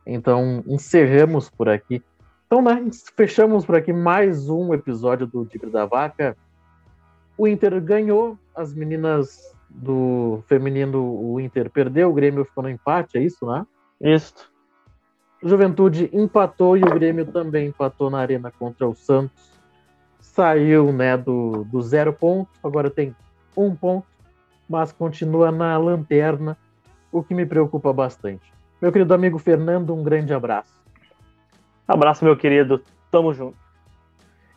Então, 0.07 0.63
encerramos 0.67 1.51
por 1.51 1.69
aqui. 1.69 2.03
Então, 2.47 2.63
né, 2.63 2.85
fechamos 3.17 3.67
por 3.67 3.75
aqui 3.75 3.93
mais 3.93 4.49
um 4.49 4.73
episódio 4.73 5.27
do 5.27 5.45
Tigre 5.45 5.69
da 5.71 5.85
Vaca. 5.85 6.37
O 7.37 7.47
Inter 7.47 7.81
ganhou, 7.81 8.39
as 8.55 8.73
meninas 8.73 9.55
do 9.69 10.43
feminino, 10.47 11.03
o 11.03 11.39
Inter 11.39 11.71
perdeu, 11.71 12.11
o 12.11 12.15
Grêmio 12.15 12.45
ficou 12.45 12.63
no 12.63 12.71
empate, 12.71 13.19
é 13.19 13.23
isso, 13.23 13.47
né? 13.47 13.67
Isso. 14.01 14.51
Juventude 15.43 16.09
empatou 16.13 16.77
e 16.77 16.83
o 16.83 16.91
Grêmio 16.91 17.27
também 17.27 17.69
empatou 17.69 18.11
na 18.11 18.19
arena 18.19 18.51
contra 18.51 18.89
o 18.89 18.95
Santos. 18.95 19.53
Saiu 20.19 20.93
né, 20.93 21.17
do, 21.17 21.65
do 21.65 21.83
zero 21.83 22.13
ponto, 22.13 22.51
agora 22.63 22.91
tem 22.91 23.15
um 23.57 23.75
ponto, 23.75 24.07
mas 24.69 24.93
continua 24.93 25.51
na 25.51 25.77
lanterna, 25.77 26.57
o 27.13 27.23
que 27.23 27.35
me 27.35 27.47
preocupa 27.47 27.93
bastante. 27.93 28.53
Meu 28.81 28.93
querido 28.93 29.15
amigo 29.15 29.39
Fernando, 29.39 29.95
um 29.95 30.03
grande 30.03 30.35
abraço. 30.35 30.73
Abraço, 31.87 32.25
meu 32.25 32.37
querido. 32.37 32.83
Tamo 33.11 33.33
junto. 33.33 33.57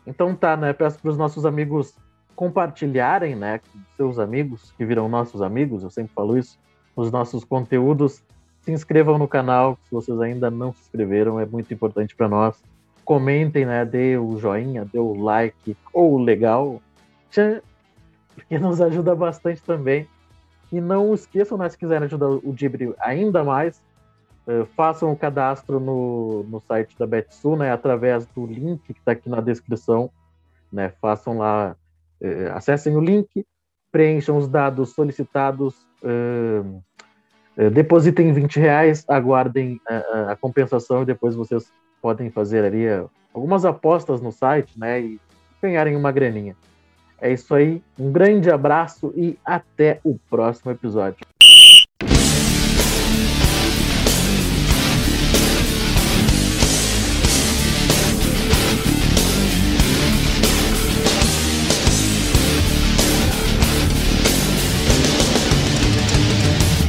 Então 0.06 0.34
tá, 0.34 0.56
né? 0.56 0.72
Peço 0.72 0.98
para 1.00 1.10
os 1.10 1.16
nossos 1.16 1.46
amigos 1.46 1.94
compartilharem, 2.40 3.36
né, 3.36 3.58
com 3.58 3.78
seus 3.98 4.18
amigos, 4.18 4.72
que 4.78 4.82
viram 4.82 5.10
nossos 5.10 5.42
amigos, 5.42 5.82
eu 5.82 5.90
sempre 5.90 6.14
falo 6.14 6.38
isso, 6.38 6.58
os 6.96 7.12
nossos 7.12 7.44
conteúdos. 7.44 8.24
Se 8.62 8.72
inscrevam 8.72 9.18
no 9.18 9.28
canal, 9.28 9.78
se 9.84 9.90
vocês 9.90 10.18
ainda 10.18 10.50
não 10.50 10.72
se 10.72 10.80
inscreveram, 10.80 11.38
é 11.38 11.44
muito 11.44 11.74
importante 11.74 12.16
para 12.16 12.30
nós. 12.30 12.58
Comentem, 13.04 13.66
né, 13.66 13.84
dê 13.84 14.16
o 14.16 14.38
joinha, 14.38 14.86
dê 14.90 14.98
o 14.98 15.12
like 15.12 15.76
ou 15.92 16.14
o 16.14 16.18
legal, 16.18 16.80
porque 18.34 18.58
nos 18.58 18.80
ajuda 18.80 19.14
bastante 19.14 19.62
também. 19.62 20.08
E 20.72 20.80
não 20.80 21.12
esqueçam, 21.12 21.58
né, 21.58 21.68
se 21.68 21.76
quiserem 21.76 22.06
ajudar 22.06 22.30
o 22.30 22.54
Dibre 22.54 22.94
ainda 23.00 23.44
mais, 23.44 23.82
eh, 24.46 24.64
façam 24.74 25.12
o 25.12 25.16
cadastro 25.16 25.78
no, 25.78 26.42
no 26.44 26.58
site 26.58 26.98
da 26.98 27.06
Betsu, 27.06 27.54
né, 27.54 27.70
através 27.70 28.24
do 28.28 28.46
link 28.46 28.80
que 28.82 28.92
está 28.92 29.12
aqui 29.12 29.28
na 29.28 29.42
descrição. 29.42 30.10
Né, 30.72 30.88
façam 31.02 31.36
lá, 31.36 31.76
acessem 32.54 32.96
o 32.96 33.00
link, 33.00 33.28
preencham 33.92 34.36
os 34.36 34.46
dados 34.48 34.90
solicitados, 34.90 35.74
eh, 36.04 36.62
eh, 37.56 37.70
depositem 37.70 38.32
20 38.32 38.58
reais, 38.60 39.04
aguardem 39.08 39.80
a, 39.88 40.32
a- 40.32 40.36
compensação 40.36 41.02
e 41.02 41.06
depois 41.06 41.34
vocês 41.34 41.72
podem 42.00 42.30
fazer 42.30 42.64
ali 42.64 42.84
eh, 42.86 43.04
algumas 43.34 43.64
apostas 43.64 44.20
no 44.20 44.30
site 44.32 44.78
né, 44.78 45.00
e 45.00 45.20
ganharem 45.60 45.96
uma 45.96 46.12
graninha. 46.12 46.56
É 47.20 47.32
isso 47.32 47.54
aí, 47.54 47.82
um 47.98 48.10
grande 48.10 48.50
abraço 48.50 49.12
e 49.16 49.38
até 49.44 50.00
o 50.04 50.18
próximo 50.30 50.70
episódio. 50.70 51.26